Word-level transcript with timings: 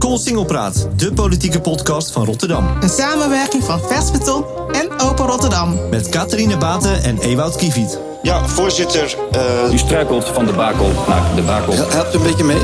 Koolsingelpraat, 0.00 0.88
de 0.96 1.12
politieke 1.12 1.60
podcast 1.60 2.12
van 2.12 2.24
Rotterdam. 2.24 2.76
Een 2.80 2.88
samenwerking 2.88 3.64
van 3.64 3.80
Vers 3.80 4.10
Beton 4.10 4.44
en 4.72 5.00
Open 5.00 5.26
Rotterdam. 5.26 5.88
Met 5.90 6.08
Catharine 6.08 6.56
Baten 6.56 7.02
en 7.02 7.18
Ewout 7.18 7.56
Kieviet. 7.56 7.98
Ja, 8.22 8.48
voorzitter. 8.48 9.16
Uh... 9.66 9.72
U 9.72 9.78
struikelt 9.78 10.28
van 10.28 10.46
de 10.46 10.52
bakel 10.52 10.90
naar 11.08 11.34
de 11.34 11.42
bakel. 11.42 11.72
Helpt 11.72 12.14
u 12.14 12.18
een 12.18 12.22
beetje 12.22 12.44
mee? 12.44 12.60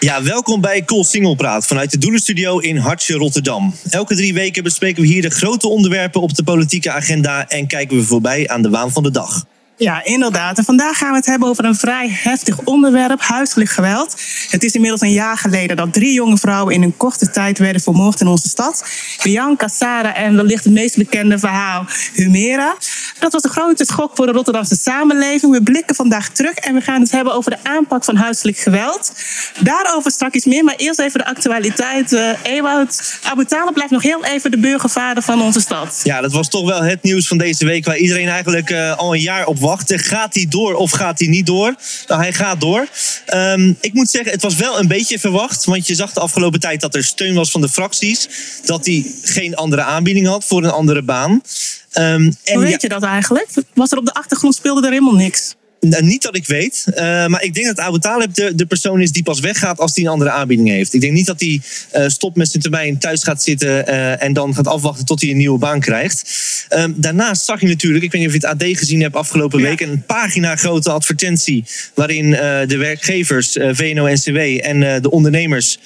Ja, 0.00 0.22
welkom 0.22 0.60
bij 0.60 0.84
Cool 0.84 1.04
Singelpraat 1.04 1.66
vanuit 1.66 1.90
de 1.90 1.98
Doelenstudio 1.98 2.58
in 2.58 2.76
Hartje, 2.76 3.14
Rotterdam. 3.14 3.74
Elke 3.90 4.14
drie 4.14 4.34
weken 4.34 4.62
bespreken 4.62 5.02
we 5.02 5.08
hier 5.08 5.22
de 5.22 5.30
grote 5.30 5.68
onderwerpen 5.68 6.20
op 6.20 6.34
de 6.34 6.42
politieke 6.42 6.90
agenda 6.90 7.48
en 7.48 7.66
kijken 7.66 7.96
we 7.96 8.02
voorbij 8.02 8.48
aan 8.48 8.62
de 8.62 8.70
waan 8.70 8.92
van 8.92 9.02
de 9.02 9.10
dag. 9.10 9.44
Ja, 9.78 10.04
inderdaad. 10.04 10.58
En 10.58 10.64
vandaag 10.64 10.98
gaan 10.98 11.10
we 11.10 11.16
het 11.16 11.26
hebben 11.26 11.48
over 11.48 11.64
een 11.64 11.74
vrij 11.74 12.08
heftig 12.10 12.58
onderwerp, 12.64 13.20
huiselijk 13.20 13.70
geweld. 13.70 14.14
Het 14.50 14.64
is 14.64 14.72
inmiddels 14.72 15.00
een 15.00 15.12
jaar 15.12 15.36
geleden 15.36 15.76
dat 15.76 15.92
drie 15.92 16.12
jonge 16.12 16.36
vrouwen 16.36 16.74
in 16.74 16.82
een 16.82 16.96
korte 16.96 17.30
tijd 17.30 17.58
werden 17.58 17.82
vermoord 17.82 18.20
in 18.20 18.26
onze 18.26 18.48
stad. 18.48 18.84
Bianca, 19.22 19.68
Sarah 19.68 20.18
en 20.18 20.36
wellicht 20.36 20.64
het 20.64 20.72
meest 20.72 20.96
bekende 20.96 21.38
verhaal, 21.38 21.86
Humera. 22.12 22.76
Dat 23.18 23.32
was 23.32 23.44
een 23.44 23.50
grote 23.50 23.84
schok 23.84 24.16
voor 24.16 24.26
de 24.26 24.32
Rotterdamse 24.32 24.76
samenleving. 24.76 25.52
We 25.52 25.62
blikken 25.62 25.94
vandaag 25.94 26.28
terug 26.28 26.54
en 26.54 26.74
we 26.74 26.80
gaan 26.80 27.00
het 27.00 27.10
hebben 27.10 27.34
over 27.34 27.50
de 27.50 27.58
aanpak 27.62 28.04
van 28.04 28.16
huiselijk 28.16 28.58
geweld. 28.58 29.12
Daarover 29.60 30.10
straks 30.10 30.44
meer, 30.44 30.64
maar 30.64 30.74
eerst 30.76 30.98
even 30.98 31.18
de 31.18 31.26
actualiteit. 31.26 32.12
Uh, 32.12 32.30
Ewout, 32.42 33.18
Abu 33.22 33.44
blijft 33.72 33.90
nog 33.90 34.02
heel 34.02 34.24
even 34.24 34.50
de 34.50 34.58
burgervader 34.58 35.22
van 35.22 35.42
onze 35.42 35.60
stad. 35.60 36.00
Ja, 36.02 36.20
dat 36.20 36.32
was 36.32 36.48
toch 36.48 36.66
wel 36.66 36.82
het 36.82 37.02
nieuws 37.02 37.28
van 37.28 37.38
deze 37.38 37.64
week 37.64 37.84
waar 37.84 37.96
iedereen 37.96 38.28
eigenlijk 38.28 38.70
uh, 38.70 38.96
al 38.96 39.14
een 39.14 39.20
jaar 39.20 39.46
op 39.46 39.58
Gaat 39.74 40.34
hij 40.34 40.46
door 40.48 40.74
of 40.74 40.90
gaat 40.90 41.18
hij 41.18 41.28
niet 41.28 41.46
door? 41.46 41.74
Nou, 42.06 42.20
hij 42.20 42.32
gaat 42.32 42.60
door. 42.60 42.88
Um, 43.34 43.76
ik 43.80 43.92
moet 43.92 44.10
zeggen, 44.10 44.32
het 44.32 44.42
was 44.42 44.54
wel 44.54 44.78
een 44.78 44.88
beetje 44.88 45.18
verwacht. 45.18 45.64
Want 45.64 45.86
je 45.86 45.94
zag 45.94 46.12
de 46.12 46.20
afgelopen 46.20 46.60
tijd 46.60 46.80
dat 46.80 46.94
er 46.94 47.04
steun 47.04 47.34
was 47.34 47.50
van 47.50 47.60
de 47.60 47.68
fracties. 47.68 48.28
Dat 48.64 48.86
hij 48.86 49.06
geen 49.22 49.56
andere 49.56 49.82
aanbieding 49.82 50.26
had 50.26 50.44
voor 50.44 50.64
een 50.64 50.70
andere 50.70 51.02
baan. 51.02 51.30
Um, 51.30 52.36
en 52.44 52.54
Hoe 52.54 52.62
weet 52.62 52.82
je 52.82 52.88
dat 52.88 53.02
eigenlijk? 53.02 53.48
Was 53.74 53.92
er 53.92 53.98
op 53.98 54.04
de 54.04 54.14
achtergrond 54.14 54.54
speelde 54.54 54.86
er 54.86 54.92
helemaal 54.92 55.14
niks? 55.14 55.54
Nou, 55.88 56.04
niet 56.04 56.22
dat 56.22 56.36
ik 56.36 56.46
weet, 56.46 56.84
uh, 56.90 56.96
maar 57.26 57.42
ik 57.42 57.54
denk 57.54 57.66
dat 57.66 57.80
Abu 57.80 57.98
Talib 57.98 58.34
de, 58.34 58.54
de 58.54 58.66
persoon 58.66 59.00
is 59.00 59.12
die 59.12 59.22
pas 59.22 59.40
weggaat 59.40 59.78
als 59.78 59.94
hij 59.94 60.04
een 60.04 60.10
andere 60.10 60.30
aanbieding 60.30 60.68
heeft. 60.68 60.94
Ik 60.94 61.00
denk 61.00 61.12
niet 61.12 61.26
dat 61.26 61.40
hij 61.40 61.60
uh, 61.96 62.08
stopt 62.08 62.36
met 62.36 62.50
zijn 62.50 62.62
termijn 62.62 62.98
thuis 62.98 63.22
gaat 63.22 63.42
zitten 63.42 63.68
uh, 63.68 64.22
en 64.22 64.32
dan 64.32 64.54
gaat 64.54 64.66
afwachten 64.66 65.04
tot 65.04 65.20
hij 65.20 65.30
een 65.30 65.36
nieuwe 65.36 65.58
baan 65.58 65.80
krijgt. 65.80 66.24
Um, 66.70 66.94
daarnaast 66.96 67.44
zag 67.44 67.60
je 67.60 67.66
natuurlijk, 67.66 68.04
ik 68.04 68.12
weet 68.12 68.20
niet 68.20 68.30
of 68.30 68.36
je 68.40 68.46
het 68.46 68.62
AD 68.62 68.78
gezien 68.78 69.00
hebt 69.00 69.14
afgelopen 69.14 69.60
week, 69.60 69.80
een 69.80 70.02
pagina 70.06 70.56
grote 70.56 70.90
advertentie 70.90 71.64
waarin 71.94 72.30
de 72.66 72.76
werkgevers, 72.76 73.52
VNO-NCW 73.52 74.36
en 74.60 75.02
de 75.02 75.10
ondernemers 75.10 75.78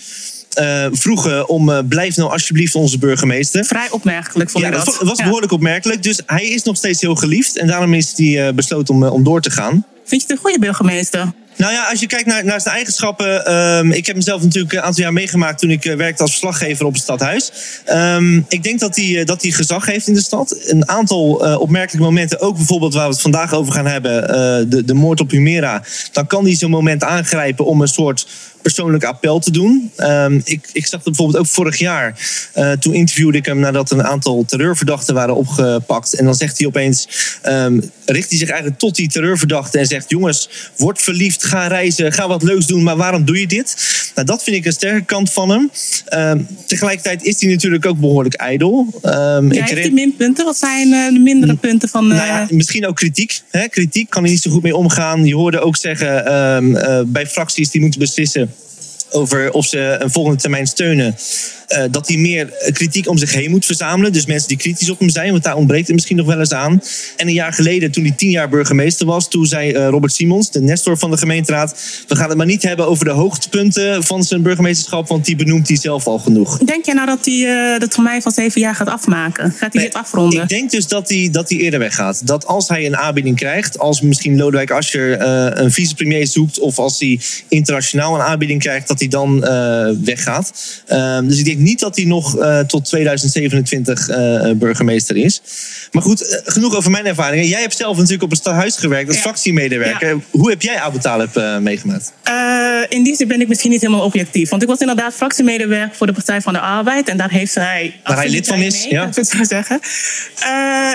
uh, 0.59 0.87
vroegen 0.91 1.49
om 1.49 1.69
uh, 1.69 1.79
blijf 1.89 2.17
nou 2.17 2.31
alsjeblieft 2.31 2.75
onze 2.75 2.99
burgemeester. 2.99 3.65
Vrij 3.65 3.91
opmerkelijk 3.91 4.51
vond 4.51 4.65
ja, 4.65 4.71
dat. 4.71 4.85
dat. 4.85 5.03
was 5.03 5.23
behoorlijk 5.23 5.53
opmerkelijk. 5.53 6.03
Dus 6.03 6.21
hij 6.27 6.49
is 6.49 6.63
nog 6.63 6.77
steeds 6.77 7.01
heel 7.01 7.15
geliefd. 7.15 7.59
En 7.59 7.67
daarom 7.67 7.95
is 7.95 8.13
hij 8.17 8.47
uh, 8.47 8.55
besloten 8.55 8.95
om, 8.95 9.05
om 9.05 9.25
door 9.25 9.41
te 9.41 9.51
gaan. 9.51 9.85
Vind 10.11 10.23
je 10.23 10.29
het 10.29 10.37
een 10.37 10.45
goede 10.45 10.59
burgemeester? 10.59 11.33
Nou 11.57 11.73
ja, 11.73 11.89
als 11.91 12.01
je 12.01 12.07
kijkt 12.07 12.27
naar, 12.27 12.45
naar 12.45 12.61
zijn 12.61 12.75
eigenschappen. 12.75 13.55
Um, 13.55 13.93
ik 13.93 14.07
heb 14.07 14.17
mezelf 14.17 14.43
natuurlijk 14.43 14.73
een 14.73 14.81
aantal 14.81 15.03
jaar 15.03 15.13
meegemaakt 15.13 15.59
toen 15.59 15.71
ik 15.71 15.85
uh, 15.85 15.95
werkte 15.95 16.23
als 16.23 16.31
verslaggever 16.31 16.87
op 16.87 16.93
het 16.93 17.03
stadhuis. 17.03 17.53
Um, 17.93 18.45
ik 18.49 18.63
denk 18.63 18.81
dat 18.81 18.97
hij, 18.97 19.05
uh, 19.05 19.25
dat 19.25 19.43
hij 19.43 19.51
gezag 19.51 19.87
heeft 19.87 20.07
in 20.07 20.15
de 20.15 20.23
stad. 20.23 20.57
Een 20.67 20.89
aantal 20.89 21.47
uh, 21.47 21.61
opmerkelijke 21.61 22.07
momenten, 22.07 22.41
ook 22.41 22.57
bijvoorbeeld 22.57 22.95
waar 22.95 23.07
we 23.07 23.13
het 23.13 23.21
vandaag 23.21 23.53
over 23.53 23.73
gaan 23.73 23.87
hebben, 23.87 24.23
de, 24.71 24.85
de 24.85 24.95
moord 24.95 25.21
op 25.21 25.31
Humera. 25.31 25.83
Dan 26.13 26.27
kan 26.27 26.45
hij 26.45 26.55
zo'n 26.55 26.71
moment 26.71 27.05
aangrijpen 27.05 27.65
om 27.65 27.81
een 27.81 27.89
soort 27.89 28.27
persoonlijk 28.63 29.05
appel 29.05 29.39
te 29.39 29.51
doen. 29.51 29.91
Um, 29.97 30.41
ik, 30.45 30.69
ik 30.73 30.87
zag 30.87 31.03
dat 31.03 31.05
bijvoorbeeld 31.05 31.39
ook 31.39 31.47
vorig 31.47 31.79
jaar. 31.79 32.19
Uh, 32.57 32.73
toen 32.73 32.95
interviewde 32.95 33.39
ik 33.39 33.47
hem 33.47 33.59
nadat 33.59 33.91
een 33.91 34.03
aantal 34.03 34.45
terreurverdachten 34.45 35.15
waren 35.15 35.37
opgepakt. 35.37 36.15
En 36.15 36.25
dan 36.25 36.35
zegt 36.35 36.59
hij 36.59 36.67
opeens, 36.67 37.09
um, 37.47 37.91
richt 38.07 38.29
hij 38.29 38.39
zich 38.39 38.49
eigenlijk 38.49 38.79
tot 38.79 38.95
die 38.95 39.09
terreurverdachten 39.09 39.81
en 39.81 39.87
zegt: 39.87 40.11
Jongens, 40.11 40.49
word 40.77 41.03
verliefd, 41.03 41.45
ga 41.45 41.67
reizen, 41.67 42.13
ga 42.13 42.29
wat 42.29 42.43
leuks 42.43 42.67
doen, 42.67 42.83
maar 42.83 42.97
waarom 42.97 43.25
doe 43.25 43.41
je 43.41 43.47
dit? 43.47 43.77
Nou, 44.15 44.27
dat 44.27 44.43
vind 44.43 44.57
ik 44.57 44.65
een 44.65 44.73
sterke 44.73 45.05
kant 45.05 45.33
van 45.33 45.49
hem. 45.49 45.71
Um, 46.15 46.47
tegelijkertijd 46.67 47.23
is 47.23 47.41
hij 47.41 47.51
natuurlijk 47.51 47.87
ook 47.87 47.99
behoorlijk 47.99 48.35
ijdel. 48.35 48.87
Um, 49.03 49.53
ja, 49.53 49.65
heeft 49.65 49.83
hij 49.83 49.91
minpunten? 49.91 50.45
Wat 50.45 50.59
zijn 50.59 50.89
uh, 50.89 51.13
de 51.13 51.19
mindere 51.19 51.57
punten 51.57 51.89
van. 51.89 52.11
Uh... 52.11 52.17
Nou 52.17 52.27
ja, 52.27 52.47
misschien 52.51 52.87
ook 52.87 52.97
kritiek. 52.97 53.41
Hè? 53.51 53.69
Kritiek 53.69 54.11
kan 54.11 54.23
hij 54.23 54.33
niet 54.33 54.43
zo 54.43 54.51
goed 54.51 54.63
mee 54.63 54.77
omgaan. 54.77 55.25
Je 55.25 55.35
hoorde 55.35 55.61
ook 55.61 55.77
zeggen 55.77 56.09
bij 57.13 57.27
fracties 57.27 57.71
die 57.71 57.81
moeten 57.81 58.01
beslissen 58.01 58.55
over 59.11 59.53
of 59.53 59.67
ze 59.67 59.97
een 59.99 60.11
volgende 60.11 60.41
termijn 60.41 60.67
steunen. 60.67 61.17
Uh, 61.69 61.85
dat 61.91 62.09
hij 62.09 62.17
meer 62.17 62.53
kritiek 62.73 63.09
om 63.09 63.19
zich 63.19 63.33
heen 63.33 63.51
moet 63.51 63.65
verzamelen. 63.65 64.13
Dus 64.13 64.27
mensen 64.27 64.49
die 64.49 64.57
kritisch 64.57 64.91
op 64.91 64.99
hem 64.99 65.09
zijn, 65.09 65.31
want 65.31 65.43
daar 65.43 65.57
ontbreekt 65.57 65.87
het 65.87 65.95
misschien 65.95 66.17
nog 66.17 66.27
wel 66.27 66.39
eens 66.39 66.53
aan. 66.53 66.83
En 67.17 67.27
een 67.27 67.33
jaar 67.33 67.53
geleden, 67.53 67.91
toen 67.91 68.05
hij 68.05 68.13
tien 68.13 68.31
jaar 68.31 68.49
burgemeester 68.49 69.07
was, 69.07 69.29
toen 69.29 69.47
zei 69.47 69.73
uh, 69.73 69.89
Robert 69.89 70.13
Simons, 70.13 70.51
de 70.51 70.61
nestor 70.61 70.99
van 70.99 71.11
de 71.11 71.17
gemeenteraad: 71.17 71.75
We 72.09 72.17
gaan 72.17 72.29
het 72.29 72.37
maar 72.37 72.47
niet 72.47 72.63
hebben 72.63 72.87
over 72.87 73.05
de 73.05 73.11
hoogtepunten 73.11 74.03
van 74.03 74.25
zijn 74.25 74.43
burgemeesterschap, 74.43 75.09
want 75.09 75.25
die 75.25 75.37
benoemt 75.37 75.69
hij 75.69 75.77
zelf 75.77 76.07
al 76.07 76.19
genoeg. 76.19 76.59
Denk 76.59 76.85
jij 76.85 76.95
nou 76.95 77.07
dat 77.07 77.25
hij 77.25 77.35
uh, 77.35 77.79
de 77.79 77.89
termijn 77.89 78.23
van 78.23 78.33
zeven 78.33 78.61
jaar 78.61 78.75
gaat 78.75 78.89
afmaken? 78.89 79.51
Gaat 79.51 79.59
hij 79.61 79.69
nee, 79.73 79.85
dit 79.85 79.95
afronden? 79.95 80.43
Ik 80.43 80.49
denk 80.49 80.71
dus 80.71 80.89
dat 80.89 81.09
hij, 81.09 81.29
dat 81.33 81.49
hij 81.49 81.59
eerder 81.59 81.79
weggaat. 81.79 82.27
Dat 82.27 82.47
als 82.47 82.69
hij 82.69 82.87
een 82.87 82.97
aanbieding 82.97 83.37
krijgt, 83.37 83.79
als 83.79 84.01
misschien 84.01 84.37
Lodewijk 84.37 84.71
Asscher 84.71 85.21
een 85.61 85.73
vicepremier 85.73 86.27
zoekt, 86.27 86.59
of 86.59 86.79
als 86.79 86.99
hij 86.99 87.21
internationaal 87.49 88.15
een 88.15 88.21
aanbieding 88.21 88.61
krijgt, 88.61 88.89
dat 88.89 89.00
hij 89.01 89.09
dan 89.09 89.41
weggaat. 90.05 90.53
Ehm, 90.87 91.27
dus 91.27 91.39
ik 91.39 91.45
denk 91.45 91.59
niet 91.59 91.81
dat 91.81 91.97
hij 91.97 92.05
nog 92.05 92.39
uh, 92.39 92.61
tot 92.61 92.85
2027 92.85 94.09
uh, 94.09 94.51
burgemeester 94.51 95.17
is. 95.17 95.43
Maar 95.93 96.03
goed, 96.03 96.43
genoeg 96.45 96.77
over 96.77 96.91
mijn 96.91 97.07
ervaringen. 97.07 97.47
Jij 97.47 97.61
hebt 97.61 97.77
zelf 97.77 97.97
natuurlijk 97.97 98.23
op 98.23 98.31
het 98.31 98.39
stadhuis 98.39 98.77
gewerkt 98.77 99.07
als 99.09 99.17
ja. 99.17 99.23
fractiemedewerker. 99.23 100.09
Ja. 100.09 100.21
Hoe 100.31 100.51
heb 100.51 100.63
jij 100.63 100.81
Abu 100.81 100.99
Talib 100.99 101.41
meegemaakt? 101.61 102.13
in 102.89 103.03
die 103.03 103.17
zin 103.17 103.29
ben 103.29 103.41
ik 103.41 103.49
misschien 103.49 103.71
niet 103.71 103.81
helemaal 103.81 104.05
objectief. 104.05 104.51
Want 104.51 104.63
ik 104.63 104.69
was 104.69 104.79
inderdaad 104.79 105.15
fractiemedewerker 105.15 105.97
voor 105.97 106.07
de 106.07 106.13
Partij 106.13 106.41
van 106.41 106.53
de 106.53 106.61
Arbeid. 106.61 107.09
En 107.09 107.17
daar 107.17 107.31
heeft 107.31 107.55
hij... 107.55 108.01
Waar 108.05 108.17
hij 108.17 108.29
lid 108.29 108.47
van 108.47 108.59
is, 108.59 108.83
mee, 108.83 108.93
ja. 108.93 109.07
Dat 109.07 109.29
zou 109.29 109.45
zeggen. 109.45 109.81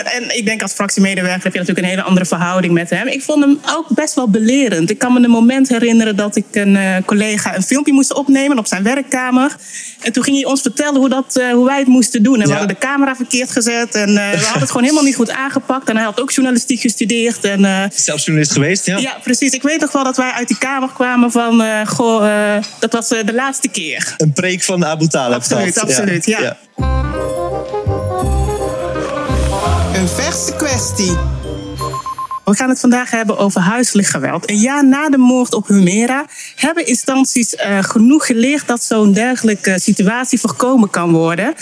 en 0.03 0.37
ik 0.37 0.45
denk 0.45 0.61
als 0.61 0.73
fractiemedewerker 0.73 1.43
heb 1.43 1.53
je 1.53 1.59
natuurlijk 1.59 1.87
een 1.87 1.93
hele 1.93 2.07
andere 2.07 2.25
verhouding 2.25 2.73
met 2.73 2.89
hem. 2.89 3.07
Ik 3.07 3.21
vond 3.21 3.43
hem 3.43 3.59
ook 3.75 3.87
best 3.89 4.13
wel 4.13 4.29
belerend. 4.29 4.89
Ik 4.89 4.97
kan 4.97 5.13
me 5.13 5.23
een 5.23 5.29
moment 5.29 5.69
herinneren 5.69 6.15
dat 6.15 6.35
ik 6.35 6.45
een 6.51 7.03
collega 7.05 7.55
een 7.55 7.63
filmpje 7.63 7.93
moest 7.95 8.13
opnemen 8.13 8.57
op 8.57 8.67
zijn 8.67 8.83
werkkamer. 8.83 9.55
En 10.01 10.11
toen 10.11 10.23
ging 10.23 10.35
hij 10.35 10.45
ons 10.45 10.61
vertellen 10.61 10.95
hoe, 10.95 11.09
dat, 11.09 11.37
uh, 11.37 11.51
hoe 11.51 11.65
wij 11.65 11.79
het 11.79 11.87
moesten 11.87 12.23
doen. 12.23 12.35
En 12.35 12.41
we 12.41 12.47
ja. 12.47 12.57
hadden 12.57 12.75
de 12.75 12.85
camera 12.87 13.15
verkeerd 13.15 13.51
gezet. 13.51 13.95
En 13.95 14.09
uh, 14.09 14.15
we 14.15 14.37
hadden 14.37 14.59
het 14.59 14.67
gewoon 14.67 14.83
helemaal 14.83 15.03
niet 15.03 15.15
goed 15.15 15.29
aangepakt. 15.29 15.89
En 15.89 15.95
hij 15.95 16.05
had 16.05 16.21
ook 16.21 16.31
journalistiek 16.31 16.79
gestudeerd. 16.79 17.43
En, 17.43 17.59
uh, 17.59 17.83
Zelfs 17.93 18.25
journalist 18.25 18.53
geweest, 18.53 18.85
ja. 18.85 18.97
Ja, 18.97 19.17
precies. 19.23 19.51
Ik 19.51 19.61
weet 19.61 19.81
nog 19.81 19.91
wel 19.91 20.03
dat 20.03 20.17
wij 20.17 20.31
uit 20.31 20.47
die 20.47 20.57
kamer 20.57 20.89
kwamen 20.93 21.31
van... 21.31 21.63
goh, 21.87 22.59
dat 22.79 22.93
was 22.93 23.07
de 23.07 23.33
laatste 23.33 23.67
keer. 23.67 24.13
Een 24.17 24.33
preek 24.33 24.63
van 24.63 24.85
Abu 24.85 25.07
Talib. 25.07 25.35
Absoluut, 25.35 25.79
absoluut, 25.79 26.25
ja. 26.25 26.39
ja. 26.41 26.57
Een 29.93 30.07
verse 30.07 30.53
kwestie. 30.55 31.34
We 32.45 32.55
gaan 32.55 32.69
het 32.69 32.79
vandaag 32.79 33.11
hebben 33.11 33.37
over 33.37 33.61
huiselijk 33.61 34.07
geweld. 34.07 34.49
Een 34.49 34.59
jaar 34.59 34.85
na 34.87 35.09
de 35.09 35.17
moord 35.17 35.53
op 35.53 35.67
Humera 35.67 36.25
hebben 36.55 36.87
instanties 36.87 37.53
uh, 37.53 37.83
genoeg 37.83 38.25
geleerd 38.25 38.67
dat 38.67 38.83
zo'n 38.83 39.13
dergelijke 39.13 39.79
situatie 39.79 40.39
voorkomen 40.39 40.89
kan 40.89 41.11
worden. 41.11 41.53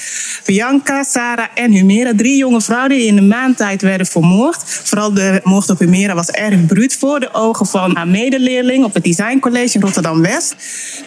Bianca, 0.45 1.03
Sarah 1.03 1.45
en 1.53 1.71
Humera, 1.71 2.11
drie 2.16 2.38
jonge 2.38 2.61
vrouwen 2.61 2.89
die 2.89 3.07
in 3.07 3.17
een 3.17 3.27
maand 3.27 3.57
tijd 3.57 3.81
werden 3.81 4.07
vermoord. 4.07 4.57
Vooral 4.65 5.13
de 5.13 5.41
moord 5.44 5.69
op 5.69 5.80
Humera 5.80 6.15
was 6.15 6.30
erg 6.30 6.65
bruut 6.65 6.95
voor 6.95 7.19
de 7.19 7.33
ogen 7.33 7.65
van 7.65 7.95
haar 7.95 8.07
medeleerling 8.07 8.83
op 8.83 8.94
het 8.94 9.03
Design 9.03 9.39
College 9.39 9.75
in 9.75 9.81
Rotterdam-West. 9.81 10.56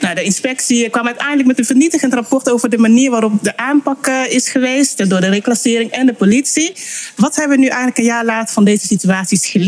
Nou, 0.00 0.14
de 0.14 0.22
inspectie 0.22 0.90
kwam 0.90 1.06
uiteindelijk 1.06 1.48
met 1.48 1.58
een 1.58 1.64
vernietigend 1.64 2.14
rapport 2.14 2.50
over 2.50 2.70
de 2.70 2.78
manier 2.78 3.10
waarop 3.10 3.32
de 3.42 3.56
aanpak 3.56 4.06
uh, 4.06 4.20
is 4.28 4.48
geweest 4.48 5.10
door 5.10 5.20
de 5.20 5.28
reclassering 5.28 5.90
en 5.90 6.06
de 6.06 6.12
politie. 6.12 6.72
Wat 7.16 7.36
hebben 7.36 7.56
we 7.56 7.62
nu 7.62 7.68
eigenlijk 7.68 7.98
een 7.98 8.04
jaar 8.04 8.24
later 8.24 8.54
van 8.54 8.64
deze 8.64 8.86
situaties 8.86 9.46
geleerd? 9.46 9.64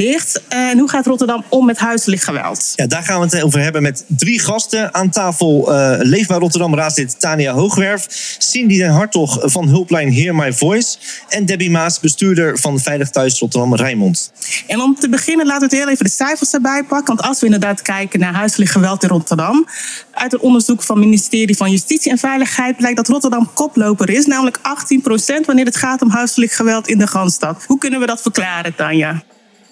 En 0.49 0.79
hoe 0.79 0.89
gaat 0.89 1.06
Rotterdam 1.06 1.45
om 1.49 1.67
met 1.67 1.79
huiselijk 1.79 2.23
geweld? 2.23 2.73
Ja, 2.75 2.87
daar 2.87 3.03
gaan 3.03 3.21
we 3.21 3.25
het 3.27 3.43
over 3.43 3.61
hebben 3.61 3.83
met 3.83 4.05
drie 4.06 4.41
gasten 4.41 4.95
aan 4.95 5.11
tafel. 5.11 5.73
Uh, 5.73 5.95
Leefbaar 5.99 6.39
Rotterdam 6.39 6.75
raadslid 6.75 7.21
Tania 7.21 7.53
Hoogwerf, 7.53 8.06
Cindy 8.39 8.79
den 8.79 8.91
Hartog 8.91 9.39
van 9.41 9.69
hulplijn 9.69 10.15
Hear 10.15 10.35
My 10.35 10.53
Voice 10.53 10.99
en 11.29 11.47
Debbie 11.47 11.71
Maas, 11.71 12.00
bestuurder 12.00 12.59
van 12.59 12.81
Veilig 12.81 13.11
Thuis 13.11 13.39
Rotterdam 13.39 13.75
Rijnmond. 13.75 14.33
En 14.67 14.81
om 14.81 14.95
te 14.95 15.09
beginnen 15.09 15.47
laten 15.47 15.69
we 15.69 15.77
heel 15.77 15.89
even 15.89 16.05
de 16.05 16.11
cijfers 16.11 16.53
erbij 16.53 16.85
pakken. 16.85 17.17
Want 17.17 17.29
als 17.29 17.41
we 17.41 17.45
inderdaad 17.45 17.83
kijken 17.83 18.21
naar 18.21 18.35
huiselijk 18.35 18.71
geweld 18.71 19.03
in 19.03 19.09
Rotterdam, 19.09 19.67
uit 20.12 20.33
het 20.33 20.41
onderzoek 20.41 20.83
van 20.83 20.97
het 20.97 21.05
ministerie 21.05 21.56
van 21.56 21.71
Justitie 21.71 22.11
en 22.11 22.19
Veiligheid 22.19 22.77
blijkt 22.77 22.97
dat 22.97 23.09
Rotterdam 23.09 23.50
koploper 23.55 24.11
is, 24.11 24.27
namelijk 24.27 24.59
18 24.62 25.00
procent 25.00 25.47
wanneer 25.47 25.65
het 25.65 25.77
gaat 25.77 26.03
om 26.03 26.11
huiselijk 26.11 26.53
geweld 26.53 26.89
in 26.89 26.99
de 26.99 27.06
Randstad. 27.12 27.65
Hoe 27.67 27.79
kunnen 27.79 28.00
we 28.00 28.06
dat 28.06 28.23
verklaren, 28.23 28.75
Tanja? 28.75 29.23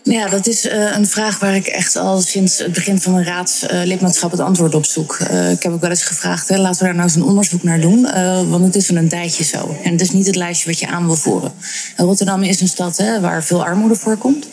Ja, 0.09 0.29
dat 0.29 0.47
is 0.47 0.65
uh, 0.65 0.97
een 0.97 1.07
vraag 1.07 1.39
waar 1.39 1.55
ik 1.55 1.67
echt 1.67 1.97
al 1.97 2.21
sinds 2.21 2.59
het 2.59 2.73
begin 2.73 3.01
van 3.01 3.13
mijn 3.13 3.25
raadslidmaatschap 3.25 4.33
uh, 4.33 4.39
het 4.39 4.47
antwoord 4.47 4.75
op 4.75 4.85
zoek. 4.85 5.19
Uh, 5.21 5.51
ik 5.51 5.63
heb 5.63 5.73
ook 5.73 5.81
wel 5.81 5.91
eens 5.91 6.03
gevraagd, 6.03 6.49
hè, 6.49 6.57
laten 6.57 6.79
we 6.79 6.85
daar 6.85 6.95
nou 6.95 7.07
eens 7.07 7.17
een 7.17 7.23
onderzoek 7.23 7.63
naar 7.63 7.81
doen. 7.81 8.03
want 8.51 8.65
het 8.65 8.77
is 8.77 8.91
al 8.91 8.97
een 8.97 9.09
tijdje 9.09 9.45
zo. 9.45 9.77
En 9.85 9.93
het 9.93 10.01
is 10.01 10.11
niet 10.11 10.27
het 10.27 10.37
lijstje 10.37 10.69
wat 10.69 10.79
je 10.79 10.87
aan 10.87 11.07
wil 11.07 11.15
voeren. 11.15 11.53
Rotterdam 11.97 12.43
is 12.43 12.61
een 12.61 12.69
stad 12.69 12.97
hè, 12.97 13.21
waar 13.21 13.45
veel 13.45 13.65
armoede 13.65 13.95
voorkomt. 13.95 14.47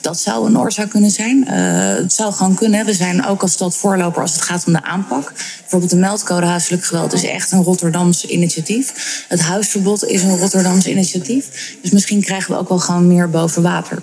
Dat 0.00 0.20
zou 0.20 0.46
een 0.46 0.58
oorzaak 0.58 0.90
kunnen 0.90 1.10
zijn. 1.10 1.48
het 1.48 2.12
zou 2.12 2.32
gewoon 2.32 2.54
kunnen. 2.54 2.86
We 2.86 2.94
zijn 2.94 3.26
ook 3.26 3.42
als 3.42 3.52
stad 3.52 3.76
voorloper 3.76 4.22
als 4.22 4.32
het 4.32 4.42
gaat 4.42 4.66
om 4.66 4.72
de 4.72 4.82
aanpak. 4.82 5.32
Bijvoorbeeld 5.60 5.90
de 5.90 5.96
meldcode 5.96 6.46
huiselijk 6.46 6.84
geweld 6.84 7.12
is 7.12 7.24
echt 7.24 7.52
een 7.52 7.62
Rotterdams 7.62 8.26
initiatief. 8.26 8.92
Het 9.28 9.40
huisverbod 9.40 10.04
is 10.04 10.22
een 10.22 10.38
Rotterdams 10.38 10.86
initiatief. 10.86 11.76
Dus 11.82 11.90
misschien 11.90 12.20
krijgen 12.20 12.52
we 12.52 12.58
ook 12.58 12.68
wel 12.68 12.78
gewoon 12.78 13.06
meer 13.06 13.30
boven 13.30 13.62
water. 13.62 14.02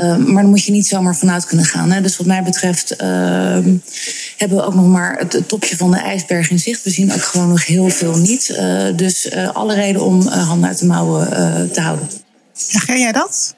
Maar 0.00 0.42
daar 0.42 0.44
moet 0.44 0.64
je 0.64 0.72
niet 0.72 0.86
zomaar 0.86 1.16
vanuit 1.16 1.44
kunnen 1.44 1.66
gaan. 1.66 1.90
Hè. 1.90 2.00
Dus 2.00 2.16
wat 2.16 2.26
mij 2.26 2.42
betreft 2.42 2.92
uh, 2.92 2.98
hebben 4.36 4.58
we 4.58 4.64
ook 4.64 4.74
nog 4.74 4.86
maar 4.86 5.18
het, 5.18 5.48
topje 5.48 5.76
van 5.76 5.90
de 5.90 5.98
ijsberg 5.98 6.50
in 6.50 6.58
zicht. 6.58 6.82
We 6.82 6.90
zien 6.90 7.12
ook 7.12 7.22
gewoon 7.22 7.48
nog 7.48 7.66
heel 7.66 7.88
veel 7.88 8.16
niet. 8.16 8.48
Uh, 8.48 8.96
dus 8.96 9.26
uh, 9.26 9.48
alle 9.48 9.74
reden 9.74 10.04
om 10.04 10.26
handen 10.26 10.68
uit 10.68 10.78
de 10.78 10.86
mouwen 10.86 11.28
te 11.72 11.80
houden. 11.80 12.08
Ja, 12.68 12.78
ga 12.78 12.96
jij 12.96 13.12
dat? 13.12 13.54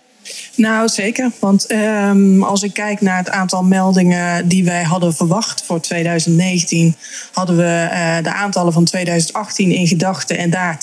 Nou, 0.60 0.88
zeker. 0.88 1.30
Want 1.38 1.72
um, 1.72 2.42
als 2.42 2.62
ik 2.62 2.72
kijk 2.72 3.00
naar 3.00 3.16
het 3.16 3.30
aantal 3.30 3.62
meldingen 3.62 4.48
die 4.48 4.64
wij 4.64 4.82
hadden 4.82 5.14
verwacht 5.14 5.62
voor 5.64 5.80
2019, 5.80 6.94
hadden 7.32 7.56
we 7.56 7.88
uh, 7.92 8.22
de 8.22 8.32
aantallen 8.32 8.72
van 8.72 8.84
2018 8.84 9.70
in 9.70 9.86
gedachten 9.86 10.38
en 10.38 10.50
daar 10.50 10.78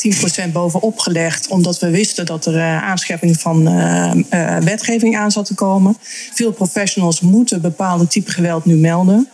10% 0.48 0.52
bovenop 0.52 1.00
gelegd, 1.00 1.48
omdat 1.48 1.80
we 1.80 1.90
wisten 1.90 2.26
dat 2.26 2.46
er 2.46 2.56
uh, 2.56 3.34
van 3.36 3.68
uh, 3.68 4.58
wetgeving 4.58 5.18
aan 5.18 5.32
zat 5.32 5.46
te 5.46 5.54
komen. 5.54 5.98
Veel 6.34 6.52
professionals 6.52 7.20
moeten 7.20 7.62
bepaalde 7.62 8.08
type 8.08 8.32
geweld 8.32 8.66
nu 8.66 8.76
melden. 8.76 9.30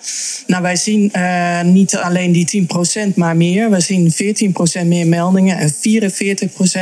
Nou, 0.48 0.62
wij 0.62 0.76
zien 0.76 1.12
niet 1.64 1.96
alleen 1.96 2.32
die 2.32 2.68
10%, 3.12 3.14
maar 3.16 3.38
meer. 3.38 3.70
We 3.70 3.80
zien 3.80 4.14
14% 4.84 4.88
meer 4.88 5.08
meldingen 5.08 5.58
en 5.58 5.74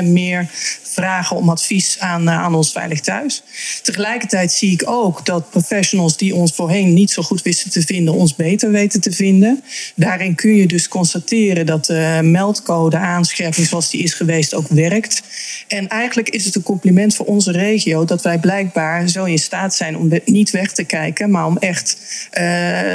44% 0.06 0.08
meer 0.08 0.50
vragen 0.91 1.35
om 1.35 1.49
advies 1.49 1.99
aan, 1.99 2.29
aan 2.29 2.55
ons 2.55 2.71
Veilig 2.71 2.99
Thuis. 2.99 3.43
Tegelijkertijd 3.81 4.51
zie 4.51 4.71
ik 4.71 4.89
ook 4.89 5.25
dat 5.25 5.49
professionals 5.49 6.17
die 6.17 6.35
ons 6.35 6.51
voorheen 6.55 6.93
niet 6.93 7.11
zo 7.11 7.21
goed 7.21 7.41
wisten 7.41 7.71
te 7.71 7.81
vinden, 7.81 8.13
ons 8.13 8.35
beter 8.35 8.71
weten 8.71 9.01
te 9.01 9.11
vinden. 9.11 9.63
Daarin 9.95 10.35
kun 10.35 10.55
je 10.55 10.67
dus 10.67 10.88
constateren 10.88 11.65
dat 11.65 11.85
de 11.85 12.19
meldcode 12.23 12.97
aanscherping 12.97 13.67
zoals 13.67 13.89
die 13.89 14.03
is 14.03 14.13
geweest 14.13 14.53
ook 14.53 14.67
werkt. 14.67 15.21
En 15.67 15.88
eigenlijk 15.88 16.29
is 16.29 16.45
het 16.45 16.55
een 16.55 16.63
compliment 16.63 17.15
voor 17.15 17.25
onze 17.25 17.51
regio 17.51 18.05
dat 18.05 18.21
wij 18.21 18.39
blijkbaar 18.39 19.07
zo 19.07 19.23
in 19.23 19.39
staat 19.39 19.75
zijn 19.75 19.97
om 19.97 20.11
niet 20.25 20.49
weg 20.49 20.71
te 20.71 20.83
kijken, 20.83 21.31
maar 21.31 21.45
om 21.45 21.57
echt 21.57 21.97
uh, 22.33 22.43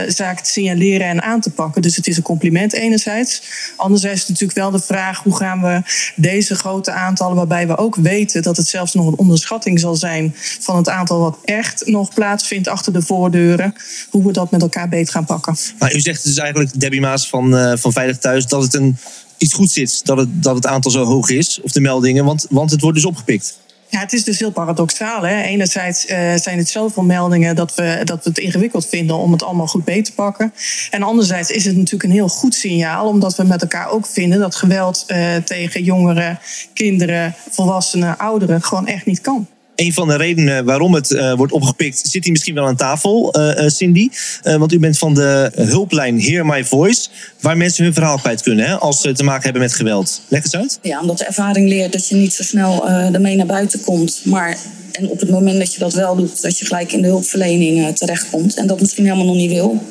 zaken 0.08 0.44
te 0.44 0.50
signaleren 0.50 1.06
en 1.06 1.22
aan 1.22 1.40
te 1.40 1.50
pakken. 1.50 1.82
Dus 1.82 1.96
het 1.96 2.06
is 2.06 2.16
een 2.16 2.22
compliment 2.22 2.72
enerzijds. 2.72 3.42
Anderzijds 3.76 4.22
is 4.22 4.28
natuurlijk 4.28 4.58
wel 4.58 4.70
de 4.70 4.80
vraag 4.80 5.22
hoe 5.22 5.36
gaan 5.36 5.62
we 5.62 5.82
deze 6.16 6.54
grote 6.54 6.90
aantallen, 6.90 7.36
waarbij 7.36 7.66
we 7.66 7.76
ook 7.76 7.85
weten 7.94 8.42
dat 8.42 8.56
het 8.56 8.66
zelfs 8.66 8.94
nog 8.94 9.06
een 9.06 9.18
onderschatting 9.18 9.80
zal 9.80 9.96
zijn 9.96 10.34
van 10.36 10.76
het 10.76 10.88
aantal 10.88 11.20
wat 11.20 11.38
echt 11.44 11.86
nog 11.86 12.14
plaatsvindt 12.14 12.68
achter 12.68 12.92
de 12.92 13.02
voordeuren. 13.02 13.74
Hoe 14.10 14.26
we 14.26 14.32
dat 14.32 14.50
met 14.50 14.62
elkaar 14.62 14.88
beter 14.88 15.12
gaan 15.12 15.24
pakken. 15.24 15.56
Maar 15.78 15.94
u 15.94 16.00
zegt 16.00 16.24
dus 16.24 16.36
eigenlijk, 16.36 16.80
Debbie 16.80 17.00
Maas 17.00 17.28
van, 17.28 17.54
uh, 17.54 17.72
van 17.76 17.92
Veilig 17.92 18.18
Thuis, 18.18 18.46
dat 18.46 18.62
het 18.62 18.74
een, 18.74 18.96
iets 19.38 19.54
goed 19.54 19.70
zit. 19.70 20.00
Dat 20.04 20.16
het, 20.16 20.42
dat 20.42 20.54
het 20.54 20.66
aantal 20.66 20.90
zo 20.90 21.04
hoog 21.04 21.30
is, 21.30 21.60
of 21.62 21.72
de 21.72 21.80
meldingen, 21.80 22.24
want, 22.24 22.46
want 22.50 22.70
het 22.70 22.80
wordt 22.80 22.96
dus 22.96 23.06
opgepikt. 23.06 23.58
Ja, 23.88 23.98
het 23.98 24.12
is 24.12 24.24
dus 24.24 24.38
heel 24.38 24.50
paradoxaal. 24.50 25.22
Hè? 25.22 25.42
Enerzijds 25.42 26.06
uh, 26.06 26.34
zijn 26.34 26.58
het 26.58 26.68
zoveel 26.68 27.02
meldingen 27.02 27.56
dat 27.56 27.74
we, 27.74 28.00
dat 28.04 28.24
we 28.24 28.28
het 28.28 28.38
ingewikkeld 28.38 28.86
vinden 28.86 29.16
om 29.16 29.32
het 29.32 29.42
allemaal 29.42 29.66
goed 29.66 29.84
beter 29.84 30.04
te 30.04 30.12
pakken. 30.12 30.52
En 30.90 31.02
anderzijds 31.02 31.50
is 31.50 31.64
het 31.64 31.76
natuurlijk 31.76 32.02
een 32.02 32.10
heel 32.10 32.28
goed 32.28 32.54
signaal, 32.54 33.08
omdat 33.08 33.36
we 33.36 33.44
met 33.44 33.62
elkaar 33.62 33.90
ook 33.90 34.06
vinden 34.06 34.38
dat 34.38 34.54
geweld 34.54 35.04
uh, 35.08 35.36
tegen 35.36 35.82
jongeren, 35.82 36.38
kinderen, 36.72 37.34
volwassenen, 37.50 38.18
ouderen 38.18 38.62
gewoon 38.62 38.86
echt 38.86 39.06
niet 39.06 39.20
kan 39.20 39.46
een 39.76 39.92
van 39.92 40.08
de 40.08 40.16
redenen 40.16 40.64
waarom 40.64 40.94
het 40.94 41.10
uh, 41.10 41.34
wordt 41.34 41.52
opgepikt, 41.52 42.08
zit 42.08 42.22
hier 42.22 42.32
misschien 42.32 42.54
wel 42.54 42.66
aan 42.66 42.76
tafel, 42.76 43.38
uh, 43.38 43.64
uh, 43.64 43.68
Cindy. 43.68 44.08
want 44.42 44.72
u 44.72 44.78
bent 44.78 44.98
van 44.98 45.14
de 45.14 45.50
hulplijn 45.54 46.20
Hear 46.20 46.46
My 46.46 46.64
Voice, 46.64 47.08
waar 47.40 47.56
mensen 47.56 47.84
hun 47.84 47.94
verhaal 47.94 48.18
kwijt 48.18 48.42
kunnen 48.42 48.66
hè, 48.66 48.74
als 48.74 49.00
ze 49.00 49.12
te 49.12 49.24
maken 49.24 49.42
hebben 49.42 49.62
met 49.62 49.74
geweld. 49.74 50.20
Leg 50.28 50.42
eens 50.42 50.56
uit. 50.56 50.78
Ja, 50.82 51.00
omdat 51.00 51.18
de 51.18 51.24
ervaring 51.24 51.68
leert 51.68 51.92
dat 51.92 52.08
je 52.08 52.14
niet 52.14 52.32
zo 52.32 52.42
snel 52.42 52.88
ermee 52.88 53.36
naar 53.36 53.46
buiten 53.46 53.80
komt. 53.80 54.20
Maar 54.24 54.58
en 54.92 55.08
op 55.08 55.20
het 55.20 55.30
moment 55.30 55.58
dat 55.58 55.72
je 55.72 55.78
dat 55.78 55.94
wel 55.94 56.16
doet, 56.16 56.42
dat 56.42 56.58
je 56.58 56.66
gelijk 56.66 56.92
in 56.92 57.02
de 57.02 57.08
hulpverlening 57.08 57.96
terechtkomt. 57.96 58.54
En 58.54 58.66
dat 58.66 58.80
misschien 58.80 59.04
helemaal 59.04 59.26
nog 59.26 59.36
niet 59.36 59.50
wil. 59.50 59.82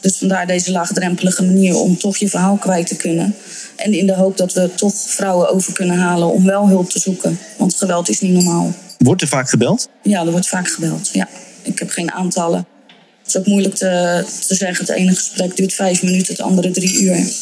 Dus 0.00 0.16
vandaar 0.16 0.46
deze 0.46 0.70
laagdrempelige 0.70 1.44
manier 1.44 1.76
om 1.76 1.98
toch 1.98 2.16
je 2.16 2.28
verhaal 2.28 2.56
kwijt 2.56 2.86
te 2.86 2.96
kunnen. 2.96 3.34
En 3.76 3.92
in 3.92 4.06
de 4.06 4.14
hoop 4.14 4.36
dat 4.36 4.52
we 4.52 4.70
toch 4.74 4.94
vrouwen 4.94 5.50
over 5.52 5.72
kunnen 5.72 5.96
halen 5.96 6.32
om 6.32 6.44
wel 6.44 6.68
hulp 6.68 6.90
te 6.90 6.98
zoeken. 6.98 7.38
Want 7.56 7.74
geweld 7.74 8.08
is 8.08 8.20
niet 8.20 8.32
normaal. 8.32 8.74
Wordt 9.04 9.22
er 9.22 9.28
vaak 9.28 9.50
gebeld? 9.50 9.88
Ja, 10.02 10.20
er 10.20 10.30
wordt 10.30 10.48
vaak 10.48 10.68
gebeld. 10.68 11.10
Ja. 11.12 11.28
Ik 11.62 11.78
heb 11.78 11.90
geen 11.90 12.12
aantallen. 12.12 12.66
Het 13.18 13.28
is 13.28 13.36
ook 13.36 13.46
moeilijk 13.46 13.74
te, 13.74 14.24
te 14.48 14.54
zeggen. 14.54 14.86
Het 14.86 14.94
ene 14.94 15.14
gesprek 15.14 15.56
duurt 15.56 15.72
vijf 15.72 16.02
minuten, 16.02 16.32
het 16.32 16.42
andere 16.42 16.70
drie 16.70 17.02
uur. 17.02 17.32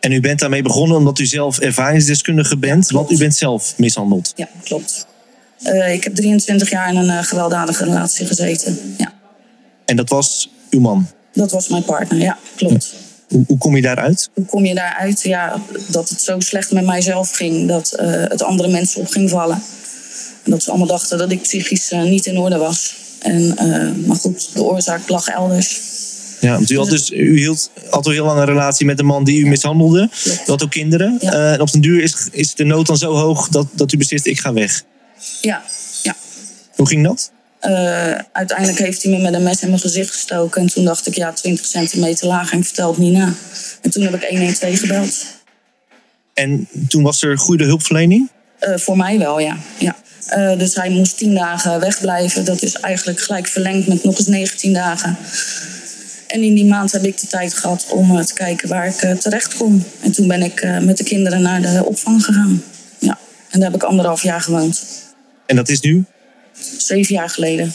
En 0.00 0.12
u 0.12 0.20
bent 0.20 0.38
daarmee 0.38 0.62
begonnen 0.62 0.96
omdat 0.96 1.18
u 1.18 1.26
zelf 1.26 1.58
ervaringsdeskundige 1.58 2.56
bent, 2.56 2.90
want 2.90 3.10
u 3.10 3.18
bent 3.18 3.34
zelf 3.34 3.74
mishandeld. 3.76 4.32
Ja, 4.36 4.48
klopt. 4.64 5.06
Uh, 5.62 5.92
ik 5.92 6.04
heb 6.04 6.14
23 6.14 6.70
jaar 6.70 6.88
in 6.88 6.96
een 6.96 7.06
uh, 7.06 7.22
gewelddadige 7.22 7.84
relatie 7.84 8.26
gezeten. 8.26 8.78
Ja. 8.98 9.12
En 9.84 9.96
dat 9.96 10.08
was 10.08 10.50
uw 10.70 10.80
man? 10.80 11.06
Dat 11.32 11.50
was 11.50 11.68
mijn 11.68 11.84
partner, 11.84 12.18
ja, 12.18 12.38
klopt. 12.56 12.94
Hoe, 13.28 13.44
hoe, 13.46 13.58
kom 13.58 13.76
je 13.76 13.82
daaruit? 13.82 14.30
Hoe 14.34 14.44
kom 14.44 14.64
je 14.64 14.74
daaruit? 14.74 15.22
Ja, 15.22 15.62
dat 15.88 16.08
het 16.08 16.20
zo 16.20 16.40
slecht 16.40 16.72
met 16.72 16.84
mijzelf 16.84 17.30
ging 17.30 17.68
dat 17.68 17.96
uh, 18.00 18.10
het 18.10 18.42
andere 18.42 18.68
mensen 18.68 19.00
op 19.00 19.08
ging 19.08 19.30
vallen. 19.30 19.62
En 20.44 20.50
dat 20.50 20.62
ze 20.62 20.68
allemaal 20.68 20.86
dachten 20.86 21.18
dat 21.18 21.30
ik 21.30 21.42
psychisch 21.42 21.92
uh, 21.92 22.02
niet 22.02 22.26
in 22.26 22.38
orde 22.38 22.56
was. 22.56 22.94
En, 23.18 23.42
uh, 23.42 24.06
maar 24.06 24.16
goed, 24.16 24.54
de 24.54 24.62
oorzaak 24.62 25.08
lag 25.08 25.26
elders. 25.26 25.80
Ja, 26.40 26.52
want 26.52 26.70
u, 26.70 26.76
had 26.76 26.88
dus, 26.88 27.10
u 27.10 27.38
hield 27.38 27.70
al 27.90 28.06
een 28.06 28.12
heel 28.12 28.24
lange 28.24 28.44
relatie 28.44 28.86
met 28.86 28.98
een 28.98 29.06
man 29.06 29.24
die 29.24 29.40
u 29.40 29.48
mishandelde. 29.48 30.10
U 30.24 30.30
had 30.46 30.62
ook 30.62 30.70
kinderen. 30.70 31.18
Ja. 31.20 31.32
Uh, 31.32 31.52
en 31.52 31.60
op 31.60 31.72
den 31.72 31.80
duur 31.80 32.02
is, 32.02 32.28
is 32.30 32.54
de 32.54 32.64
nood 32.64 32.86
dan 32.86 32.96
zo 32.96 33.14
hoog 33.14 33.48
dat, 33.48 33.66
dat 33.72 33.92
u 33.92 33.96
beslist, 33.96 34.26
ik 34.26 34.40
ga 34.40 34.52
weg. 34.52 34.82
Ja, 35.40 35.62
ja. 36.02 36.16
Hoe 36.74 36.88
ging 36.88 37.04
dat? 37.04 37.30
Uh, 37.62 38.18
uiteindelijk 38.32 38.78
heeft 38.78 39.02
hij 39.02 39.12
me 39.12 39.18
met 39.18 39.34
een 39.34 39.42
mes 39.42 39.62
in 39.62 39.68
mijn 39.68 39.80
gezicht 39.80 40.10
gestoken. 40.10 40.60
En 40.60 40.68
toen 40.68 40.84
dacht 40.84 41.06
ik, 41.06 41.14
ja, 41.14 41.32
20 41.32 41.66
centimeter 41.66 42.26
lager 42.26 42.56
en 42.56 42.64
vertelt 42.64 42.98
niet 42.98 43.12
na. 43.12 43.32
En 43.80 43.90
toen 43.90 44.02
heb 44.02 44.14
ik 44.14 44.28
112 44.28 44.80
gebeld. 44.80 45.26
En 46.34 46.68
toen 46.88 47.02
was 47.02 47.22
er 47.22 47.38
goede 47.38 47.64
hulpverlening? 47.64 48.30
Uh, 48.60 48.76
voor 48.76 48.96
mij 48.96 49.18
wel, 49.18 49.40
ja. 49.40 49.56
ja. 49.78 49.96
Uh, 50.36 50.58
dus 50.58 50.74
hij 50.74 50.90
moest 50.90 51.18
10 51.18 51.34
dagen 51.34 51.80
wegblijven. 51.80 52.44
Dat 52.44 52.62
is 52.62 52.74
eigenlijk 52.74 53.20
gelijk 53.20 53.46
verlengd 53.46 53.86
met 53.86 54.04
nog 54.04 54.18
eens 54.18 54.26
19 54.26 54.72
dagen. 54.72 55.16
En 56.26 56.42
in 56.42 56.54
die 56.54 56.66
maand 56.66 56.92
heb 56.92 57.04
ik 57.04 57.20
de 57.20 57.26
tijd 57.26 57.54
gehad 57.54 57.86
om 57.90 58.24
te 58.24 58.34
kijken 58.34 58.68
waar 58.68 58.86
ik 58.86 59.20
terecht 59.20 59.56
kon. 59.56 59.84
En 60.00 60.12
toen 60.12 60.28
ben 60.28 60.42
ik 60.42 60.66
met 60.80 60.96
de 60.96 61.04
kinderen 61.04 61.42
naar 61.42 61.60
de 61.60 61.84
opvang 61.84 62.24
gegaan. 62.24 62.62
Ja. 62.98 63.18
En 63.50 63.60
daar 63.60 63.70
heb 63.70 63.82
ik 63.82 63.88
anderhalf 63.88 64.22
jaar 64.22 64.40
gewoond. 64.40 64.82
En 65.46 65.56
dat 65.56 65.68
is 65.68 65.80
nu? 65.80 66.04
zeven 66.78 67.14
jaar 67.14 67.30
geleden. 67.30 67.72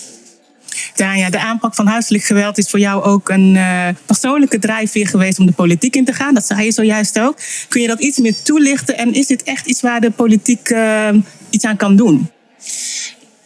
Tanja, 0.95 1.29
de 1.29 1.39
aanpak 1.39 1.75
van 1.75 1.87
huiselijk 1.87 2.23
geweld 2.23 2.57
is 2.57 2.69
voor 2.69 2.79
jou 2.79 3.03
ook 3.03 3.29
een 3.29 3.55
uh, 3.55 3.87
persoonlijke 4.05 4.59
drijfveer 4.59 5.07
geweest 5.07 5.39
om 5.39 5.45
de 5.45 5.51
politiek 5.51 5.95
in 5.95 6.05
te 6.05 6.13
gaan. 6.13 6.33
Dat 6.33 6.45
zei 6.45 6.63
je 6.63 6.71
zojuist 6.71 7.19
ook. 7.19 7.39
Kun 7.67 7.81
je 7.81 7.87
dat 7.87 7.99
iets 7.99 8.17
meer 8.17 8.41
toelichten? 8.43 8.97
En 8.97 9.13
is 9.13 9.27
dit 9.27 9.43
echt 9.43 9.65
iets 9.65 9.81
waar 9.81 10.01
de 10.01 10.11
politiek 10.11 10.69
uh, 10.69 11.09
iets 11.49 11.65
aan 11.65 11.77
kan 11.77 11.95
doen? 11.95 12.29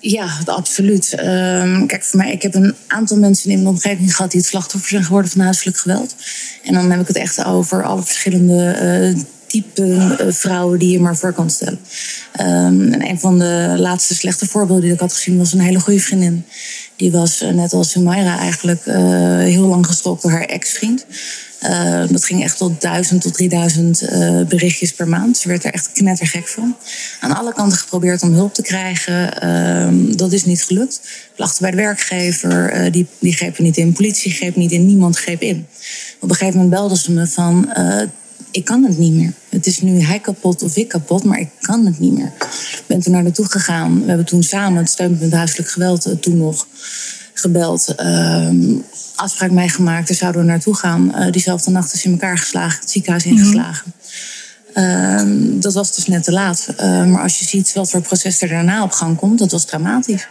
Ja, 0.02 0.30
absoluut. 0.46 1.14
Uh, 1.16 1.86
kijk, 1.86 2.04
voor 2.04 2.20
mij, 2.20 2.32
ik 2.32 2.42
heb 2.42 2.56
een 2.56 2.76
aantal 2.88 3.18
mensen 3.18 3.50
in 3.50 3.56
mijn 3.56 3.76
omgeving 3.76 4.16
gehad 4.16 4.32
die 4.32 4.40
het 4.40 4.50
slachtoffer 4.50 4.90
zijn 4.90 5.04
geworden 5.04 5.32
van 5.32 5.42
huiselijk 5.42 5.78
geweld. 5.78 6.16
En 6.64 6.74
dan 6.74 6.92
heb 6.92 7.00
ik 7.02 7.08
het 7.08 7.18
echt 7.18 7.44
over 7.44 7.84
alle 7.84 8.04
verschillende 8.04 8.78
uh, 9.16 9.24
type 9.48 9.82
uh, 9.84 10.34
vrouwen 10.34 10.80
die 10.80 10.92
je 10.92 11.00
maar 11.00 11.18
voor 11.18 11.34
kan 11.34 11.50
stellen. 11.50 11.80
Um, 12.40 12.94
en 12.94 13.08
een 13.08 13.20
van 13.20 13.40
de 13.40 13.76
laatste 13.78 14.16
slechte 14.16 14.48
voorbeelden 14.48 14.84
die 14.84 14.94
ik 14.94 15.00
had 15.00 15.14
gezien 15.14 15.38
was 15.38 15.54
een 15.54 15.60
hele 15.60 15.80
goede 15.80 16.00
vriendin. 16.00 16.46
Die 16.96 17.12
was 17.12 17.42
uh, 17.42 17.50
net 17.50 17.74
als 17.74 17.90
Sumaira 17.90 18.38
eigenlijk 18.38 18.84
heel 19.44 19.68
lang 19.68 19.86
gestopt 19.86 20.22
door 20.22 20.32
haar 20.32 20.46
ex-vriend. 20.46 21.06
Uh, 21.64 22.04
dat 22.10 22.26
ging 22.26 22.44
echt 22.44 22.58
tot 22.58 22.82
1000 22.82 23.22
tot 23.22 23.34
3000 23.34 24.02
uh, 24.02 24.42
berichtjes 24.42 24.94
per 24.94 25.08
maand. 25.08 25.38
Ze 25.38 25.48
werd 25.48 25.64
er 25.64 25.74
echt 25.74 25.92
knettergek 25.92 26.48
van. 26.48 26.76
Aan 27.20 27.36
alle 27.36 27.54
kanten 27.54 27.78
geprobeerd 27.78 28.22
om 28.22 28.34
hulp 28.34 28.54
te 28.54 28.62
krijgen. 28.62 29.44
Uh, 29.44 30.16
dat 30.18 30.32
is 30.32 30.46
niet 30.46 30.64
gelukt. 30.64 31.02
Klachten 31.36 31.62
bij 31.62 31.72
de 31.72 31.78
werkgever, 31.78 32.86
uh, 32.86 32.92
die, 32.92 33.08
die 33.20 33.34
grepen 33.34 33.64
niet 33.64 33.78
in. 33.78 33.94
Politie 33.94 34.32
greep 34.32 34.56
niet 34.56 34.72
in. 34.72 34.86
Niemand 34.86 35.18
greep 35.18 35.42
in. 35.42 35.68
Op 36.20 36.30
een 36.30 36.36
gegeven 36.36 36.60
moment 36.60 36.76
belden 36.76 36.98
ze 36.98 37.12
me 37.12 37.28
van 37.28 37.70
ik 38.52 38.66
kan 38.66 38.84
het 38.84 38.98
niet 38.98 39.14
meer. 39.14 39.34
Het 39.50 39.66
is 39.66 39.82
nu 39.82 40.00
hij 40.00 40.20
kapot 40.20 40.64
of 40.64 40.76
ik 40.76 40.88
kapot, 40.88 41.24
maar 41.24 41.40
ik 41.40 41.50
kan 41.62 41.86
het 41.86 42.00
niet 42.00 42.14
meer. 42.14 42.32
Ik 42.72 42.84
ben 42.88 43.00
toen 43.00 43.14
naar 43.14 43.24
naartoe 43.24 43.46
gegaan. 43.46 44.02
We 44.02 44.08
hebben 44.08 44.26
toen 44.26 44.44
samen 44.44 44.78
het 44.78 44.90
steunpunt 44.90 45.34
huiselijk 45.34 45.70
geweld 45.70 46.06
eh, 46.06 46.14
toen 46.14 46.38
nog 46.38 46.68
gebeld. 47.42 47.96
ehm, 47.96 48.76
afspraak 49.16 49.52
meegemaakt, 49.52 50.08
daar 50.08 50.18
zouden 50.18 50.42
we 50.42 50.48
naartoe 50.48 50.76
gaan. 50.76 51.16
Eh, 51.16 51.32
diezelfde 51.32 51.72
nacht 51.72 51.94
is 51.94 52.06
in 52.06 52.12
elkaar 52.12 52.38
geslagen, 52.38 52.80
het 52.80 52.92
ziekenhuis 52.92 53.26
ingeslagen. 53.26 53.94
Ehm, 54.74 55.60
dat 55.60 55.74
was 55.74 55.96
dus 55.96 56.08
net 56.08 56.24
te 56.24 56.32
laat. 56.32 56.68
Eh, 56.78 57.06
maar 57.06 57.22
als 57.22 57.40
je 57.40 57.46
ziet 57.46 57.74
wat 57.74 57.90
voor 57.90 58.02
proces 58.02 58.42
er 58.42 58.48
daarna 58.48 58.84
op 58.84 58.92
gang 58.92 59.18
komt, 59.18 59.40
dat 59.40 59.52
was 59.52 59.66
dramatisch. 59.66 60.28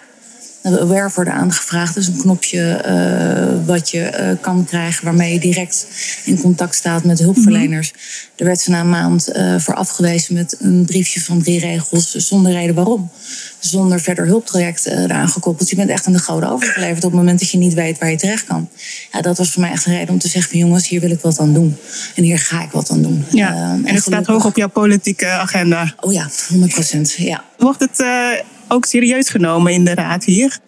Aware 0.63 1.11
worden 1.15 1.35
aangevraagd. 1.35 1.95
Dat 1.95 2.03
is 2.03 2.09
een 2.09 2.21
knopje 2.21 2.73
eh, 2.73 3.67
wat 3.67 3.91
je 3.91 4.03
eh, 4.03 4.37
kan 4.41 4.65
krijgen 4.65 5.05
waarmee 5.05 5.33
je 5.33 5.41
direct 5.41 5.87
in 6.25 6.41
contact 6.41 6.75
staat 6.75 7.05
met 7.05 7.19
hulpverleners. 7.19 7.93
Er 8.41 8.47
werd 8.47 8.61
ze 8.61 8.71
na 8.71 8.81
een 8.81 8.89
maand 8.89 9.29
eh, 9.29 9.59
voor 9.59 9.75
afgewezen 9.75 10.35
met 10.35 10.57
een 10.59 10.85
briefje 10.85 11.21
van 11.21 11.43
drie 11.43 11.61
regels 11.61 12.15
zonder 12.15 12.53
reden 12.53 12.75
waarom. 12.75 13.11
Zonder 13.59 14.01
verder 14.01 14.27
hulptraject 14.27 14.87
eh, 14.87 15.03
eraan 15.03 15.29
gekoppeld. 15.29 15.71
Je 15.71 15.77
bent 15.77 15.91
echt 15.91 16.07
aan 16.07 16.13
de 16.13 16.19
goden 16.19 16.51
overgeleverd 16.51 17.05
op 17.05 17.11
het 17.11 17.21
moment 17.21 17.39
dat 17.39 17.51
je 17.51 17.59
niet 17.59 17.75
weet 17.75 17.99
waar 17.99 18.11
je 18.11 18.17
terecht 18.17 18.45
kan. 18.45 18.69
Ja, 19.13 19.21
dat 19.21 19.39
was 19.39 19.51
voor 19.51 19.61
mij 19.63 19.71
echt 19.71 19.87
een 19.87 19.93
reden 19.93 20.09
om 20.09 20.19
te 20.19 20.29
zeggen 20.29 20.51
van 20.51 20.61
jongens, 20.61 20.89
hier 20.89 21.01
wil 21.01 21.11
ik 21.11 21.21
wat 21.21 21.39
aan 21.39 21.53
doen. 21.53 21.77
En 22.15 22.23
hier 22.23 22.39
ga 22.39 22.63
ik 22.63 22.71
wat 22.71 22.91
aan 22.91 23.03
doen. 23.03 23.25
Ja, 23.31 23.79
en 23.85 23.95
het 23.95 24.03
staat 24.03 24.27
hoog 24.27 24.45
op 24.45 24.57
jouw 24.57 24.69
politieke 24.69 25.27
agenda. 25.27 25.95
Oh 26.01 26.13
ja, 26.13 26.29
100 26.49 26.73
procent. 26.73 27.13
Ja. 27.13 27.45
Wordt 27.59 27.81
het 27.81 28.01
eh, 28.01 28.31
ook 28.71 28.85
serieus 28.85 29.29
genomen 29.29 29.73
in 29.73 29.85
de 29.85 29.95
raad 29.95 30.25
hier? 30.25 30.59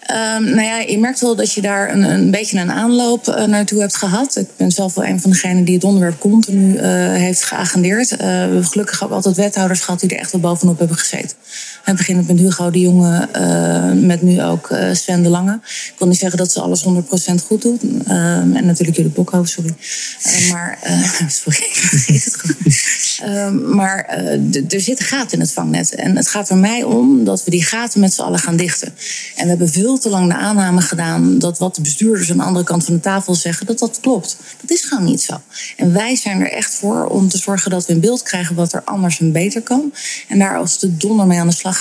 Ehm, 0.00 0.44
nou 0.44 0.62
ja, 0.62 0.78
je 0.78 0.98
merkt 0.98 1.20
wel 1.20 1.36
dat 1.36 1.52
je 1.52 1.60
daar 1.60 1.92
een, 1.92 2.02
een 2.02 2.30
beetje 2.30 2.60
een 2.60 2.70
aanloop 2.70 3.28
eh, 3.28 3.44
naartoe 3.44 3.80
hebt 3.80 3.96
gehad. 3.96 4.36
Ik 4.36 4.48
ben 4.56 4.70
zelf 4.70 4.94
wel 4.94 5.04
een 5.04 5.20
van 5.20 5.30
degenen 5.30 5.64
die 5.64 5.74
het 5.74 5.84
onderwerp 5.84 6.18
continu 6.18 6.76
eh, 6.76 6.90
heeft 7.12 7.44
geagendeerd. 7.44 8.10
Eh, 8.10 8.18
we 8.18 8.24
hebben 8.24 8.64
gelukkig 8.64 9.04
ook 9.04 9.10
altijd 9.10 9.36
wethouders 9.36 9.80
gehad 9.80 10.00
die 10.00 10.10
er 10.10 10.18
echt 10.18 10.32
wel 10.32 10.40
bovenop 10.40 10.78
hebben 10.78 10.96
gezeten. 10.96 11.36
We 11.84 11.94
beginnen 11.94 12.24
met 12.26 12.38
Hugo 12.38 12.70
de 12.70 12.80
Jonge, 12.80 13.28
eh, 13.32 13.92
met 13.92 14.22
nu 14.22 14.42
ook 14.42 14.70
eh, 14.70 14.94
Sven 14.94 15.22
de 15.22 15.28
Lange. 15.28 15.60
Ik 15.64 15.94
wil 15.98 16.08
niet 16.08 16.18
zeggen 16.18 16.38
dat 16.38 16.52
ze 16.52 16.60
alles 16.60 16.82
100% 16.82 17.42
goed 17.46 17.62
doen. 17.62 18.02
Ehm, 18.06 18.56
en 18.56 18.66
natuurlijk 18.66 18.96
jullie 18.96 19.12
Bokhoofd, 19.12 19.50
sorry. 19.50 19.74
Eh, 20.22 20.50
maar, 20.50 20.78
eh, 20.82 21.28
sorry, 21.42 21.58
ik 21.58 21.74
vergeet 21.74 22.24
het 22.24 22.36
gewoon. 22.36 23.74
Maar 23.74 24.04
eh, 24.04 24.72
er 24.72 24.80
zitten 24.80 25.04
gaten 25.04 25.32
in 25.32 25.40
het 25.40 25.52
vangnet. 25.52 25.94
En 25.94 26.16
het 26.16 26.28
gaat 26.28 26.48
er 26.48 26.56
mij 26.56 26.82
om 26.82 27.24
dat 27.24 27.44
we 27.44 27.50
die 27.50 27.64
gaten 27.64 28.00
met 28.00 28.14
z'n 28.14 28.22
allen 28.22 28.38
gaan 28.38 28.56
dichten. 28.56 28.88
En 29.36 29.42
we 29.42 29.48
hebben 29.48 29.68
veel 29.68 29.98
te 29.98 30.08
lang 30.08 30.28
de 30.28 30.34
aanname 30.34 30.80
gedaan 30.80 31.38
dat 31.38 31.58
wat 31.58 31.74
de 31.74 31.80
bestuurders 31.80 32.30
aan 32.30 32.36
de 32.36 32.42
andere 32.42 32.64
kant 32.64 32.84
van 32.84 32.94
de 32.94 33.00
tafel 33.00 33.34
zeggen, 33.34 33.66
dat 33.66 33.78
dat 33.78 33.98
klopt. 34.00 34.36
Dat 34.60 34.70
is 34.70 34.84
gewoon 34.84 35.04
niet 35.04 35.22
zo. 35.22 35.40
En 35.76 35.92
wij 35.92 36.16
zijn 36.16 36.40
er 36.40 36.52
echt 36.52 36.74
voor 36.74 37.06
om 37.06 37.28
te 37.28 37.38
zorgen 37.38 37.70
dat 37.70 37.86
we 37.86 37.92
een 37.92 38.00
beeld 38.00 38.22
krijgen 38.22 38.54
wat 38.54 38.72
er 38.72 38.82
anders 38.84 39.20
en 39.20 39.32
beter 39.32 39.62
kan. 39.62 39.92
En 40.28 40.38
daar 40.38 40.58
als 40.58 40.78
de 40.78 40.96
donder 40.96 41.26
mee 41.26 41.38
aan 41.38 41.48
de 41.48 41.54
slag 41.54 41.71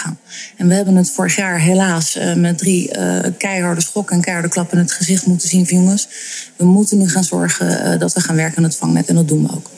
En 0.57 0.67
we 0.67 0.73
hebben 0.73 0.95
het 0.95 1.11
vorig 1.11 1.35
jaar 1.35 1.59
helaas 1.59 2.15
eh, 2.15 2.33
met 2.33 2.57
drie 2.57 2.91
eh, 2.91 3.31
keiharde 3.37 3.81
schokken 3.81 4.15
en 4.15 4.21
keiharde 4.21 4.49
klappen 4.49 4.77
in 4.77 4.83
het 4.83 4.93
gezicht 4.93 5.25
moeten 5.25 5.49
zien 5.49 5.67
van 5.67 5.77
jongens. 5.77 6.07
We 6.55 6.65
moeten 6.65 6.97
nu 6.97 7.09
gaan 7.09 7.23
zorgen 7.23 7.83
eh, 7.83 7.99
dat 7.99 8.13
we 8.13 8.19
gaan 8.19 8.35
werken 8.35 8.57
aan 8.57 8.63
het 8.63 8.75
vangnet. 8.75 9.07
En 9.07 9.15
dat 9.15 9.27
doen 9.27 9.47
we 9.47 9.53
ook. 9.53 9.69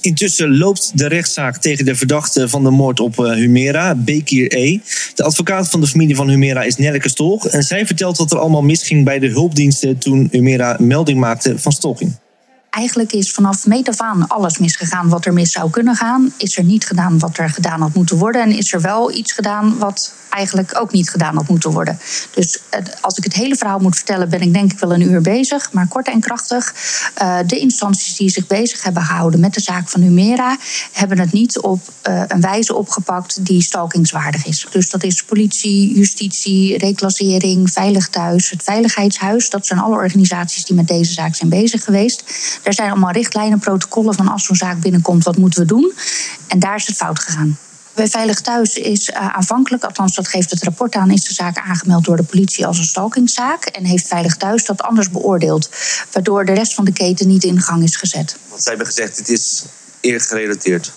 Intussen 0.00 0.58
loopt 0.58 0.90
de 0.94 1.06
rechtszaak 1.06 1.56
tegen 1.56 1.84
de 1.84 1.94
verdachte 1.94 2.48
van 2.48 2.64
de 2.64 2.70
moord 2.70 3.00
op 3.00 3.16
Humera, 3.16 3.94
Bekir 3.94 4.56
E. 4.56 4.78
De 5.14 5.22
advocaat 5.22 5.68
van 5.68 5.80
de 5.80 5.86
familie 5.86 6.16
van 6.16 6.28
Humera 6.28 6.62
is 6.62 6.76
Nelleke 6.76 7.08
Stolk. 7.08 7.44
En 7.44 7.62
zij 7.62 7.86
vertelt 7.86 8.16
wat 8.16 8.32
er 8.32 8.38
allemaal 8.38 8.62
misging 8.62 9.04
bij 9.04 9.18
de 9.18 9.28
hulpdiensten 9.28 9.98
toen 9.98 10.28
Humera 10.30 10.76
melding 10.80 11.18
maakte 11.18 11.58
van 11.58 11.72
stalking. 11.72 12.16
Eigenlijk 12.78 13.12
is 13.12 13.32
vanaf 13.32 13.66
meet 13.66 13.88
af 13.88 14.00
aan 14.00 14.26
alles 14.26 14.58
misgegaan 14.58 15.08
wat 15.08 15.24
er 15.24 15.32
mis 15.32 15.52
zou 15.52 15.70
kunnen 15.70 15.96
gaan. 15.96 16.32
Is 16.36 16.56
er 16.56 16.64
niet 16.64 16.86
gedaan 16.86 17.18
wat 17.18 17.38
er 17.38 17.50
gedaan 17.50 17.80
had 17.80 17.94
moeten 17.94 18.16
worden. 18.16 18.42
En 18.42 18.50
is 18.50 18.72
er 18.72 18.80
wel 18.80 19.12
iets 19.12 19.32
gedaan 19.32 19.78
wat 19.78 20.12
eigenlijk 20.30 20.80
ook 20.80 20.92
niet 20.92 21.10
gedaan 21.10 21.36
had 21.36 21.48
moeten 21.48 21.70
worden. 21.70 21.98
Dus 22.34 22.58
eh, 22.70 22.80
als 23.00 23.16
ik 23.18 23.24
het 23.24 23.32
hele 23.32 23.56
verhaal 23.56 23.78
moet 23.78 23.96
vertellen, 23.96 24.28
ben 24.28 24.40
ik 24.40 24.52
denk 24.52 24.72
ik 24.72 24.78
wel 24.78 24.92
een 24.92 25.10
uur 25.10 25.20
bezig. 25.20 25.72
Maar 25.72 25.88
kort 25.88 26.08
en 26.08 26.20
krachtig. 26.20 26.74
eh, 27.14 27.38
de 27.46 27.58
instanties 27.58 28.16
die 28.16 28.30
zich 28.30 28.46
bezig 28.46 28.82
hebben 28.82 29.02
gehouden 29.02 29.40
met 29.40 29.54
de 29.54 29.60
zaak 29.60 29.88
van 29.88 30.00
Humera... 30.00 30.56
hebben 30.92 31.18
het 31.18 31.32
niet 31.32 31.58
op 31.58 31.80
eh, 32.02 32.22
een 32.28 32.40
wijze 32.40 32.74
opgepakt 32.74 33.46
die 33.46 33.62
stalkingswaardig 33.62 34.46
is. 34.46 34.66
Dus 34.70 34.90
dat 34.90 35.02
is 35.02 35.22
politie, 35.22 35.94
justitie, 35.94 36.78
reclassering, 36.78 37.70
Veilig 37.72 38.08
Thuis, 38.08 38.50
het 38.50 38.62
Veiligheidshuis. 38.62 39.50
Dat 39.50 39.66
zijn 39.66 39.78
alle 39.78 39.94
organisaties 39.94 40.64
die 40.64 40.76
met 40.76 40.88
deze 40.88 41.12
zaak 41.12 41.34
zijn 41.34 41.50
bezig 41.50 41.84
geweest. 41.84 42.24
Er 42.68 42.74
zijn 42.74 42.90
allemaal 42.90 43.10
richtlijnen, 43.10 43.58
protocollen 43.58 44.14
van 44.14 44.28
als 44.28 44.44
zo'n 44.44 44.56
zaak 44.56 44.80
binnenkomt, 44.80 45.24
wat 45.24 45.36
moeten 45.36 45.60
we 45.60 45.66
doen? 45.66 45.92
En 46.48 46.58
daar 46.58 46.76
is 46.76 46.86
het 46.86 46.96
fout 46.96 47.18
gegaan. 47.18 47.58
Bij 47.94 48.08
Veilig 48.08 48.40
Thuis 48.40 48.74
is 48.74 49.08
uh, 49.08 49.16
aanvankelijk, 49.34 49.84
althans 49.84 50.14
dat 50.14 50.28
geeft 50.28 50.50
het 50.50 50.62
rapport 50.62 50.94
aan, 50.94 51.10
is 51.10 51.24
de 51.24 51.34
zaak 51.34 51.56
aangemeld 51.56 52.04
door 52.04 52.16
de 52.16 52.22
politie 52.22 52.66
als 52.66 52.78
een 52.78 52.84
stalkingszaak. 52.84 53.64
En 53.64 53.84
heeft 53.84 54.06
Veilig 54.06 54.36
Thuis 54.36 54.64
dat 54.64 54.82
anders 54.82 55.10
beoordeeld, 55.10 55.70
waardoor 56.12 56.44
de 56.44 56.52
rest 56.52 56.74
van 56.74 56.84
de 56.84 56.92
keten 56.92 57.28
niet 57.28 57.44
in 57.44 57.60
gang 57.60 57.82
is 57.82 57.96
gezet. 57.96 58.36
Want 58.48 58.62
zij 58.62 58.72
hebben 58.72 58.94
gezegd, 58.94 59.16
dit 59.16 59.28
is 59.28 59.64
eergerelateerd. 60.00 60.92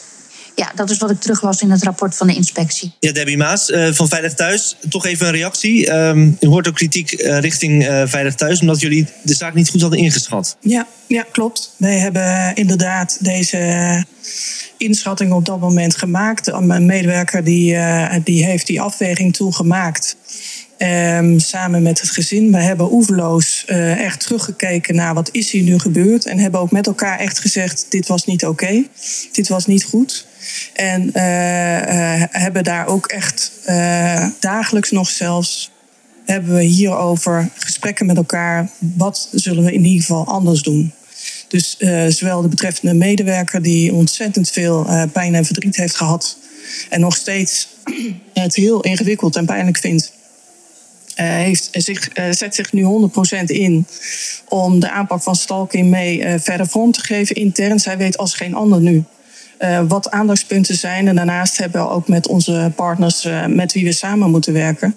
Ja, 0.56 0.72
dat 0.76 0.90
is 0.90 0.98
wat 0.98 1.12
ik 1.12 1.20
teruglas 1.20 1.62
in 1.62 1.72
het 1.72 1.84
rapport 1.84 2.16
van 2.16 2.28
de 2.28 2.36
inspectie. 2.36 2.92
Ja, 3.00 3.12
Debbie 3.12 3.38
Maas 3.38 3.70
uh, 3.70 3.92
van 3.92 4.08
Veilig 4.08 4.34
Thuis. 4.34 4.76
Toch 4.90 5.06
even 5.06 5.28
een 5.28 5.34
reactie. 5.34 5.92
Um, 5.92 6.38
u 6.40 6.48
hoort 6.48 6.68
ook 6.68 6.76
kritiek 6.76 7.12
uh, 7.12 7.40
richting 7.40 7.88
uh, 7.88 8.04
Veilig 8.06 8.36
Thuis, 8.36 8.60
omdat 8.62 8.80
jullie 8.80 9.08
de 9.24 9.34
zaak 9.34 9.54
niet 9.54 9.70
goed 9.70 9.82
hadden 9.82 10.00
ingeschat. 10.00 10.58
Ja, 10.60 10.88
ja 11.08 11.26
klopt. 11.32 11.74
Wij 11.78 11.98
hebben 11.98 12.56
inderdaad 12.56 13.18
deze 13.20 14.06
inschatting 14.78 15.32
op 15.32 15.46
dat 15.46 15.60
moment 15.60 15.98
gemaakt. 15.98 16.48
Een 16.48 16.86
medewerker 16.86 17.44
die, 17.44 17.78
die 18.24 18.46
heeft 18.46 18.68
die 18.68 18.82
afweging 18.82 19.36
toen 19.36 19.54
gemaakt. 19.54 20.16
Um, 20.82 21.40
samen 21.40 21.82
met 21.82 22.02
het 22.02 22.10
gezin. 22.10 22.52
We 22.52 22.58
hebben 22.58 22.94
oeverloos 22.94 23.66
uh, 23.68 24.06
echt 24.06 24.20
teruggekeken 24.20 24.96
naar 24.96 25.14
wat 25.14 25.30
is 25.32 25.52
hier 25.52 25.64
nu 25.64 25.80
gebeurd. 25.80 26.26
En 26.26 26.40
hebben 26.40 26.60
ook 26.60 26.72
met 26.72 26.88
elkaar 26.88 27.20
echt 27.20 27.40
gezegd, 27.40 27.86
dit 27.90 28.08
was 28.08 28.26
niet 28.26 28.46
oké. 28.46 28.84
Dit 29.32 29.48
was 29.48 29.66
niet 29.66 29.84
goed. 29.84 30.26
En 30.74 31.12
uh, 31.14 31.82
uh, 31.82 32.24
hebben 32.30 32.64
daar 32.64 32.88
ook 32.88 33.06
echt 33.06 33.52
dagelijks 34.40 34.92
nog 34.92 35.10
zelfs... 35.10 35.72
hebben 36.26 36.56
we 36.56 36.64
hierover 36.64 37.50
gesprekken 37.56 38.06
met 38.06 38.18
elkaar. 38.18 38.70
Wat 38.78 39.30
zullen 39.32 39.64
we 39.64 39.74
in 39.74 39.86
ieder 39.86 40.02
geval 40.02 40.26
anders 40.26 40.62
doen? 40.62 40.94
Dus 41.48 41.78
zowel 42.08 42.42
de 42.42 42.48
betreffende 42.48 42.94
medewerker 42.94 43.62
die 43.62 43.94
ontzettend 43.94 44.50
veel 44.50 44.88
pijn 45.12 45.36
en 45.36 45.46
verdriet 45.46 45.76
heeft 45.76 45.96
gehad... 45.96 46.38
en 46.90 47.00
nog 47.00 47.16
steeds 47.16 47.68
het 48.34 48.56
heel 48.56 48.82
ingewikkeld 48.82 49.36
en 49.36 49.46
pijnlijk 49.46 49.78
vindt... 49.78 50.20
Heeft 51.24 51.70
zich, 51.72 52.18
uh, 52.18 52.26
zet 52.30 52.56
zich 52.56 52.74
nu 52.74 52.84
100% 52.84 53.44
in 53.46 53.86
om 54.48 54.80
de 54.80 54.92
aanpak 54.92 55.22
van 55.22 55.36
stalking 55.36 55.90
mee 55.90 56.20
uh, 56.20 56.34
verder 56.38 56.68
vorm 56.68 56.92
te 56.92 57.02
geven 57.02 57.36
intern. 57.36 57.80
Zij 57.80 57.98
weet 57.98 58.18
als 58.18 58.34
geen 58.36 58.54
ander 58.54 58.80
nu 58.80 59.04
wat 59.88 60.12
aandachtspunten 60.12 60.76
zijn. 60.76 61.08
En 61.08 61.16
daarnaast 61.16 61.58
hebben 61.58 61.82
we 61.82 61.90
ook 61.90 62.08
met 62.08 62.28
onze 62.28 62.72
partners 62.76 63.28
met 63.48 63.74
wie 63.74 63.84
we 63.84 63.92
samen 63.92 64.30
moeten 64.30 64.54
werken... 64.54 64.96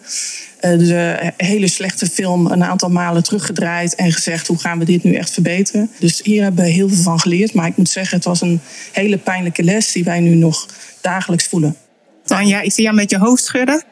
de 0.60 1.32
hele 1.36 1.68
slechte 1.68 2.06
film 2.06 2.46
een 2.46 2.64
aantal 2.64 2.88
malen 2.88 3.22
teruggedraaid 3.22 3.94
en 3.94 4.12
gezegd... 4.12 4.46
hoe 4.46 4.58
gaan 4.58 4.78
we 4.78 4.84
dit 4.84 5.02
nu 5.02 5.14
echt 5.14 5.30
verbeteren? 5.30 5.90
Dus 5.98 6.20
hier 6.22 6.42
hebben 6.42 6.64
we 6.64 6.70
heel 6.70 6.88
veel 6.88 7.02
van 7.02 7.20
geleerd. 7.20 7.54
Maar 7.54 7.66
ik 7.66 7.76
moet 7.76 7.88
zeggen, 7.88 8.16
het 8.16 8.26
was 8.26 8.40
een 8.40 8.60
hele 8.92 9.18
pijnlijke 9.18 9.62
les 9.62 9.92
die 9.92 10.04
wij 10.04 10.20
nu 10.20 10.34
nog 10.34 10.66
dagelijks 11.00 11.46
voelen. 11.46 11.76
Tanja, 12.24 12.60
ik 12.60 12.72
zie 12.72 12.84
jou 12.84 12.96
met 12.96 13.10
je 13.10 13.18
hoofd 13.18 13.44
schudden. 13.44 13.84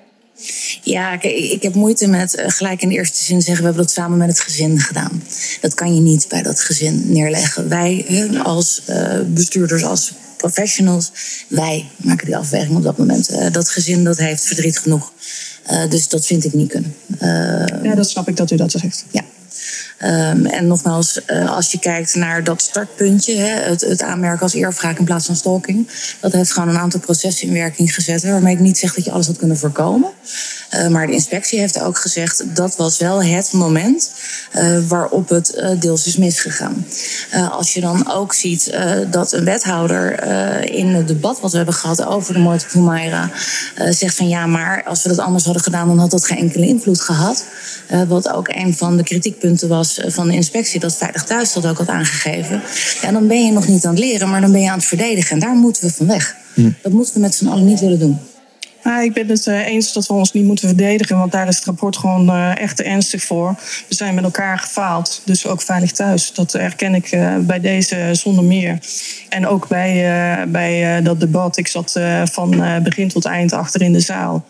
Ja, 0.82 1.12
ik, 1.12 1.22
ik, 1.24 1.62
heb 1.62 1.74
moeite 1.74 2.06
met 2.06 2.38
uh, 2.38 2.44
gelijk 2.48 2.82
in 2.82 2.88
de 2.88 2.94
eerste 2.94 3.22
zin 3.22 3.42
zeggen... 3.42 3.56
we 3.56 3.64
hebben 3.64 3.82
dat 3.82 3.92
samen 3.92 4.18
met 4.18 4.28
het 4.28 4.40
gezin 4.40 4.80
gedaan. 4.80 5.22
Dat 5.60 5.74
kan 5.74 5.94
je 5.94 6.00
niet 6.00 6.28
bij 6.28 6.42
dat 6.42 6.60
gezin 6.60 7.12
neerleggen. 7.12 7.68
Wij 7.68 8.06
als 8.42 8.82
uh, 8.88 9.20
bestuurders, 9.26 9.84
als 9.84 10.12
professionals... 10.36 11.12
wij 11.48 11.88
maken 11.96 12.26
die 12.26 12.36
afweging 12.36 12.76
op 12.76 12.82
dat 12.82 12.98
moment. 12.98 13.52
dat 13.52 13.68
gezin 13.68 14.04
dat 14.04 14.18
heeft 14.18 14.44
verdriet 14.44 14.78
genoeg. 14.78 15.12
dus 15.88 16.08
dat 16.08 16.26
vind 16.26 16.44
ik 16.44 16.52
niet 16.52 16.70
kunnen. 16.70 16.94
ja, 17.82 17.94
dat 17.94 18.10
snap 18.10 18.28
ik 18.28 18.36
dat 18.36 18.50
u 18.50 18.56
dat 18.56 18.70
zegt. 18.70 19.04
Ja. 19.10 19.22
Um, 20.04 20.46
en 20.46 20.66
nogmaals, 20.66 21.20
uh, 21.26 21.56
als 21.56 21.72
je 21.72 21.78
kijkt 21.78 22.14
naar 22.14 22.44
dat 22.44 22.62
startpuntje, 22.62 23.34
hè, 23.34 23.60
het, 23.70 23.80
het, 23.80 24.02
aanmerken 24.02 24.42
als 24.42 24.54
eerwraak 24.54 24.98
in 24.98 25.04
plaats 25.04 25.26
van 25.26 25.36
stalking, 25.36 25.88
dat 26.20 26.32
heeft 26.32 26.52
gewoon 26.52 26.68
een 26.68 26.78
aantal 26.78 27.00
processen 27.00 27.48
in 27.48 27.54
werking 27.54 27.94
gezet, 27.94 28.22
waarmee 28.22 28.54
ik 28.54 28.60
niet 28.60 28.78
zeg 28.78 28.94
dat 28.94 29.04
je 29.04 29.10
alles 29.10 29.26
had 29.26 29.36
kunnen 29.36 29.56
voorkomen. 29.56 30.10
Uh, 30.72 30.88
maar 30.88 31.06
de 31.06 31.12
inspectie 31.12 31.58
heeft 31.58 31.80
ook 31.80 31.98
gezegd 31.98 32.44
dat 32.54 32.76
was 32.76 32.98
wel 32.98 33.22
het 33.22 33.52
moment 33.52 34.10
uh, 34.54 34.78
waarop 34.88 35.28
het 35.28 35.54
uh, 35.56 35.80
deels 35.80 36.06
is 36.06 36.16
misgegaan. 36.16 36.86
als 37.50 37.72
je 37.72 37.80
dan 37.80 38.12
ook 38.12 38.34
ziet 38.34 38.78
dat 39.10 39.32
een 39.32 39.44
wethouder 39.44 40.24
in 40.74 40.86
het 40.86 41.08
debat 41.08 41.40
wat 41.40 41.50
we 41.50 41.56
hebben 41.56 41.74
gehad 41.74 42.04
over 42.04 42.34
de 42.34 42.40
moord 42.40 42.62
op 42.62 42.72
Humaira 42.72 43.30
zegt 43.90 44.16
van 44.16 44.28
ja, 44.28 44.46
maar 44.46 44.84
als 44.84 45.02
we 45.02 45.08
dat 45.08 45.18
anders 45.18 45.44
hadden 45.44 45.62
gedaan, 45.62 45.88
dan 45.88 45.98
had 45.98 46.10
dat 46.10 46.24
geen 46.24 46.38
enkele 46.38 46.66
invloed 46.66 47.00
gehad. 47.00 47.44
wat 48.08 48.28
ook 48.28 48.48
een 48.48 48.76
van 48.76 48.96
de 48.96 49.02
kritiekpunten 49.02 49.68
was 49.68 50.00
van 50.06 50.28
de 50.28 50.34
inspectie, 50.34 50.80
dat 50.80 50.96
Veilig 50.96 51.24
Thuis 51.24 51.52
dat 51.52 51.66
ook 51.66 51.78
had 51.78 51.88
aangegeven. 51.88 52.62
Ja, 53.02 53.12
dan 53.12 53.26
ben 53.26 53.44
je 53.44 53.52
nog 53.52 53.68
niet 53.68 53.84
aan 53.84 53.94
het 53.94 54.04
leren, 54.04 54.28
maar 54.28 54.40
dan 54.40 54.52
ben 54.52 54.60
je 54.60 54.70
aan 54.70 54.78
het 54.78 54.86
verdedigen. 54.86 55.30
En 55.30 55.38
daar 55.38 55.54
moeten 55.54 55.82
we 55.82 55.92
van 55.92 56.06
weg. 56.06 56.36
Hm. 56.54 56.70
Dat 56.82 56.92
moeten 56.92 57.14
we 57.14 57.20
met 57.20 57.34
z'n 57.34 57.46
allen 57.46 57.64
niet 57.64 57.80
willen 57.80 57.98
doen. 57.98 58.18
Nou, 58.82 59.04
ik 59.04 59.12
ben 59.12 59.28
het 59.28 59.46
uh, 59.46 59.66
eens 59.66 59.92
dat 59.92 60.06
we 60.06 60.12
ons 60.12 60.32
niet 60.32 60.44
moeten 60.44 60.68
verdedigen, 60.68 61.18
want 61.18 61.32
daar 61.32 61.48
is 61.48 61.56
het 61.56 61.64
rapport 61.64 61.96
gewoon 61.96 62.28
uh, 62.28 62.58
echt 62.58 62.80
ernstig 62.80 63.22
voor. 63.22 63.54
We 63.88 63.94
zijn 63.94 64.14
met 64.14 64.24
elkaar 64.24 64.58
gefaald, 64.58 65.22
dus 65.24 65.46
ook 65.46 65.62
veilig 65.62 65.92
thuis. 65.92 66.32
Dat 66.32 66.52
herken 66.52 66.94
ik 66.94 67.12
uh, 67.12 67.36
bij 67.38 67.60
deze 67.60 68.08
zonder 68.12 68.44
meer. 68.44 68.78
En 69.28 69.46
ook 69.46 69.68
bij, 69.68 70.48
bij 70.48 71.02
dat 71.02 71.20
debat. 71.20 71.56
Ik 71.56 71.68
zat 71.68 72.00
van 72.24 72.80
begin 72.82 73.08
tot 73.08 73.24
eind 73.24 73.52
achter 73.52 73.82
in 73.82 73.92
de 73.92 74.00
zaal, 74.00 74.44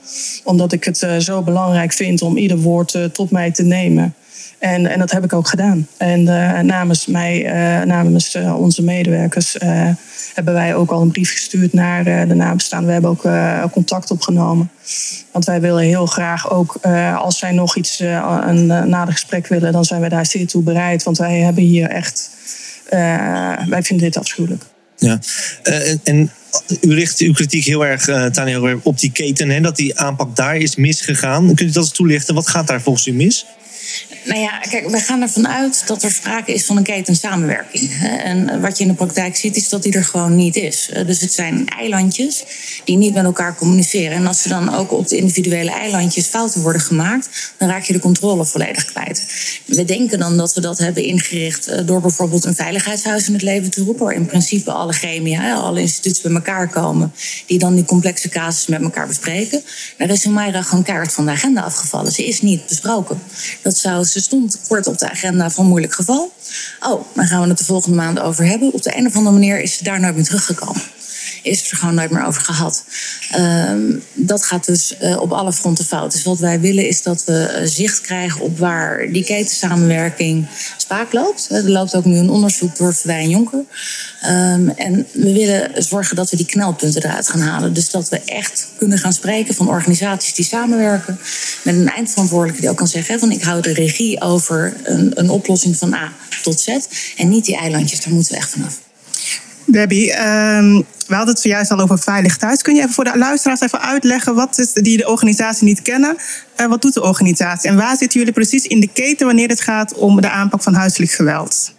omdat 0.45 0.73
ik 0.73 0.85
het 0.85 1.07
zo 1.19 1.43
belangrijk 1.43 1.93
vind 1.93 2.23
om 2.23 2.37
ieder 2.37 2.59
woord 2.59 2.99
tot 3.13 3.31
mij 3.31 3.51
te 3.51 3.63
nemen. 3.63 4.15
En, 4.63 4.87
en 4.87 4.99
dat 4.99 5.11
heb 5.11 5.25
ik 5.25 5.33
ook 5.33 5.49
gedaan. 5.49 5.89
En 5.97 6.23
namens 6.67 7.07
mij, 7.07 7.43
namens 7.85 8.35
onze 8.57 8.83
medewerkers 8.83 9.57
hebben 10.35 10.55
wij 10.55 10.75
ook 10.75 10.91
al 10.91 11.01
een 11.01 11.11
brief 11.11 11.33
gestuurd 11.33 11.73
naar 11.73 12.07
eh, 12.07 12.29
de 12.29 12.35
nabestaanden. 12.35 12.87
We 12.87 12.93
hebben 12.93 13.11
ook 13.11 13.25
eh, 13.25 13.65
contact 13.73 14.11
opgenomen. 14.11 14.71
Want 15.31 15.45
wij 15.45 15.61
willen 15.61 15.83
heel 15.83 16.07
graag 16.07 16.51
ook, 16.51 16.79
eh, 16.81 17.17
als 17.17 17.39
zij 17.39 17.53
nog 17.53 17.77
iets, 17.77 18.01
een 18.01 18.67
nader 18.67 19.13
gesprek 19.13 19.47
willen, 19.47 19.73
dan 19.73 19.85
zijn 19.85 20.01
wij 20.01 20.09
daar 20.09 20.27
zeer 20.27 20.47
toe 20.47 20.63
bereid. 20.63 21.03
Want 21.03 21.19
wij 21.19 21.39
hebben 21.39 21.63
hier 21.63 21.89
echt, 21.89 22.31
wij 23.69 23.83
vinden 23.83 24.07
dit 24.07 24.19
afschuwelijk. 24.19 24.65
Ja, 24.97 25.19
en, 25.63 26.01
en 26.05 26.31
u 26.81 26.95
richt 26.95 27.19
uw 27.19 27.33
kritiek 27.33 27.65
heel 27.65 27.87
erg, 27.87 28.09
uh, 28.09 28.27
Tanja, 28.27 28.77
op 28.83 29.01
die 29.01 29.13
keten. 29.13 29.49
Hè, 29.49 29.61
dat 29.61 29.77
die 29.77 29.99
aanpak 29.99 30.37
daar 30.37 30.57
is 30.57 30.77
misgegaan. 30.77 31.47
Kunt 31.47 31.61
u 31.61 31.71
dat 31.71 31.95
toelichten? 31.95 32.35
Wat 32.35 32.49
gaat 32.49 32.67
daar 32.67 32.81
volgens 32.81 33.07
u 33.07 33.13
mis? 33.13 33.47
Nou 34.25 34.41
ja, 34.41 34.59
kijk, 34.59 34.89
wij 34.89 35.01
gaan 35.01 35.23
ervan 35.23 35.49
uit 35.49 35.83
dat 35.87 36.03
er 36.03 36.11
sprake 36.11 36.55
is 36.55 36.65
van 36.65 36.77
een 36.77 36.83
ketensamenwerking. 36.83 37.91
En 38.03 38.61
wat 38.61 38.79
je 38.79 38.85
in 38.85 38.91
de 38.91 38.97
praktijk 38.97 39.37
ziet, 39.37 39.57
is 39.57 39.69
dat 39.69 39.83
die 39.83 39.93
er 39.93 40.05
gewoon 40.05 40.37
niet 40.37 40.57
is. 40.57 40.91
Dus 41.07 41.21
het 41.21 41.33
zijn 41.33 41.69
eilandjes 41.69 42.45
die 42.85 42.97
niet 42.97 43.15
met 43.15 43.25
elkaar 43.25 43.55
communiceren. 43.55 44.17
En 44.17 44.27
als 44.27 44.45
er 44.45 44.51
dan 44.51 44.75
ook 44.75 44.93
op 44.93 45.09
de 45.09 45.17
individuele 45.17 45.71
eilandjes 45.71 46.27
fouten 46.27 46.61
worden 46.61 46.81
gemaakt, 46.81 47.53
dan 47.59 47.69
raak 47.69 47.85
je 47.85 47.93
de 47.93 47.99
controle 47.99 48.45
volledig 48.45 48.85
kwijt. 48.85 49.27
We 49.65 49.85
denken 49.85 50.19
dan 50.19 50.37
dat 50.37 50.55
we 50.55 50.61
dat 50.61 50.79
hebben 50.79 51.05
ingericht 51.05 51.67
eh, 51.67 51.87
door 51.87 52.01
bijvoorbeeld 52.01 52.45
een 52.45 52.55
veiligheidshuis 52.55 53.27
in 53.27 53.33
het 53.33 53.43
leven 53.43 53.71
te 53.71 53.85
roepen, 53.85 54.05
waar 54.05 54.15
in 54.15 54.27
principe 54.27 54.73
alle 54.73 54.93
gremia, 54.93 55.55
alle 55.55 55.81
instituties 55.81 56.23
bij 56.23 56.33
elkaar 56.33 56.69
komen, 56.69 57.13
die 57.47 57.59
dan 57.59 57.75
die 57.75 57.85
complexe 57.85 58.29
casus 58.29 58.67
met 58.67 58.83
elkaar 58.83 59.07
bespreken. 59.07 59.63
Daar 59.99 60.11
is 60.11 60.25
Humaira 60.25 60.63
gewoon 60.63 60.85
kaart 60.85 61.13
van 61.13 61.25
de 61.25 61.31
agenda 61.31 61.61
afgevallen. 61.61 62.13
Ze 62.13 62.27
is 62.27 62.41
niet 62.41 62.67
besproken. 62.67 63.23
Dat 63.63 63.77
ze 63.83 64.21
stond 64.21 64.59
kort 64.69 64.87
op 64.87 64.99
de 64.99 65.11
agenda 65.11 65.51
van 65.51 65.67
moeilijk 65.67 65.95
geval. 65.95 66.33
Oh, 66.81 67.05
dan 67.15 67.27
gaan 67.27 67.43
we 67.43 67.49
het 67.49 67.59
de 67.59 67.65
volgende 67.65 67.97
maand 67.97 68.21
over 68.21 68.45
hebben. 68.45 68.73
Op 68.73 68.83
de 68.83 68.97
een 68.97 69.07
of 69.07 69.17
andere 69.17 69.35
manier 69.35 69.61
is 69.61 69.77
ze 69.77 69.85
daar 69.85 70.01
nooit 70.01 70.15
meer 70.15 70.25
teruggekomen 70.25 70.83
is 71.43 71.71
er 71.71 71.77
gewoon 71.77 71.95
nooit 71.95 72.11
meer 72.11 72.25
over 72.25 72.43
gehad. 72.43 72.85
Um, 73.37 74.03
dat 74.15 74.45
gaat 74.45 74.67
dus 74.67 74.95
uh, 75.03 75.21
op 75.21 75.33
alle 75.33 75.53
fronten 75.53 75.85
fout. 75.85 76.13
Dus 76.13 76.23
wat 76.23 76.39
wij 76.39 76.61
willen 76.61 76.89
is 76.89 77.03
dat 77.03 77.25
we 77.25 77.59
uh, 77.61 77.69
zicht 77.69 78.01
krijgen 78.01 78.41
op 78.41 78.59
waar 78.59 79.13
die 79.13 79.25
ketensamenwerking 79.25 80.47
spaak 80.77 81.13
loopt. 81.13 81.49
Er 81.51 81.71
loopt 81.71 81.95
ook 81.95 82.05
nu 82.05 82.17
een 82.17 82.31
onderzoek 82.31 82.77
door 82.77 82.95
Verwijn 82.95 83.29
Jonker. 83.29 83.65
Um, 84.27 84.69
en 84.69 85.07
we 85.13 85.33
willen 85.33 85.83
zorgen 85.83 86.17
dat 86.17 86.31
we 86.31 86.37
die 86.37 86.47
knelpunten 86.47 87.03
eruit 87.03 87.29
gaan 87.29 87.41
halen. 87.41 87.73
Dus 87.73 87.91
dat 87.91 88.09
we 88.09 88.21
echt 88.21 88.69
kunnen 88.79 88.99
gaan 88.99 89.13
spreken 89.13 89.55
van 89.55 89.69
organisaties 89.69 90.35
die 90.35 90.45
samenwerken. 90.45 91.19
Met 91.63 91.75
een 91.75 91.89
eindverantwoordelijke 91.89 92.61
die 92.61 92.71
ook 92.71 92.77
kan 92.77 92.89
zeggen: 92.89 93.19
van 93.19 93.33
ik 93.33 93.43
hou 93.43 93.63
de 93.63 93.73
regie 93.73 94.21
over 94.21 94.75
een, 94.83 95.13
een 95.15 95.31
oplossing 95.31 95.77
van 95.77 95.95
A 95.95 96.13
tot 96.43 96.61
Z. 96.61 96.69
En 97.17 97.29
niet 97.29 97.45
die 97.45 97.57
eilandjes, 97.57 98.01
daar 98.01 98.15
moeten 98.15 98.33
we 98.33 98.39
echt 98.39 98.51
vanaf. 98.51 98.81
Debbie, 99.73 100.11
um, 100.11 100.87
we 101.07 101.15
hadden 101.15 101.35
het 101.35 101.43
zojuist 101.43 101.71
al 101.71 101.81
over 101.81 101.99
veilig 101.99 102.37
thuis. 102.37 102.63
Kun 102.63 102.75
je 102.75 102.81
even 102.81 102.93
voor 102.93 103.05
de 103.05 103.19
luisteraars 103.19 103.61
even 103.61 103.81
uitleggen 103.81 104.35
wat 104.35 104.59
is 104.59 104.73
die 104.73 104.97
de 104.97 105.09
organisatie 105.09 105.65
niet 105.65 105.83
kennen? 105.83 106.17
Uh, 106.57 106.67
wat 106.67 106.83
doet 106.83 106.95
de 106.95 107.03
organisatie 107.03 107.71
en 107.71 107.77
waar 107.77 107.97
zitten 107.97 108.19
jullie 108.19 108.35
precies 108.35 108.67
in 108.67 108.81
de 108.81 108.89
keten 108.93 109.27
wanneer 109.27 109.49
het 109.49 109.61
gaat 109.61 109.95
om 109.95 110.21
de 110.21 110.31
aanpak 110.31 110.63
van 110.63 110.75
huiselijk 110.75 111.13
geweld? 111.13 111.75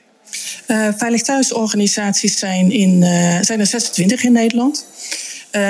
Uh, 0.67 0.87
veilig 0.97 1.21
thuisorganisaties 1.21 2.39
zijn, 2.39 2.71
in, 2.71 3.01
uh, 3.01 3.37
zijn 3.41 3.59
er 3.59 3.67
26 3.67 4.23
in 4.23 4.31
Nederland. 4.31 4.85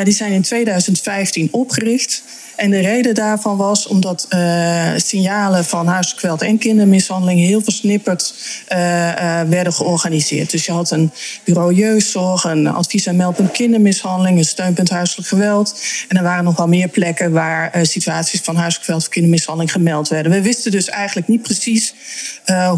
die 0.03 0.13
zijn 0.13 0.31
in 0.31 0.41
2015 0.41 1.47
opgericht. 1.51 2.23
En 2.55 2.71
de 2.71 2.79
reden 2.79 3.15
daarvan 3.15 3.57
was 3.57 3.87
omdat 3.87 4.27
uh, 4.29 4.91
signalen 4.95 5.65
van 5.65 5.87
huiselijk 5.87 6.21
geweld 6.21 6.41
en 6.41 6.57
kindermishandeling 6.57 7.39
heel 7.39 7.61
versnipperd 7.61 8.33
uh, 8.73 8.77
uh, 8.79 9.41
werden 9.41 9.73
georganiseerd. 9.73 10.51
Dus 10.51 10.65
je 10.65 10.71
had 10.71 10.91
een 10.91 11.11
bureau 11.43 11.73
jeugdzorg, 11.73 12.43
een 12.43 12.67
advies- 12.67 13.05
en 13.05 13.15
meldpunt 13.15 13.51
kindermishandeling, 13.51 14.37
een 14.37 14.45
steunpunt 14.45 14.89
huiselijk 14.89 15.27
geweld. 15.27 15.81
En 16.07 16.17
er 16.17 16.23
waren 16.23 16.43
nog 16.43 16.57
wel 16.57 16.67
meer 16.67 16.87
plekken 16.87 17.31
waar 17.31 17.79
situaties 17.81 18.41
van 18.41 18.55
huiselijk 18.55 18.85
geweld 18.85 19.03
of 19.03 19.09
kindermishandeling 19.09 19.71
gemeld 19.71 20.07
werden. 20.07 20.31
We 20.31 20.41
wisten 20.41 20.71
dus 20.71 20.89
eigenlijk 20.89 21.27
niet 21.27 21.41
precies 21.41 21.93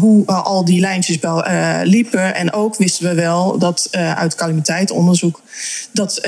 hoe 0.00 0.26
al 0.26 0.64
die 0.64 0.80
lijntjes 0.80 1.18
liepen. 1.82 2.34
En 2.34 2.52
ook 2.52 2.76
wisten 2.76 3.08
we 3.08 3.14
wel 3.14 3.58
dat 3.58 3.88
uit 3.92 4.34
calamiteitsonderzoek 4.34 5.42
dat 5.92 6.20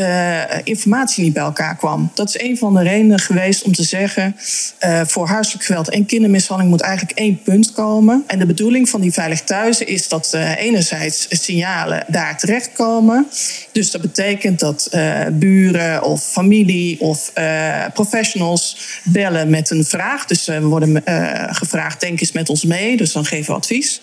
informatie 0.64 1.24
niet 1.24 1.32
bij 1.32 1.42
elkaar 1.42 1.76
kwam. 1.76 2.10
Dat 2.14 2.28
is 2.28 2.40
een 2.40 2.58
van 2.58 2.74
de 2.74 2.82
redenen 2.82 3.18
geweest 3.18 3.36
om 3.64 3.74
te 3.74 3.82
zeggen: 3.82 4.36
uh, 4.84 5.00
voor 5.06 5.28
huiselijk 5.28 5.64
geweld 5.64 5.90
en 5.90 6.06
kindermishandeling 6.06 6.70
moet 6.70 6.80
eigenlijk 6.80 7.18
één 7.18 7.42
punt 7.42 7.72
komen. 7.72 8.24
En 8.26 8.38
de 8.38 8.46
bedoeling 8.46 8.88
van 8.88 9.00
die 9.00 9.12
veilig 9.12 9.40
thuis 9.40 9.80
is 9.80 10.08
dat 10.08 10.32
uh, 10.34 10.56
enerzijds 10.56 11.26
signalen 11.30 12.04
daar 12.06 12.38
terechtkomen. 12.38 13.26
Dus 13.72 13.90
dat 13.90 14.00
betekent 14.00 14.58
dat 14.58 14.88
uh, 14.94 15.26
buren 15.32 16.02
of 16.02 16.24
familie 16.24 17.00
of 17.00 17.32
professionals 17.92 18.76
bellen 19.04 19.50
met 19.50 19.70
een 19.70 19.84
vraag. 19.84 20.26
Dus 20.26 20.46
we 20.46 20.60
worden 20.60 21.02
gevraagd: 21.50 22.00
denk 22.00 22.20
eens 22.20 22.32
met 22.32 22.48
ons 22.48 22.64
mee. 22.64 22.96
Dus 22.96 23.12
dan 23.12 23.24
geven 23.24 23.46
we 23.46 23.58
advies. 23.60 24.00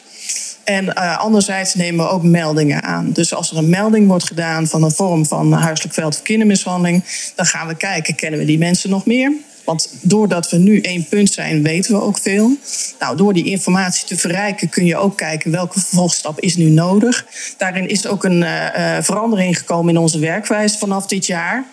En 0.66 0.86
uh, 0.86 1.18
anderzijds 1.20 1.76
nemen 1.76 2.06
we 2.06 2.12
ook 2.12 2.24
meldingen 2.24 2.84
aan. 2.84 3.12
Dus 3.12 3.34
als 3.34 3.52
er 3.52 3.58
een 3.58 3.70
melding 3.70 4.08
wordt 4.08 4.24
gedaan 4.24 4.68
van 4.68 4.84
een 4.84 4.92
vorm 4.92 5.26
van 5.26 5.52
huiselijk 5.52 5.94
geweld 5.94 6.16
of 6.16 6.22
kindermishandeling, 6.22 7.04
dan 7.36 7.46
gaan 7.46 7.68
we 7.68 7.76
kijken, 7.76 8.16
kennen 8.16 8.40
we 8.40 8.46
die 8.46 8.58
mensen 8.58 8.90
nog 8.90 9.06
meer? 9.06 9.32
Want 9.66 9.90
doordat 10.02 10.50
we 10.50 10.58
nu 10.58 10.82
één 10.82 11.08
punt 11.08 11.34
zijn, 11.34 11.64
weten 11.64 11.94
we 11.94 12.02
ook 12.02 12.20
veel. 12.20 12.58
Nou, 13.00 13.18
door 13.18 13.34
die 13.34 13.46
informatie 13.46 14.08
te 14.08 14.18
verrijken 14.18 14.70
kun 14.70 14.86
je 14.86 14.98
ook 14.98 15.18
kijken 15.18 15.52
welke 15.52 15.80
vervolgstap 15.80 16.40
is 16.40 16.56
nu 16.56 16.70
nodig. 16.70 17.26
Daarin 17.58 17.90
is 17.90 18.08
ook 18.08 18.24
een 18.24 18.42
uh, 18.42 18.98
verandering 19.02 19.58
gekomen 19.58 19.94
in 19.94 20.00
onze 20.00 20.20
werkwijze 20.20 20.78
vanaf 20.78 21.08
dit 21.08 21.26
jaar. 21.26 21.66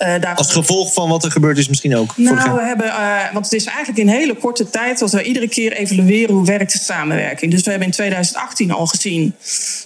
Uh, 0.00 0.34
Als 0.34 0.52
gevolg 0.52 0.92
van 0.92 1.08
wat 1.08 1.24
er 1.24 1.30
gebeurd 1.30 1.58
is 1.58 1.68
misschien 1.68 1.96
ook? 1.96 2.16
Nou, 2.16 2.54
we 2.54 2.62
hebben, 2.62 2.86
uh, 2.86 3.32
want 3.32 3.44
het 3.44 3.54
is 3.54 3.64
eigenlijk 3.64 3.98
in 3.98 4.08
hele 4.08 4.34
korte 4.34 4.70
tijd 4.70 4.98
dat 4.98 5.10
we 5.10 5.22
iedere 5.22 5.48
keer 5.48 5.72
evalueren 5.72 6.34
hoe 6.34 6.46
werkt 6.46 6.72
de 6.72 6.78
samenwerking. 6.78 7.50
Dus 7.50 7.62
we 7.62 7.70
hebben 7.70 7.88
in 7.88 7.94
2018 7.94 8.70
al 8.70 8.86
gezien 8.86 9.34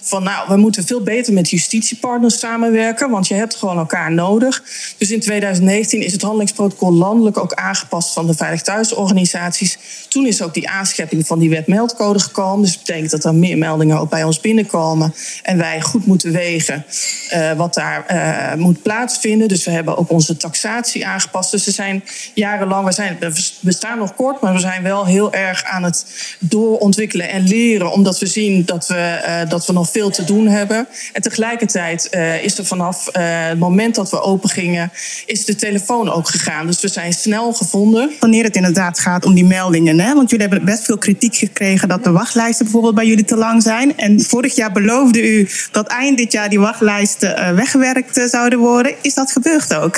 van 0.01 0.23
nou, 0.23 0.49
we 0.49 0.55
moeten 0.57 0.85
veel 0.85 1.01
beter 1.01 1.33
met 1.33 1.49
justitiepartners 1.49 2.39
samenwerken, 2.39 3.09
want 3.09 3.27
je 3.27 3.33
hebt 3.33 3.55
gewoon 3.55 3.77
elkaar 3.77 4.11
nodig. 4.11 4.63
Dus 4.97 5.11
in 5.11 5.19
2019 5.19 6.01
is 6.01 6.11
het 6.11 6.21
handelingsprotocol 6.21 6.93
landelijk 6.93 7.37
ook 7.37 7.53
aangepast 7.53 8.13
van 8.13 8.27
de 8.27 8.33
Veilig 8.33 8.61
Thuisorganisaties. 8.61 9.77
Toen 10.09 10.25
is 10.25 10.41
ook 10.41 10.53
die 10.53 10.69
aanschepping 10.69 11.27
van 11.27 11.39
die 11.39 11.49
wet 11.49 11.67
meldcode 11.67 12.19
gekomen. 12.19 12.61
Dus 12.61 12.73
dat 12.73 12.85
betekent 12.85 13.11
dat 13.11 13.25
er 13.25 13.35
meer 13.35 13.57
meldingen 13.57 13.99
ook 13.99 14.09
bij 14.09 14.23
ons 14.23 14.39
binnenkomen. 14.39 15.13
En 15.43 15.57
wij 15.57 15.81
goed 15.81 16.05
moeten 16.05 16.31
wegen 16.31 16.85
uh, 17.33 17.51
wat 17.51 17.73
daar 17.73 18.05
uh, 18.11 18.63
moet 18.63 18.81
plaatsvinden. 18.81 19.47
Dus 19.47 19.65
we 19.65 19.71
hebben 19.71 19.97
ook 19.97 20.04
onze 20.09 20.37
taxatie 20.37 21.07
aangepast. 21.07 21.51
Dus 21.51 21.63
ze 21.63 21.71
zijn 21.71 22.03
jarenlang, 22.33 22.85
we, 22.85 22.91
zijn, 22.91 23.17
we 23.19 23.51
bestaan 23.59 23.97
nog 23.97 24.15
kort, 24.15 24.41
maar 24.41 24.53
we 24.53 24.59
zijn 24.59 24.83
wel 24.83 25.05
heel 25.05 25.33
erg 25.33 25.63
aan 25.63 25.83
het 25.83 26.05
doorontwikkelen 26.39 27.29
en 27.29 27.47
leren, 27.47 27.91
omdat 27.91 28.19
we 28.19 28.25
zien 28.25 28.65
dat 28.65 28.87
we, 28.87 29.21
uh, 29.43 29.49
dat 29.49 29.65
we 29.65 29.73
nog 29.73 29.89
veel 29.89 30.09
te 30.09 30.23
doen 30.23 30.47
hebben. 30.47 30.87
En 31.13 31.21
tegelijkertijd 31.21 32.07
uh, 32.11 32.43
is 32.43 32.57
er 32.57 32.65
vanaf 32.65 33.07
uh, 33.07 33.47
het 33.47 33.59
moment 33.59 33.95
dat 33.95 34.09
we 34.09 34.21
open 34.21 34.49
gingen, 34.49 34.91
is 35.25 35.45
de 35.45 35.55
telefoon 35.55 36.11
ook 36.11 36.29
gegaan. 36.29 36.67
Dus 36.67 36.81
we 36.81 36.87
zijn 36.87 37.13
snel 37.13 37.53
gevonden. 37.53 38.11
Wanneer 38.19 38.43
het 38.43 38.55
inderdaad 38.55 38.99
gaat 38.99 39.25
om 39.25 39.33
die 39.33 39.45
meldingen, 39.45 39.99
hè? 39.99 40.13
want 40.13 40.29
jullie 40.29 40.47
hebben 40.47 40.65
best 40.65 40.85
veel 40.85 40.97
kritiek 40.97 41.35
gekregen 41.35 41.87
dat 41.87 42.03
de 42.03 42.11
wachtlijsten 42.11 42.65
bijvoorbeeld 42.65 42.95
bij 42.95 43.05
jullie 43.05 43.25
te 43.25 43.35
lang 43.35 43.63
zijn. 43.63 43.97
En 43.97 44.21
vorig 44.21 44.55
jaar 44.55 44.71
beloofde 44.71 45.31
u 45.31 45.49
dat 45.71 45.87
eind 45.87 46.17
dit 46.17 46.31
jaar 46.31 46.49
die 46.49 46.59
wachtlijsten 46.59 47.55
weggewerkt 47.55 48.21
zouden 48.29 48.59
worden. 48.59 48.93
Is 49.01 49.13
dat 49.13 49.31
gebeurd 49.31 49.73
ook? 49.73 49.94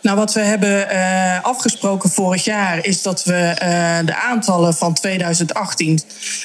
Nou, 0.00 0.18
wat 0.18 0.34
we 0.34 0.40
hebben 0.40 0.88
uh, 0.92 1.44
afgesproken 1.44 2.10
vorig 2.10 2.44
jaar 2.44 2.86
is 2.86 3.02
dat 3.02 3.24
we 3.24 3.32
uh, 3.32 4.06
de 4.06 4.16
aantallen 4.16 4.74
van 4.74 4.94
2018 4.94 6.00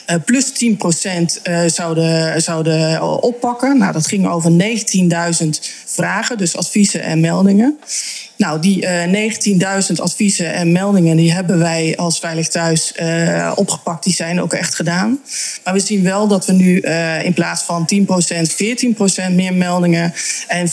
uh, 0.10 0.16
plus 0.26 0.52
10% 0.64 1.66
zouden, 1.66 2.42
zouden 2.42 3.02
oppakken. 3.22 3.78
Nou, 3.78 3.92
dat 3.92 4.08
ging 4.08 4.28
over 4.28 4.52
19.000 4.52 5.48
vragen, 5.86 6.38
dus 6.38 6.58
adviezen 6.58 7.02
en 7.02 7.20
meldingen. 7.20 7.80
Nou, 8.38 8.60
die 8.60 8.82
uh, 8.82 9.32
19.000 9.90 9.96
adviezen 9.96 10.54
en 10.54 10.72
meldingen, 10.72 11.18
die 11.18 11.34
hebben 11.34 11.60
wij 11.60 11.94
als 11.98 12.20
Veilig 12.20 12.48
Thuis 12.48 12.94
opgepakt. 13.56 14.04
Die 14.04 14.14
zijn 14.14 14.42
ook 14.42 14.54
echt 14.54 14.76
gedaan. 14.76 15.20
Maar 15.64 15.74
we 15.74 15.80
zien 15.80 16.04
wel 16.04 16.28
dat 16.28 16.46
we 16.46 16.54
nu 16.54 16.80
in 17.24 17.34
plaats 17.34 17.64
van 17.64 17.90
10%, 17.96 17.98
14% 19.32 19.36
meer 19.36 19.54
meldingen 19.54 20.14
en 20.48 20.70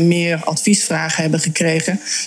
meer 0.00 0.40
adviesvragen 0.44 1.22
hebben 1.22 1.40
gekregen. 1.40 1.59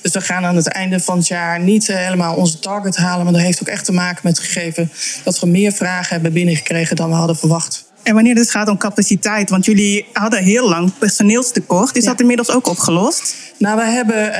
Dus 0.01 0.11
we 0.11 0.21
gaan 0.21 0.45
aan 0.45 0.55
het 0.55 0.67
einde 0.67 0.99
van 0.99 1.17
het 1.17 1.27
jaar 1.27 1.59
niet 1.59 1.87
helemaal 1.87 2.35
onze 2.35 2.59
target 2.59 2.95
halen. 2.95 3.23
Maar 3.23 3.33
dat 3.33 3.41
heeft 3.41 3.61
ook 3.61 3.67
echt 3.67 3.85
te 3.85 3.91
maken 3.91 4.21
met 4.23 4.37
het 4.37 4.45
gegeven 4.45 4.91
dat 5.23 5.39
we 5.39 5.47
meer 5.47 5.71
vragen 5.71 6.13
hebben 6.13 6.33
binnengekregen 6.33 6.95
dan 6.95 7.09
we 7.09 7.15
hadden 7.15 7.37
verwacht. 7.37 7.91
En 8.03 8.13
wanneer 8.13 8.35
het 8.35 8.51
gaat 8.51 8.67
om 8.67 8.77
capaciteit, 8.77 9.49
want 9.49 9.65
jullie 9.65 10.05
hadden 10.13 10.43
heel 10.43 10.69
lang 10.69 10.91
personeelstekort, 10.97 11.95
is 11.95 12.03
dat 12.03 12.19
inmiddels 12.19 12.51
ook 12.51 12.67
opgelost? 12.67 13.35
Nou, 13.57 13.77
we 13.77 13.83
hebben, 13.83 14.25
uh, 14.25 14.35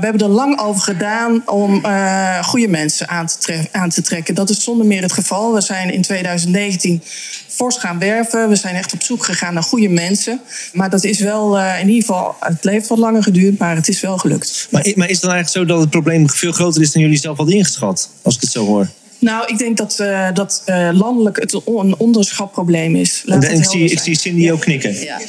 we 0.00 0.06
hebben 0.06 0.20
er 0.20 0.28
lang 0.28 0.60
over 0.60 0.82
gedaan 0.82 1.42
om 1.46 1.84
uh, 1.84 2.44
goede 2.44 2.68
mensen 2.68 3.08
aan 3.08 3.26
te, 3.26 3.68
aan 3.72 3.88
te 3.88 4.02
trekken. 4.02 4.34
Dat 4.34 4.50
is 4.50 4.64
zonder 4.64 4.86
meer 4.86 5.02
het 5.02 5.12
geval. 5.12 5.54
We 5.54 5.60
zijn 5.60 5.92
in 5.92 6.02
2019 6.02 7.02
fors 7.48 7.76
gaan 7.76 7.98
werven. 7.98 8.48
We 8.48 8.56
zijn 8.56 8.74
echt 8.74 8.92
op 8.92 9.02
zoek 9.02 9.24
gegaan 9.24 9.54
naar 9.54 9.62
goede 9.62 9.88
mensen. 9.88 10.40
Maar 10.72 10.90
dat 10.90 11.04
is 11.04 11.20
wel 11.20 11.58
uh, 11.58 11.80
in 11.80 11.88
ieder 11.88 12.04
geval, 12.06 12.36
het 12.40 12.64
heeft 12.64 12.88
wat 12.88 12.98
langer 12.98 13.22
geduurd, 13.22 13.58
maar 13.58 13.76
het 13.76 13.88
is 13.88 14.00
wel 14.00 14.18
gelukt. 14.18 14.68
Maar, 14.70 14.92
maar 14.94 15.08
is 15.08 15.12
het 15.12 15.22
dan 15.22 15.32
eigenlijk 15.32 15.48
zo 15.48 15.74
dat 15.74 15.80
het 15.80 15.90
probleem 15.90 16.30
veel 16.30 16.52
groter 16.52 16.82
is 16.82 16.92
dan 16.92 17.02
jullie 17.02 17.18
zelf 17.18 17.36
hadden 17.36 17.56
ingeschat? 17.56 18.10
Als 18.22 18.34
ik 18.34 18.40
het 18.40 18.50
zo 18.50 18.64
hoor. 18.64 18.88
Nou, 19.20 19.46
ik 19.46 19.58
denk 19.58 19.76
dat, 19.76 19.98
uh, 20.00 20.28
dat 20.34 20.62
uh, 20.66 20.88
landelijk 20.92 21.40
het 21.40 21.52
een 21.52 21.94
onderschatprobleem 21.98 22.96
is. 22.96 23.22
Laat 23.24 23.44
ik 23.44 23.64
zie, 23.64 23.90
ik 23.90 23.98
zie 23.98 24.18
Cindy 24.18 24.50
ook 24.50 24.60
knikken. 24.60 25.00
Ja. 25.00 25.20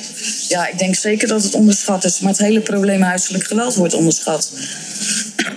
ja, 0.48 0.68
ik 0.68 0.80
denk 0.80 0.96
zeker 0.96 1.28
dat 1.28 1.44
het 1.44 1.54
onderschat 1.54 2.06
is. 2.06 2.20
Maar 2.20 2.32
het 2.32 2.42
hele 2.42 2.60
probleem 2.60 3.02
huiselijk 3.02 3.44
geweld 3.44 3.76
wordt 3.76 3.94
onderschat. 3.94 4.52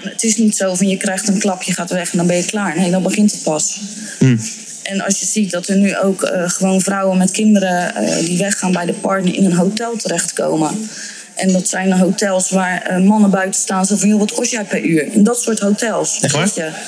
Het 0.00 0.22
is 0.22 0.36
niet 0.36 0.56
zo 0.56 0.74
van 0.74 0.88
je 0.88 0.96
krijgt 0.96 1.28
een 1.28 1.38
klap, 1.38 1.62
je 1.62 1.72
gaat 1.72 1.90
weg 1.90 2.10
en 2.10 2.18
dan 2.18 2.26
ben 2.26 2.36
je 2.36 2.44
klaar. 2.44 2.76
Nee, 2.76 2.90
dan 2.90 3.02
begint 3.02 3.32
het 3.32 3.42
pas. 3.42 3.80
Hmm. 4.18 4.40
En 4.82 5.00
als 5.00 5.20
je 5.20 5.26
ziet 5.26 5.50
dat 5.50 5.68
er 5.68 5.76
nu 5.76 5.96
ook 5.96 6.22
uh, 6.22 6.48
gewoon 6.48 6.80
vrouwen 6.80 7.18
met 7.18 7.30
kinderen 7.30 7.94
die 8.24 8.38
weggaan 8.38 8.72
bij 8.72 8.86
de 8.86 8.92
partner 8.92 9.34
in 9.34 9.44
een 9.44 9.52
hotel 9.52 9.96
terechtkomen. 9.96 10.88
En 11.34 11.52
dat 11.52 11.68
zijn 11.68 11.92
hotels 11.92 12.50
waar 12.50 13.00
mannen 13.02 13.30
buiten 13.30 13.60
staan. 13.60 13.86
Zo 13.86 13.96
van, 13.96 14.08
joh, 14.08 14.18
wat 14.18 14.32
kost 14.32 14.50
jij 14.50 14.64
per 14.64 14.84
uur? 14.84 15.12
In 15.12 15.24
dat 15.24 15.40
soort 15.40 15.58
hotels. 15.58 16.20
Echt 16.20 16.56
waar? 16.56 16.82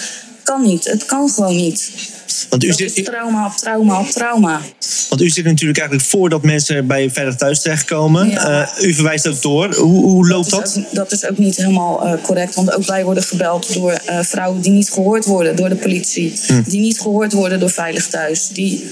Kan 0.46 0.62
niet. 0.62 0.84
Het 0.84 1.04
kan 1.04 1.30
gewoon 1.30 1.56
niet. 1.56 1.90
Want 2.48 2.64
u 2.64 2.72
zit, 2.72 2.96
is 2.96 3.04
trauma 3.04 3.46
op 3.46 3.56
trauma 3.56 4.00
op 4.00 4.10
trauma. 4.10 4.60
Want 5.08 5.22
u 5.22 5.28
zit 5.28 5.44
natuurlijk 5.44 5.78
eigenlijk 5.78 6.08
voordat 6.08 6.42
mensen 6.42 6.86
bij 6.86 7.10
Veilig 7.10 7.36
Thuis 7.36 7.60
terechtkomen. 7.60 8.30
Ja. 8.30 8.68
Uh, 8.78 8.88
u 8.88 8.94
verwijst 8.94 9.28
ook 9.28 9.42
door. 9.42 9.74
Hoe, 9.74 10.04
hoe 10.04 10.28
loopt 10.28 10.50
dat? 10.50 10.60
Dat 10.60 10.68
is 10.68 10.76
ook, 10.76 10.94
dat 10.94 11.12
is 11.12 11.26
ook 11.26 11.38
niet 11.38 11.56
helemaal 11.56 12.06
uh, 12.06 12.12
correct. 12.22 12.54
Want 12.54 12.74
ook 12.74 12.84
wij 12.84 13.04
worden 13.04 13.22
gebeld 13.22 13.74
door 13.74 13.92
uh, 13.92 14.20
vrouwen 14.22 14.60
die 14.60 14.72
niet 14.72 14.90
gehoord 14.90 15.24
worden 15.24 15.56
door 15.56 15.68
de 15.68 15.74
politie. 15.74 16.40
Hm. 16.46 16.62
Die 16.66 16.80
niet 16.80 17.00
gehoord 17.00 17.32
worden 17.32 17.60
door 17.60 17.70
Veilig 17.70 18.06
Thuis. 18.06 18.48
Die 18.48 18.88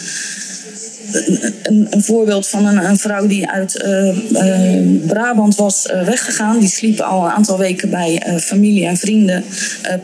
een, 1.62 1.86
een, 1.90 2.02
voorbeeld 2.02 2.46
van 2.46 2.66
een, 2.66 2.84
een 2.84 2.98
vrouw 2.98 3.26
die 3.26 3.48
uit 3.48 3.84
uh, 3.84 4.32
uh, 4.32 5.06
Brabant 5.06 5.56
was 5.56 5.86
uh, 5.86 6.02
weggegaan. 6.02 6.58
Die 6.58 6.68
sliep 6.68 7.00
al 7.00 7.24
een 7.24 7.30
aantal 7.30 7.58
weken 7.58 7.90
bij 7.90 8.38
familie 8.40 8.86
en 8.86 8.96
vrienden. 8.96 9.44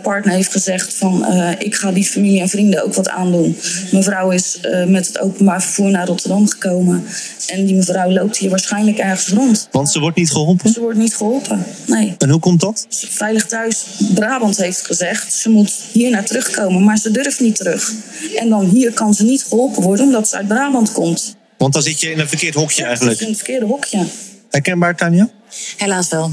partner 0.03 0.35
heeft 0.35 0.53
gezegd 0.53 0.95
van 0.95 1.25
ik 1.59 1.75
ga 1.75 1.93
die 1.93 2.05
familie 2.05 2.41
en 2.41 2.49
vrienden 2.49 2.85
ook 2.85 2.95
wat 2.95 3.09
aandoen. 3.09 3.57
Mevrouw 3.93 4.31
is 4.31 4.61
met 4.87 5.07
het 5.07 5.21
openbaar 5.21 5.63
vervoer 5.63 5.91
naar 5.91 6.07
Rotterdam 6.07 6.49
gekomen. 6.49 7.05
En 7.47 7.65
die 7.67 7.75
mevrouw 7.75 8.11
loopt 8.11 8.37
hier 8.37 8.51
waarschijnlijk 8.51 8.99
ergens 8.99 9.29
rond. 9.29 9.69
Want 9.71 9.91
ze 9.91 10.01
wordt 10.01 10.17
niet 10.17 10.31
geholpen? 10.31 10.73
Ze 10.73 10.81
wordt 10.81 10.99
niet 10.99 11.17
geholpen, 11.17 11.65
nee. 11.87 12.15
En 12.19 12.31
hoe 12.31 12.41
komt 12.41 12.61
dat? 12.61 12.87
Veilig 12.91 13.47
Thuis 13.47 13.85
Brabant 14.15 14.57
heeft 14.57 14.87
gezegd... 14.87 15.33
ze 15.33 15.51
moet 15.51 15.73
hier 15.93 16.11
naar 16.11 16.25
terugkomen, 16.25 16.85
maar 16.85 16.99
ze 16.99 17.11
durft 17.11 17.41
niet 17.41 17.57
terug. 17.57 17.93
En 18.37 18.49
dan 18.49 18.65
hier 18.65 18.93
kan 18.93 19.15
ze 19.15 19.25
niet 19.25 19.45
geholpen 19.49 19.83
worden 19.83 20.05
omdat 20.05 20.29
ze 20.29 20.37
uit 20.37 20.49
Brabant 20.49 20.90
komt. 20.93 21.37
Want 21.59 21.73
dan 21.73 21.83
zit 21.83 22.01
je 22.01 22.11
in 22.11 22.19
een 22.19 22.29
verkeerd 22.29 22.55
hokje 22.55 22.85
eigenlijk. 22.85 23.19
Ja, 23.19 23.25
in 23.25 23.31
een 23.31 23.37
verkeerde 23.37 23.67
hokje. 23.67 24.07
Herkenbaar, 24.51 24.97
Tanja? 24.97 25.31
Helaas 25.77 26.09
wel. 26.09 26.31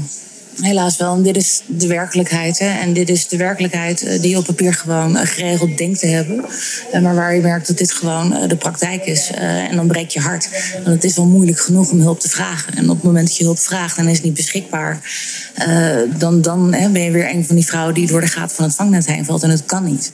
Helaas 0.60 0.96
wel. 0.96 1.14
En 1.14 1.22
dit 1.22 1.36
is 1.36 1.62
de 1.66 1.86
werkelijkheid. 1.86 2.58
Hè? 2.58 2.78
En 2.78 2.92
dit 2.92 3.08
is 3.08 3.28
de 3.28 3.36
werkelijkheid 3.36 4.02
eh, 4.02 4.20
die 4.20 4.30
je 4.30 4.36
op 4.36 4.44
papier 4.44 4.74
gewoon 4.74 5.16
eh, 5.16 5.26
geregeld 5.26 5.78
denkt 5.78 5.98
te 5.98 6.06
hebben. 6.06 6.44
Eh, 6.92 7.00
maar 7.00 7.14
waar 7.14 7.34
je 7.34 7.40
merkt 7.40 7.66
dat 7.66 7.78
dit 7.78 7.92
gewoon 7.92 8.48
de 8.48 8.56
praktijk 8.56 9.06
is. 9.06 9.30
En 9.34 9.76
dan 9.76 9.86
breek 9.86 10.10
je 10.10 10.20
hart. 10.20 10.48
Want 10.74 10.86
het 10.86 11.04
is 11.04 11.16
wel 11.16 11.26
moeilijk 11.26 11.60
genoeg 11.60 11.90
om 11.90 12.00
hulp 12.00 12.20
te 12.20 12.28
vragen. 12.28 12.74
En 12.74 12.90
op 12.90 12.96
het 12.96 13.04
moment 13.04 13.26
dat 13.26 13.36
je 13.36 13.44
hulp 13.44 13.58
vraagt 13.58 13.98
en 13.98 14.08
is 14.08 14.16
het 14.16 14.24
niet 14.24 14.34
beschikbaar. 14.34 15.00
dan 16.18 16.40
dan 16.40 16.70
ben 16.70 17.02
je 17.02 17.10
weer 17.10 17.30
een 17.30 17.46
van 17.46 17.54
die 17.54 17.66
vrouwen 17.66 17.94
die 17.94 18.06
door 18.06 18.20
de 18.20 18.26
gaten 18.26 18.56
van 18.56 18.64
het 18.64 18.74
vangnet 18.74 19.06
heen 19.06 19.24
valt. 19.24 19.42
En 19.42 19.50
het 19.50 19.64
kan 19.64 19.84
niet. 19.84 20.12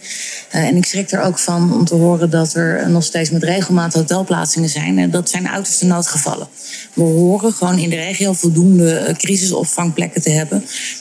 En 0.50 0.76
ik 0.76 0.84
schrik 0.84 1.10
er 1.10 1.22
ook 1.22 1.38
van 1.38 1.74
om 1.74 1.84
te 1.84 1.94
horen 1.94 2.30
dat 2.30 2.54
er 2.54 2.90
nog 2.90 3.04
steeds 3.04 3.30
met 3.30 3.42
regelmaat 3.42 3.94
hotelplaatsingen 3.94 4.68
zijn. 4.68 4.98
En 4.98 5.10
dat 5.10 5.30
zijn 5.30 5.48
uiterste 5.48 5.84
noodgevallen. 5.84 6.48
We 6.94 7.02
horen 7.02 7.52
gewoon 7.52 7.78
in 7.78 7.90
de 7.90 7.96
regio 7.96 8.32
voldoende 8.32 9.14
crisisopvangplekken 9.18 10.22
te 10.22 10.30
hebben. 10.30 10.33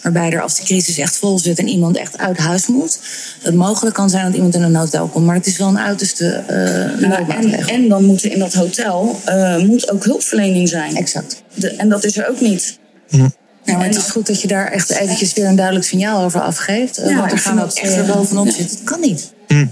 Waarbij 0.02 0.32
er 0.32 0.42
als 0.42 0.56
de 0.56 0.64
crisis 0.64 0.98
echt 0.98 1.18
vol 1.18 1.40
zit 1.40 1.60
en 1.60 1.68
iemand 1.68 1.98
echt 1.98 2.18
uit 2.18 2.38
huis 2.38 2.68
moet. 2.68 3.00
Het 3.42 3.56
mogelijk 3.56 3.96
kan 3.96 4.10
zijn 4.10 4.26
dat 4.26 4.34
iemand 4.34 4.56
in 4.56 4.62
een 4.62 4.76
hotel 4.76 5.08
komt. 5.08 5.26
Maar 5.26 5.36
het 5.36 5.46
is 5.46 5.58
wel 5.58 5.68
een 5.68 5.80
uiterste 5.80 6.44
uh, 6.50 7.10
nou, 7.10 7.30
en, 7.30 7.68
en, 7.68 7.90
dan 7.90 8.06
moet 8.06 8.24
er 8.24 8.32
in 8.32 8.40
dat 8.40 8.54
hotel 8.54 9.20
uh, 9.30 9.58
moet 9.58 9.92
ook 9.92 10.04
hulpverlening 10.04 10.70
zijn. 10.70 10.96
Exact. 10.96 11.44
De, 11.54 11.70
en 11.70 11.90
dat 11.90 12.04
is 12.04 12.18
er 12.18 12.30
ook 12.30 12.42
niet. 12.42 12.78
Hm. 13.10 13.28
Ja, 13.64 13.78
maar 13.78 13.86
het 13.86 13.96
is 13.96 14.10
goed 14.10 14.28
dat 14.28 14.42
je 14.42 14.48
daar 14.48 14.72
echt 14.72 14.90
eventjes 14.90 15.34
weer 15.34 15.46
een 15.46 15.56
duidelijk 15.56 15.86
signaal 15.86 16.24
over 16.24 16.42
afgeeft. 16.42 16.96
Ja, 16.96 17.16
want 17.16 17.32
er 17.32 17.38
gaan 17.38 17.62
ook 17.62 17.72
echt 17.72 17.96
er 17.96 18.06
bovenop 18.06 18.50
zit. 18.50 18.70
Het 18.70 18.84
kan 18.84 19.00
niet. 19.00 19.34
Hm. 19.48 19.66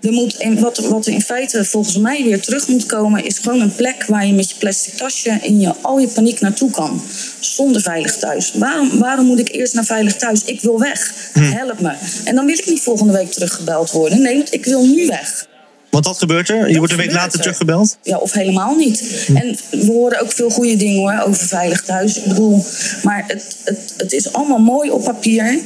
Er 0.00 0.12
moet, 0.12 0.36
en 0.36 0.60
wat, 0.60 0.78
wat 0.78 1.06
er 1.06 1.12
in 1.12 1.22
feite 1.22 1.64
volgens 1.64 1.96
mij 1.96 2.24
weer 2.24 2.40
terug 2.40 2.68
moet 2.68 2.86
komen, 2.86 3.24
is 3.24 3.38
gewoon 3.38 3.60
een 3.60 3.74
plek 3.74 4.04
waar 4.06 4.26
je 4.26 4.32
met 4.32 4.50
je 4.50 4.56
plastic 4.58 4.94
tasje 4.94 5.38
in 5.42 5.60
je, 5.60 5.72
al 5.80 5.98
je 5.98 6.08
paniek 6.08 6.40
naartoe 6.40 6.70
kan. 6.70 7.02
Zonder 7.40 7.82
veilig 7.82 8.16
thuis. 8.16 8.52
Waarom, 8.54 8.98
waarom 8.98 9.26
moet 9.26 9.38
ik 9.38 9.48
eerst 9.52 9.74
naar 9.74 9.84
veilig 9.84 10.16
thuis? 10.16 10.44
Ik 10.44 10.60
wil 10.60 10.78
weg. 10.78 11.14
Help 11.32 11.80
me. 11.80 11.92
En 12.24 12.34
dan 12.34 12.46
wil 12.46 12.58
ik 12.58 12.66
niet 12.66 12.80
volgende 12.80 13.12
week 13.12 13.32
teruggebeld 13.32 13.90
worden. 13.90 14.22
Nee, 14.22 14.44
ik 14.50 14.64
wil 14.64 14.86
nu 14.86 15.06
weg. 15.06 15.48
Want 15.90 16.04
wat 16.04 16.18
gebeurt 16.18 16.48
er? 16.48 16.56
Je 16.56 16.66
dat 16.66 16.76
wordt 16.76 16.92
een 16.92 16.98
week 16.98 17.12
later 17.12 17.32
er. 17.32 17.40
teruggebeld? 17.40 17.96
Ja, 18.02 18.18
of 18.18 18.32
helemaal 18.32 18.76
niet. 18.76 19.24
Hm. 19.26 19.36
En 19.36 19.56
we 19.70 19.86
horen 19.86 20.20
ook 20.20 20.32
veel 20.32 20.50
goede 20.50 20.76
dingen 20.76 20.98
hoor, 20.98 21.22
over 21.26 21.46
veilig 21.46 21.82
thuis. 21.82 22.16
Ik 22.16 22.24
bedoel, 22.24 22.64
maar 23.02 23.24
het, 23.26 23.56
het, 23.64 23.94
het 23.96 24.12
is 24.12 24.32
allemaal 24.32 24.58
mooi 24.58 24.90
op 24.90 25.04
papier. 25.04 25.60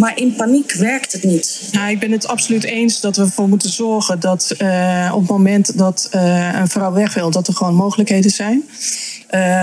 Maar 0.00 0.18
in 0.18 0.34
paniek 0.34 0.72
werkt 0.72 1.12
het 1.12 1.24
niet. 1.24 1.68
Ja, 1.72 1.88
ik 1.88 1.98
ben 1.98 2.12
het 2.12 2.26
absoluut 2.26 2.64
eens 2.64 3.00
dat 3.00 3.16
we 3.16 3.22
ervoor 3.22 3.48
moeten 3.48 3.70
zorgen 3.70 4.20
dat 4.20 4.54
uh, 4.58 5.10
op 5.14 5.20
het 5.20 5.30
moment 5.30 5.78
dat 5.78 6.08
uh, 6.14 6.54
een 6.54 6.68
vrouw 6.68 6.92
weg 6.92 7.14
wil, 7.14 7.30
dat 7.30 7.48
er 7.48 7.54
gewoon 7.54 7.74
mogelijkheden 7.74 8.30
zijn. 8.30 8.68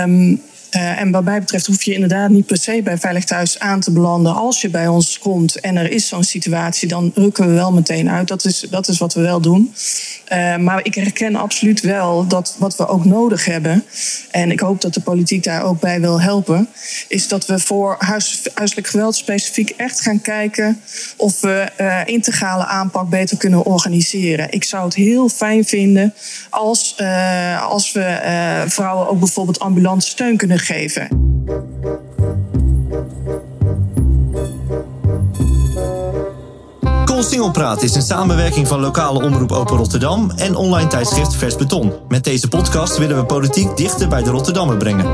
Um, 0.04 0.42
uh, 0.76 1.00
en 1.00 1.10
wat 1.10 1.24
mij 1.24 1.40
betreft 1.40 1.66
hoef 1.66 1.82
je 1.82 1.94
inderdaad 1.94 2.30
niet 2.30 2.46
per 2.46 2.56
se 2.56 2.80
bij 2.84 2.98
Veilig 2.98 3.24
Thuis 3.24 3.58
aan 3.58 3.80
te 3.80 3.92
belanden. 3.92 4.34
Als 4.34 4.60
je 4.60 4.68
bij 4.68 4.88
ons 4.88 5.18
komt 5.18 5.60
en 5.60 5.76
er 5.76 5.90
is 5.90 6.08
zo'n 6.08 6.24
situatie, 6.24 6.88
dan 6.88 7.12
rukken 7.14 7.46
we 7.46 7.52
wel 7.52 7.72
meteen 7.72 8.10
uit. 8.10 8.28
Dat 8.28 8.44
is, 8.44 8.66
dat 8.70 8.88
is 8.88 8.98
wat 8.98 9.14
we 9.14 9.20
wel 9.20 9.40
doen. 9.40 9.74
Uh, 10.32 10.56
maar 10.56 10.84
ik 10.84 10.94
herken 10.94 11.36
absoluut 11.36 11.80
wel 11.80 12.26
dat 12.26 12.56
wat 12.58 12.76
we 12.76 12.86
ook 12.86 13.04
nodig 13.04 13.44
hebben. 13.44 13.84
En 14.30 14.50
ik 14.50 14.60
hoop 14.60 14.80
dat 14.80 14.94
de 14.94 15.00
politiek 15.00 15.42
daar 15.42 15.62
ook 15.62 15.80
bij 15.80 16.00
wil 16.00 16.20
helpen. 16.20 16.68
Is 17.08 17.28
dat 17.28 17.46
we 17.46 17.58
voor 17.58 17.96
huis, 17.98 18.48
huiselijk 18.54 18.86
geweld 18.86 19.16
specifiek 19.16 19.70
echt 19.70 20.00
gaan 20.00 20.20
kijken 20.20 20.80
of 21.16 21.40
we 21.40 21.66
uh, 21.80 22.00
integrale 22.04 22.64
aanpak 22.64 23.08
beter 23.08 23.36
kunnen 23.36 23.64
organiseren. 23.64 24.50
Ik 24.50 24.64
zou 24.64 24.84
het 24.84 24.94
heel 24.94 25.28
fijn 25.28 25.64
vinden 25.64 26.14
als, 26.50 26.96
als 27.60 27.92
we 27.92 28.66
vrouwen 28.68 29.08
ook 29.08 29.18
bijvoorbeeld 29.18 29.60
ambulante 29.60 30.06
steun 30.06 30.36
kunnen 30.36 30.57
geven. 30.58 31.28
Singelpraat 37.28 37.82
is 37.82 37.94
een 37.94 38.02
samenwerking 38.02 38.68
van 38.68 38.80
lokale 38.80 39.22
omroep 39.22 39.52
Open 39.52 39.76
Rotterdam 39.76 40.30
en 40.36 40.56
online 40.56 40.88
tijdschrift 40.88 41.34
Vers 41.34 41.56
Beton. 41.56 41.92
Met 42.08 42.24
deze 42.24 42.48
podcast 42.48 42.98
willen 42.98 43.16
we 43.16 43.24
politiek 43.24 43.76
dichter 43.76 44.08
bij 44.08 44.22
de 44.22 44.30
Rotterdammer 44.30 44.76
brengen. 44.76 45.06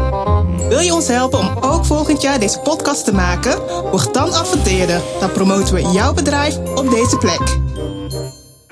Wil 0.69 0.79
je 0.79 0.95
ons 0.95 1.09
helpen 1.09 1.39
om 1.39 1.57
ook 1.61 1.85
volgend 1.85 2.23
jaar 2.23 2.39
deze 2.39 2.59
podcast 2.59 3.05
te 3.05 3.15
maken? 3.15 3.59
Word 3.91 4.15
dan 4.15 4.33
adverteren. 4.33 5.03
Dan 5.21 5.33
promoten 5.33 5.75
we 5.75 5.83
jouw 5.93 6.15
bedrijf 6.15 6.57
op 6.57 6.91
deze 6.91 7.17
plek. 7.17 7.59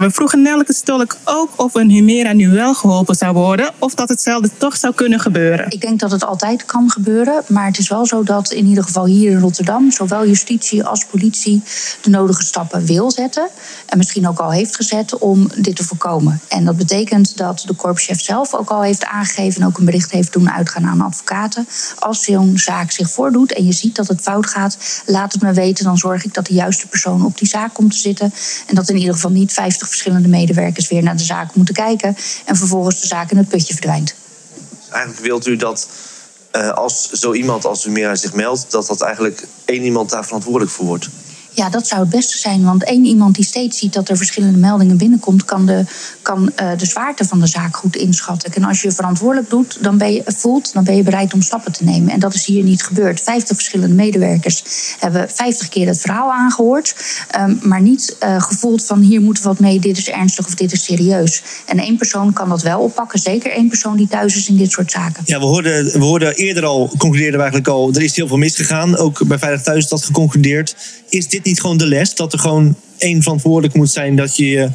We 0.02 0.10
vroegen 0.10 0.42
Nelke 0.42 0.72
Stolk 0.72 1.16
ook 1.24 1.50
of 1.56 1.74
een 1.74 1.90
Humera 1.90 2.32
nu 2.32 2.50
wel 2.50 2.74
geholpen 2.74 3.14
zou 3.14 3.34
worden 3.34 3.70
of 3.78 3.94
dat 3.94 4.08
hetzelfde 4.08 4.50
toch 4.58 4.76
zou 4.76 4.94
kunnen 4.94 5.20
gebeuren. 5.20 5.70
Ik 5.70 5.80
denk 5.80 6.00
dat 6.00 6.10
het 6.10 6.24
altijd 6.24 6.64
kan 6.64 6.90
gebeuren, 6.90 7.42
maar 7.48 7.66
het 7.66 7.78
is 7.78 7.88
wel 7.88 8.06
zo 8.06 8.22
dat 8.22 8.52
in 8.52 8.66
ieder 8.66 8.84
geval 8.84 9.06
hier 9.06 9.30
in 9.30 9.38
Rotterdam 9.38 9.90
zowel 9.90 10.26
justitie 10.26 10.84
als 10.84 11.04
politie 11.04 11.62
de 12.00 12.10
nodige 12.10 12.42
stappen 12.42 12.84
wil 12.84 13.10
zetten 13.10 13.48
en 13.86 13.98
misschien 13.98 14.28
ook 14.28 14.38
al 14.38 14.52
heeft 14.52 14.76
gezet 14.76 15.18
om 15.18 15.48
dit 15.56 15.76
te 15.76 15.84
voorkomen. 15.84 16.40
En 16.48 16.64
dat 16.64 16.76
betekent 16.76 17.36
dat 17.36 17.62
de 17.66 17.74
korpschef 17.74 18.20
zelf 18.20 18.54
ook 18.54 18.70
al 18.70 18.82
heeft 18.82 19.04
aangegeven 19.04 19.60
en 19.60 19.66
ook 19.66 19.78
een 19.78 19.84
bericht 19.84 20.10
heeft 20.10 20.32
doen 20.32 20.50
uitgaan 20.50 20.86
aan 20.86 21.00
advocaten. 21.00 21.68
Als 21.98 22.24
zo'n 22.24 22.58
zaak 22.58 22.90
zich 22.90 23.10
voordoet 23.10 23.52
en 23.52 23.64
je 23.64 23.72
ziet 23.72 23.96
dat 23.96 24.08
het 24.08 24.20
fout 24.20 24.46
gaat, 24.46 25.02
laat 25.06 25.32
het 25.32 25.42
me 25.42 25.52
weten. 25.52 25.84
Dan 25.84 25.98
zorg 25.98 26.24
ik 26.24 26.34
dat 26.34 26.46
de 26.46 26.54
juiste 26.54 26.86
persoon 26.88 27.24
op 27.24 27.38
die 27.38 27.48
zaak 27.48 27.74
komt 27.74 27.90
te 27.90 27.98
zitten. 27.98 28.32
En 28.66 28.74
dat 28.74 28.88
in 28.88 28.96
ieder 28.96 29.14
geval 29.14 29.30
niet 29.30 29.52
50 29.52 29.90
verschillende 29.92 30.28
medewerkers 30.28 30.88
weer 30.88 31.02
naar 31.02 31.16
de 31.16 31.22
zaak 31.22 31.54
moeten 31.54 31.74
kijken 31.74 32.16
en 32.44 32.56
vervolgens 32.56 33.00
de 33.00 33.06
zaak 33.06 33.30
in 33.30 33.36
het 33.36 33.48
putje 33.48 33.72
verdwijnt. 33.72 34.14
Eigenlijk 34.90 35.24
wilt 35.24 35.46
u 35.46 35.56
dat 35.56 35.88
uh, 36.56 36.70
als 36.70 37.10
zo 37.10 37.32
iemand 37.32 37.64
als 37.64 37.84
Humera 37.84 38.14
zich 38.14 38.32
meldt, 38.32 38.70
dat 38.70 38.86
dat 38.86 39.00
eigenlijk 39.00 39.46
één 39.64 39.82
iemand 39.82 40.10
daar 40.10 40.24
verantwoordelijk 40.24 40.70
voor 40.70 40.86
wordt? 40.86 41.08
Ja, 41.54 41.70
dat 41.70 41.86
zou 41.86 42.00
het 42.00 42.10
beste 42.10 42.38
zijn. 42.38 42.64
Want 42.64 42.84
één 42.84 43.04
iemand 43.04 43.34
die 43.34 43.44
steeds 43.44 43.78
ziet 43.78 43.92
dat 43.92 44.08
er 44.08 44.16
verschillende 44.16 44.58
meldingen 44.58 44.96
binnenkomt, 44.96 45.44
kan 45.44 45.66
de, 45.66 45.84
kan, 46.22 46.52
uh, 46.62 46.70
de 46.76 46.86
zwaarte 46.86 47.24
van 47.24 47.40
de 47.40 47.46
zaak 47.46 47.76
goed 47.76 47.96
inschatten. 47.96 48.52
En 48.52 48.64
als 48.64 48.82
je 48.82 48.92
verantwoordelijk 48.92 49.50
doet, 49.50 49.78
dan 49.80 49.98
ben 49.98 50.12
je, 50.12 50.22
voelt, 50.26 50.72
dan 50.72 50.84
ben 50.84 50.96
je 50.96 51.02
bereid 51.02 51.34
om 51.34 51.42
stappen 51.42 51.72
te 51.72 51.84
nemen. 51.84 52.12
En 52.12 52.20
dat 52.20 52.34
is 52.34 52.44
hier 52.44 52.62
niet 52.62 52.82
gebeurd. 52.82 53.20
Vijftig 53.20 53.56
verschillende 53.56 53.94
medewerkers 53.94 54.64
hebben 54.98 55.30
vijftig 55.30 55.68
keer 55.68 55.86
het 55.86 56.00
verhaal 56.00 56.32
aangehoord, 56.32 56.94
um, 57.38 57.58
maar 57.62 57.82
niet 57.82 58.16
uh, 58.24 58.42
gevoeld 58.42 58.84
van 58.84 59.00
hier 59.00 59.20
moet 59.20 59.40
wat 59.40 59.58
mee, 59.58 59.80
dit 59.80 59.98
is 59.98 60.08
ernstig 60.08 60.46
of 60.46 60.54
dit 60.54 60.72
is 60.72 60.84
serieus. 60.84 61.42
En 61.66 61.78
één 61.78 61.96
persoon 61.96 62.32
kan 62.32 62.48
dat 62.48 62.62
wel 62.62 62.80
oppakken, 62.80 63.18
zeker 63.18 63.50
één 63.50 63.68
persoon 63.68 63.96
die 63.96 64.08
thuis 64.08 64.36
is 64.36 64.48
in 64.48 64.56
dit 64.56 64.70
soort 64.70 64.90
zaken. 64.90 65.22
Ja, 65.26 65.38
we 65.38 65.44
hoorden, 65.44 65.84
we 65.84 66.04
hoorden 66.04 66.34
eerder 66.34 66.64
al, 66.64 66.92
concludeerden 66.98 67.36
we 67.36 67.42
eigenlijk 67.42 67.68
al, 67.68 67.94
er 67.94 68.02
is 68.02 68.16
heel 68.16 68.28
veel 68.28 68.36
misgegaan. 68.36 68.96
Ook 68.96 69.26
bij 69.26 69.38
Veilig 69.38 69.62
Thuis 69.62 69.84
is 69.84 69.88
dat 69.88 70.04
geconcludeerd. 70.04 70.76
Is 71.08 71.28
dit 71.28 71.41
niet 71.44 71.60
gewoon 71.60 71.76
de 71.76 71.86
les? 71.86 72.14
Dat 72.14 72.32
er 72.32 72.38
gewoon 72.38 72.76
één 72.98 73.22
verantwoordelijk 73.22 73.74
moet 73.74 73.90
zijn 73.90 74.16
dat 74.16 74.36
je 74.36 74.48
je 74.48 74.68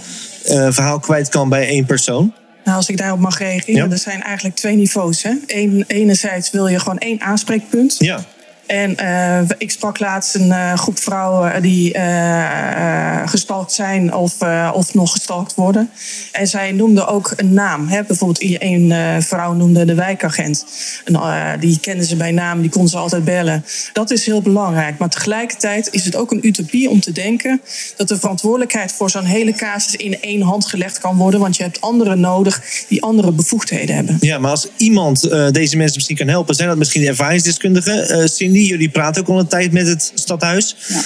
uh, 0.49 0.67
verhaal 0.71 0.99
kwijt 0.99 1.29
kan 1.29 1.49
bij 1.49 1.67
één 1.67 1.85
persoon? 1.85 2.33
Nou, 2.63 2.77
als 2.77 2.89
ik 2.89 2.97
daarop 2.97 3.19
mag 3.19 3.37
reageren, 3.37 3.85
ja. 3.85 3.91
er 3.91 3.97
zijn 3.97 4.21
eigenlijk 4.21 4.55
twee 4.55 4.75
niveaus. 4.75 5.23
Hè? 5.23 5.31
Eén, 5.47 5.83
enerzijds 5.87 6.51
wil 6.51 6.67
je 6.67 6.79
gewoon 6.79 6.97
één 6.97 7.21
aanspreekpunt. 7.21 7.95
Ja. 7.97 8.25
En 8.67 8.95
uh, 9.01 9.39
ik 9.57 9.71
sprak 9.71 9.99
laatst 9.99 10.35
een 10.35 10.47
uh, 10.47 10.73
groep 10.73 10.99
vrouwen 10.99 11.61
die 11.61 11.97
uh, 11.97 13.27
gestalkt 13.27 13.71
zijn 13.71 14.13
of, 14.13 14.35
of 14.73 14.93
nog 14.93 15.11
gestalkt 15.11 15.55
worden. 15.55 15.89
En 16.31 16.47
zij 16.47 16.71
noemden 16.71 17.07
ook 17.07 17.33
een 17.35 17.53
naam. 17.53 17.87
Hè? 17.87 18.03
Bijvoorbeeld 18.03 18.61
een 18.61 19.21
vrouw 19.21 19.53
noemde 19.53 19.85
de 19.85 19.93
wijkagent. 19.93 20.65
En, 21.05 21.19
die 21.59 21.79
kenden 21.79 22.05
ze 22.05 22.15
bij 22.15 22.31
naam, 22.31 22.61
die 22.61 22.69
kon 22.69 22.87
ze 22.87 22.97
altijd 22.97 23.23
bellen. 23.23 23.65
Dat 23.93 24.11
is 24.11 24.25
heel 24.25 24.41
belangrijk. 24.41 24.97
Maar 24.97 25.09
tegelijkertijd 25.09 25.89
is 25.91 26.05
het 26.05 26.15
ook 26.15 26.31
een 26.31 26.47
utopie 26.47 26.89
om 26.89 26.99
te 26.99 27.11
denken 27.11 27.61
dat 27.95 28.07
de 28.07 28.19
verantwoordelijkheid 28.19 28.91
voor 28.91 29.09
zo'n 29.09 29.25
hele 29.25 29.51
casus 29.51 29.95
in 29.95 30.21
één 30.21 30.41
hand 30.41 30.65
gelegd 30.65 30.99
kan 30.99 31.17
worden. 31.17 31.39
Want 31.39 31.57
je 31.57 31.63
hebt 31.63 31.81
anderen 31.81 32.19
nodig 32.19 32.61
die 32.87 33.03
andere 33.03 33.31
bevoegdheden 33.31 33.95
hebben. 33.95 34.17
Ja, 34.19 34.39
maar 34.39 34.51
als 34.51 34.67
iemand 34.77 35.21
deze 35.51 35.77
mensen 35.77 35.95
misschien 35.95 36.15
kan 36.15 36.27
helpen, 36.27 36.55
zijn 36.55 36.67
dat 36.67 36.77
misschien 36.77 37.01
de 37.01 37.07
ervaringsdeskundigen, 37.07 38.29
Cindy? 38.29 38.56
Jullie 38.65 38.89
praten 38.89 39.21
ook 39.21 39.27
al 39.27 39.39
een 39.39 39.47
tijd 39.47 39.71
met 39.71 39.87
het 39.87 40.11
stadhuis. 40.15 40.75
Ja. 40.87 41.01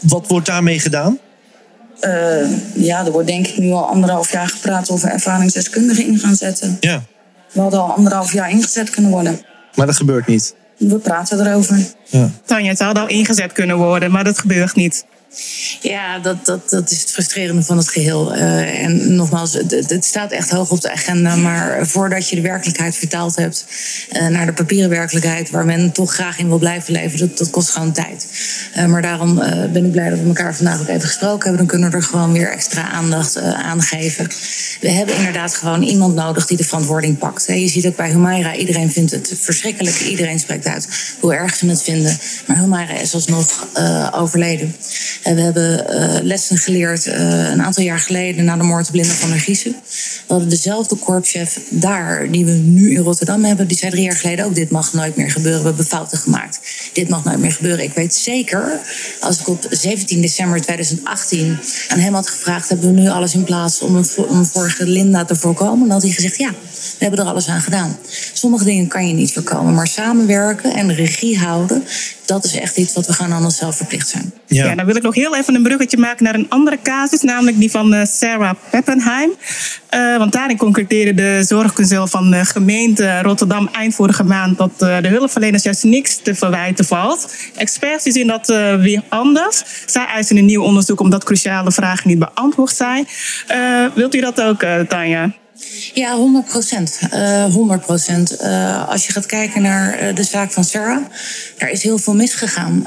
Wat 0.00 0.26
wordt 0.26 0.46
daarmee 0.46 0.80
gedaan? 0.80 1.18
Uh, 2.00 2.46
ja, 2.74 3.06
er 3.06 3.12
wordt 3.12 3.26
denk 3.26 3.46
ik 3.46 3.58
nu 3.58 3.70
al 3.70 3.86
anderhalf 3.86 4.32
jaar 4.32 4.48
gepraat 4.48 4.90
over 4.90 5.08
ervaringsdeskundigen 5.08 6.06
in 6.06 6.18
gaan 6.18 6.36
zetten. 6.36 6.76
Ja. 6.80 7.02
We 7.52 7.60
hadden 7.60 7.80
al 7.80 7.92
anderhalf 7.92 8.32
jaar 8.32 8.50
ingezet 8.50 8.90
kunnen 8.90 9.10
worden. 9.10 9.40
Maar 9.74 9.86
dat 9.86 9.96
gebeurt 9.96 10.26
niet. 10.26 10.54
We 10.76 10.98
praten 10.98 11.46
erover. 11.46 11.78
Ja. 12.04 12.30
Tanja, 12.44 12.70
het 12.70 12.78
had 12.78 12.98
al 12.98 13.08
ingezet 13.08 13.52
kunnen 13.52 13.76
worden, 13.76 14.10
maar 14.10 14.24
dat 14.24 14.38
gebeurt 14.38 14.74
niet. 14.74 15.04
Ja, 15.80 16.18
dat, 16.18 16.46
dat, 16.46 16.70
dat 16.70 16.90
is 16.90 17.00
het 17.00 17.10
frustrerende 17.10 17.62
van 17.62 17.76
het 17.76 17.88
geheel. 17.88 18.34
Uh, 18.34 18.84
en 18.84 19.14
nogmaals, 19.14 19.52
het, 19.52 20.04
staat 20.04 20.30
echt 20.30 20.50
hoog 20.50 20.70
op 20.70 20.80
de 20.80 20.92
agenda. 20.92 21.36
Maar 21.36 21.86
voordat 21.86 22.28
je 22.28 22.36
de 22.36 22.42
werkelijkheid 22.42 22.96
vertaald 22.96 23.36
hebt 23.36 23.64
uh, 24.12 24.26
naar 24.26 24.46
de 24.46 24.52
papieren 24.52 24.90
werkelijkheid, 24.90 25.50
waar 25.50 25.64
men 25.64 25.92
toch 25.92 26.12
graag 26.14 26.38
in 26.38 26.48
wil 26.48 26.58
blijven 26.58 26.92
leven, 26.92 27.18
dat, 27.18 27.38
dat 27.38 27.50
kost 27.50 27.70
gewoon 27.70 27.92
tijd. 27.92 28.26
Uh, 28.76 28.86
maar 28.86 29.02
daarom 29.02 29.34
ben 29.72 29.84
ik 29.84 29.92
blij 29.92 30.10
dat 30.10 30.18
we 30.18 30.26
elkaar 30.26 30.54
vandaag 30.54 30.80
ook 30.80 30.88
even 30.88 31.00
gesproken 31.08 31.40
hebben. 31.40 31.56
Dan 31.56 31.66
kunnen 31.66 31.90
we 31.90 31.96
er 31.96 32.02
gewoon 32.02 32.32
weer 32.32 32.50
extra 32.50 32.90
aandacht 32.90 33.36
aan 33.40 33.82
geven. 33.82 34.28
We 34.80 34.90
hebben 34.90 35.16
inderdaad 35.16 35.54
gewoon 35.54 35.82
iemand 35.82 36.14
nodig 36.14 36.46
die 36.46 36.56
de 36.56 36.64
verantwoording 36.64 37.18
pakt. 37.18 37.46
Je 37.46 37.68
ziet 37.68 37.86
ook 37.86 37.96
bij 37.96 38.10
Humaira, 38.10 38.54
iedereen 38.54 38.90
vindt 38.92 39.10
het 39.10 39.32
verschrikkelijk. 39.40 40.00
Iedereen 40.00 40.38
spreekt 40.38 40.66
uit 40.66 40.88
hoe 41.20 41.34
erg 41.34 41.56
ze 41.56 41.66
het 41.66 41.82
vinden. 41.82 42.18
Maar 42.46 42.58
Humaira 42.58 42.98
is 42.98 43.14
alsnog 43.14 43.66
overleden. 44.12 44.74
En 45.22 45.34
we 45.34 45.40
hebben 45.40 45.84
uh, 45.90 46.22
lessen 46.22 46.58
geleerd 46.58 47.06
uh, 47.06 47.50
een 47.50 47.62
aantal 47.62 47.84
jaar 47.84 47.98
geleden 47.98 48.44
na 48.44 48.56
de 48.56 48.62
moord 48.62 48.88
op 48.88 48.94
Linda 48.94 49.12
van 49.12 49.30
der 49.30 49.40
Giezen. 49.40 49.76
We 50.26 50.32
hadden 50.34 50.48
dezelfde 50.48 50.96
korpschef 50.96 51.60
daar, 51.68 52.30
die 52.30 52.44
we 52.44 52.50
nu 52.50 52.90
in 52.90 53.02
Rotterdam 53.02 53.44
hebben. 53.44 53.66
Die 53.66 53.76
zei 53.76 53.90
drie 53.90 54.02
jaar 54.02 54.16
geleden 54.16 54.44
ook: 54.44 54.54
Dit 54.54 54.70
mag 54.70 54.92
nooit 54.92 55.16
meer 55.16 55.30
gebeuren. 55.30 55.60
We 55.60 55.66
hebben 55.66 55.84
fouten 55.86 56.18
gemaakt. 56.18 56.60
Dit 56.92 57.08
mag 57.08 57.24
nooit 57.24 57.38
meer 57.38 57.52
gebeuren. 57.52 57.84
Ik 57.84 57.92
weet 57.92 58.14
zeker, 58.14 58.80
als 59.20 59.40
ik 59.40 59.48
op 59.48 59.66
17 59.70 60.20
december 60.20 60.60
2018 60.60 61.58
aan 61.88 61.98
hem 61.98 62.14
had 62.14 62.28
gevraagd: 62.28 62.68
Hebben 62.68 62.94
we 62.94 63.00
nu 63.00 63.08
alles 63.08 63.34
in 63.34 63.44
plaats 63.44 63.80
om 63.80 63.96
een, 63.96 64.06
om 64.16 64.36
een 64.36 64.46
vorige 64.46 64.86
Linda 64.86 65.24
te 65.24 65.36
voorkomen? 65.36 65.80
Dan 65.80 65.90
had 65.90 66.02
hij 66.02 66.12
gezegd: 66.12 66.36
Ja, 66.36 66.50
we 66.98 67.04
hebben 67.04 67.20
er 67.20 67.30
alles 67.30 67.48
aan 67.48 67.60
gedaan. 67.60 67.98
Sommige 68.32 68.64
dingen 68.64 68.88
kan 68.88 69.08
je 69.08 69.14
niet 69.14 69.32
voorkomen, 69.32 69.74
maar 69.74 69.86
samenwerken 69.86 70.74
en 70.74 70.94
regie 70.94 71.38
houden, 71.38 71.84
dat 72.24 72.44
is 72.44 72.54
echt 72.54 72.76
iets 72.76 72.92
wat 72.92 73.06
we 73.06 73.12
gaan 73.12 73.32
aan 73.32 73.44
onszelf 73.44 73.76
verplicht 73.76 74.08
zijn. 74.08 74.32
Ja. 74.46 74.64
ja, 74.64 74.74
dan 74.74 74.86
wil 74.86 74.96
ik 74.96 75.02
nog 75.08 75.16
heel 75.16 75.36
even 75.36 75.54
een 75.54 75.62
bruggetje 75.62 75.98
maken 75.98 76.24
naar 76.24 76.34
een 76.34 76.46
andere 76.48 76.78
casus, 76.82 77.20
namelijk 77.20 77.58
die 77.58 77.70
van 77.70 77.94
uh, 77.94 78.04
Sarah 78.04 78.54
Peppenheim. 78.70 79.30
Uh, 79.94 80.16
want 80.16 80.32
daarin 80.32 80.56
concludeerde 80.56 81.14
de 81.14 81.44
zorgconsul 81.44 82.06
van 82.06 82.30
de 82.30 82.44
gemeente 82.44 83.20
Rotterdam 83.22 83.68
eind 83.72 83.94
vorige 83.94 84.24
maand 84.24 84.58
dat 84.58 84.70
uh, 84.78 84.96
de 85.02 85.08
hulpverleners 85.08 85.62
juist 85.62 85.84
niks 85.84 86.16
te 86.22 86.34
verwijten 86.34 86.84
valt. 86.84 87.34
Experts 87.56 88.04
zien 88.04 88.26
dat 88.26 88.46
weer 88.80 89.02
anders. 89.08 89.64
Zij 89.86 90.06
eisen 90.06 90.36
een 90.36 90.44
nieuw 90.44 90.62
onderzoek 90.62 91.00
omdat 91.00 91.24
cruciale 91.24 91.72
vragen 91.72 92.08
niet 92.08 92.18
beantwoord 92.18 92.74
zijn. 92.74 93.06
wilt 93.94 94.14
u 94.14 94.20
dat 94.20 94.40
ook, 94.40 94.64
Tanja? 94.88 95.30
Ja, 95.94 96.16
100 96.16 96.44
procent. 96.44 96.98
Uh, 97.14 97.44
100 97.44 97.80
procent. 97.80 98.42
Uh, 98.42 98.88
als 98.88 99.06
je 99.06 99.12
gaat 99.12 99.26
kijken 99.26 99.62
naar 99.62 100.02
uh, 100.02 100.14
de 100.14 100.22
zaak 100.22 100.52
van 100.52 100.64
Sarah, 100.64 101.04
daar 101.58 101.70
is 101.70 101.82
heel 101.82 101.98
veel 101.98 102.14
misgegaan. 102.14 102.86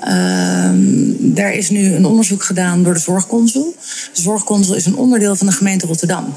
daar 1.19 1.53
is 1.53 1.69
nu 1.69 1.93
een 1.93 2.05
onderzoek 2.05 2.43
gedaan 2.43 2.83
door 2.83 2.93
de 2.93 2.99
zorgconsul. 2.99 3.75
De 4.13 4.21
zorgconsul 4.21 4.75
is 4.75 4.85
een 4.85 4.95
onderdeel 4.95 5.35
van 5.35 5.47
de 5.47 5.53
gemeente 5.53 5.85
Rotterdam. 5.85 6.33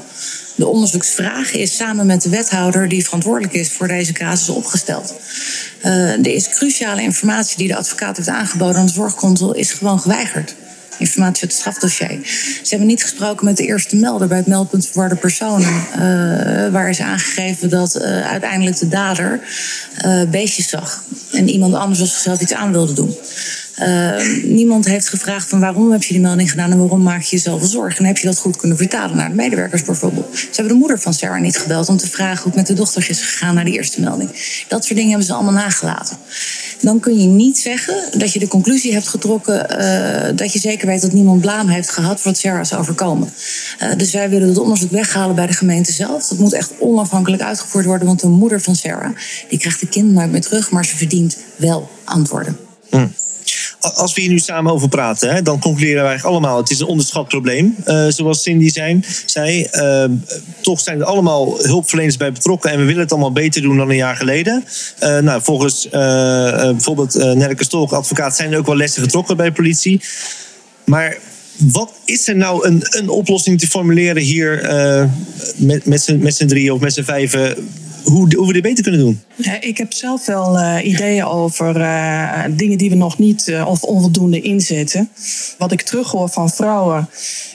De 0.55 0.67
onderzoeksvraag 0.67 1.53
is 1.53 1.75
samen 1.75 2.05
met 2.05 2.21
de 2.21 2.29
wethouder 2.29 2.89
die 2.89 3.03
verantwoordelijk 3.03 3.53
is 3.53 3.71
voor 3.71 3.87
deze 3.87 4.13
casus 4.13 4.49
opgesteld. 4.49 5.13
er 5.81 6.27
is 6.27 6.49
cruciale 6.49 7.01
informatie 7.01 7.57
die 7.57 7.67
de 7.67 7.75
advocaat 7.75 8.17
heeft 8.17 8.29
aangeboden 8.29 8.75
aan 8.75 8.85
de 8.85 8.91
zorgconsul, 8.91 9.53
is 9.53 9.71
gewoon 9.71 9.99
geweigerd 9.99 10.55
informatie 10.97 11.41
uit 11.41 11.51
het 11.51 11.59
strafdossier. 11.59 12.19
Ze 12.61 12.69
hebben 12.69 12.87
niet 12.87 13.01
gesproken 13.01 13.45
met 13.45 13.57
de 13.57 13.65
eerste 13.65 13.95
melder 13.95 14.27
bij 14.27 14.37
het 14.37 14.47
meldpunt 14.47 14.85
verwarde 14.85 15.15
personen. 15.15 15.73
Uh, 15.91 16.71
waar 16.71 16.89
is 16.89 16.99
aangegeven 16.99 17.69
dat 17.69 17.95
uh, 17.95 18.27
uiteindelijk 18.27 18.79
de 18.79 18.87
dader 18.87 19.39
uh, 20.05 20.21
beestjes 20.29 20.69
zag. 20.69 21.03
En 21.31 21.49
iemand 21.49 21.73
anders 21.73 21.99
als 21.99 22.11
zichzelf 22.11 22.41
iets 22.41 22.53
aan 22.53 22.71
wilde 22.71 22.93
doen. 22.93 23.15
Uh, 23.79 24.43
niemand 24.43 24.85
heeft 24.85 25.09
gevraagd 25.09 25.49
van 25.49 25.59
waarom 25.59 25.91
heb 25.91 26.03
je 26.03 26.13
die 26.13 26.21
melding 26.21 26.49
gedaan 26.49 26.71
en 26.71 26.77
waarom 26.77 27.03
maak 27.03 27.21
je 27.21 27.35
jezelf 27.35 27.65
zorgen. 27.65 27.99
En 27.99 28.05
heb 28.05 28.17
je 28.17 28.27
dat 28.27 28.37
goed 28.37 28.57
kunnen 28.57 28.77
vertalen 28.77 29.17
naar 29.17 29.29
de 29.29 29.35
medewerkers 29.35 29.83
bijvoorbeeld. 29.83 30.37
Ze 30.37 30.47
hebben 30.51 30.73
de 30.73 30.79
moeder 30.79 30.99
van 30.99 31.13
Sarah 31.13 31.41
niet 31.41 31.57
gebeld 31.57 31.89
om 31.89 31.97
te 31.97 32.09
vragen 32.09 32.37
hoe 32.37 32.45
het 32.45 32.55
met 32.55 32.67
de 32.67 32.73
dochter 32.73 33.09
is 33.09 33.21
gegaan 33.21 33.55
naar 33.55 33.65
die 33.65 33.73
eerste 33.73 34.01
melding. 34.01 34.29
Dat 34.67 34.83
soort 34.83 34.95
dingen 34.95 35.09
hebben 35.09 35.27
ze 35.27 35.33
allemaal 35.33 35.53
nagelaten. 35.53 36.17
Dan 36.81 36.99
kun 36.99 37.21
je 37.21 37.27
niet 37.27 37.57
zeggen 37.57 37.95
dat 38.17 38.33
je 38.33 38.39
de 38.39 38.47
conclusie 38.47 38.93
hebt 38.93 39.07
getrokken 39.07 39.67
uh, 39.79 40.37
dat 40.37 40.53
je 40.53 40.59
zeker 40.59 40.87
weet 40.87 41.01
dat 41.01 41.11
niemand 41.11 41.41
blaam 41.41 41.67
heeft 41.67 41.89
gehad 41.89 42.21
voor 42.21 42.31
wat 42.31 42.39
Sarah 42.39 42.61
is 42.61 42.73
overkomen. 42.73 43.33
Uh, 43.83 43.95
dus 43.97 44.11
wij 44.11 44.29
willen 44.29 44.47
dat 44.47 44.57
onderzoek 44.57 44.91
weghalen 44.91 45.35
bij 45.35 45.47
de 45.47 45.53
gemeente 45.53 45.91
zelf. 45.91 46.27
Dat 46.27 46.37
moet 46.37 46.53
echt 46.53 46.71
onafhankelijk 46.79 47.41
uitgevoerd 47.41 47.85
worden, 47.85 48.07
want 48.07 48.19
de 48.19 48.27
moeder 48.27 48.61
van 48.61 48.75
Sarah 48.75 49.15
die 49.49 49.59
krijgt 49.59 49.79
de 49.79 49.87
kind 49.87 50.11
nooit 50.11 50.31
meer 50.31 50.41
terug, 50.41 50.71
maar 50.71 50.85
ze 50.85 50.97
verdient 50.97 51.37
wel 51.55 51.89
antwoorden. 52.03 52.57
Hm 52.89 53.05
als 53.93 54.13
we 54.13 54.21
hier 54.21 54.29
nu 54.29 54.39
samen 54.39 54.71
over 54.71 54.89
praten, 54.89 55.33
hè, 55.33 55.41
dan 55.41 55.59
concluderen 55.59 56.03
wij 56.03 56.21
allemaal: 56.21 56.57
het 56.57 56.69
is 56.69 56.79
een 56.79 56.87
onderschat 56.87 57.27
probleem. 57.27 57.75
Uh, 57.85 58.05
zoals 58.07 58.41
Cindy 58.41 58.69
zei. 59.25 59.67
uh, 59.71 60.03
toch 60.61 60.79
zijn 60.79 60.99
er 60.99 61.05
allemaal 61.05 61.57
hulpverleners 61.61 62.17
bij 62.17 62.31
betrokken 62.31 62.71
en 62.71 62.79
we 62.79 62.85
willen 62.85 63.01
het 63.01 63.11
allemaal 63.11 63.31
beter 63.31 63.61
doen 63.61 63.77
dan 63.77 63.89
een 63.89 63.95
jaar 63.95 64.15
geleden. 64.15 64.65
Uh, 65.03 65.19
nou, 65.19 65.41
volgens 65.41 65.89
bijvoorbeeld 65.89 67.13
Nelke 67.13 67.63
Stolk, 67.63 67.91
advocaat, 67.91 68.35
zijn 68.35 68.51
er 68.51 68.57
ook 68.57 68.65
wel 68.65 68.77
lessen 68.77 69.03
getrokken 69.03 69.37
bij 69.37 69.45
de 69.45 69.51
politie. 69.51 70.01
Maar 70.85 71.17
Wat 71.57 71.93
is 72.05 72.27
er 72.27 72.35
nou 72.35 72.67
een, 72.67 72.83
een 72.89 73.09
oplossing 73.09 73.59
te 73.59 73.67
formuleren 73.67 74.21
hier 74.21 74.63
eh, 74.63 75.05
met, 75.55 75.85
met 76.19 76.35
z'n 76.35 76.45
drieën 76.45 76.71
of 76.71 76.79
met 76.79 76.93
z'n 76.93 77.03
vijven? 77.03 77.69
Hoe, 78.05 78.35
hoe 78.35 78.47
we 78.47 78.53
dit 78.53 78.61
beter 78.61 78.83
kunnen 78.83 79.01
doen? 79.01 79.21
Ik 79.59 79.77
heb 79.77 79.93
zelf 79.93 80.25
wel 80.25 80.57
eh, 80.57 80.85
ideeën 80.85 81.25
over 81.25 81.81
eh, 81.81 82.43
dingen 82.49 82.77
die 82.77 82.89
we 82.89 82.95
nog 82.95 83.17
niet 83.17 83.47
eh, 83.47 83.67
of 83.67 83.83
onvoldoende 83.83 84.41
inzetten. 84.41 85.09
Wat 85.57 85.71
ik 85.71 85.81
terughoor 85.81 86.29
van 86.29 86.49
vrouwen 86.49 87.09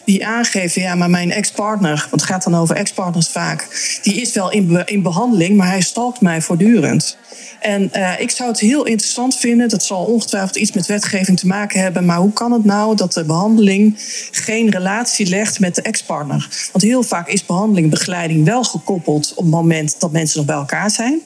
die 0.04 0.26
aangeven, 0.26 0.82
ja, 0.82 0.94
maar 0.94 1.10
mijn 1.10 1.30
ex-partner, 1.30 2.06
want 2.10 2.22
het 2.22 2.30
gaat 2.30 2.44
dan 2.44 2.54
over 2.54 2.76
ex-partners 2.76 3.28
vaak, 3.28 3.68
die 4.02 4.20
is 4.20 4.32
wel 4.32 4.50
in, 4.50 4.82
in 4.86 5.02
behandeling, 5.02 5.56
maar 5.56 5.68
hij 5.68 5.80
stalkt 5.80 6.20
mij 6.20 6.42
voortdurend. 6.42 7.18
En 7.60 7.90
ik 8.18 8.30
zou 8.30 8.50
het 8.50 8.60
heel 8.60 8.86
interessant 8.86 9.36
vinden, 9.36 9.68
dat 9.68 9.84
zal 9.84 10.04
ongetwijfeld 10.04 10.56
iets 10.56 10.72
met 10.72 10.86
wetgeving 10.86 11.38
te 11.38 11.46
maken 11.46 11.80
hebben, 11.80 12.04
maar 12.04 12.18
hoe 12.18 12.32
kan 12.32 12.52
het 12.52 12.64
nou 12.64 12.96
dat 12.96 13.12
de 13.12 13.24
behandeling 13.24 13.94
geen 14.30 14.70
relatie 14.70 15.26
legt 15.26 15.60
met 15.60 15.74
de 15.74 15.82
ex-partner? 15.82 16.48
Want 16.72 16.84
heel 16.84 17.02
vaak 17.02 17.28
is 17.28 17.46
behandeling, 17.46 17.90
begeleiding 17.90 18.44
wel 18.44 18.64
gekoppeld 18.64 19.30
op 19.34 19.44
het 19.44 19.52
moment 19.52 19.96
dat 19.98 20.12
mensen 20.12 20.39
bij 20.44 20.56
elkaar 20.56 20.90
zijn. 20.90 21.20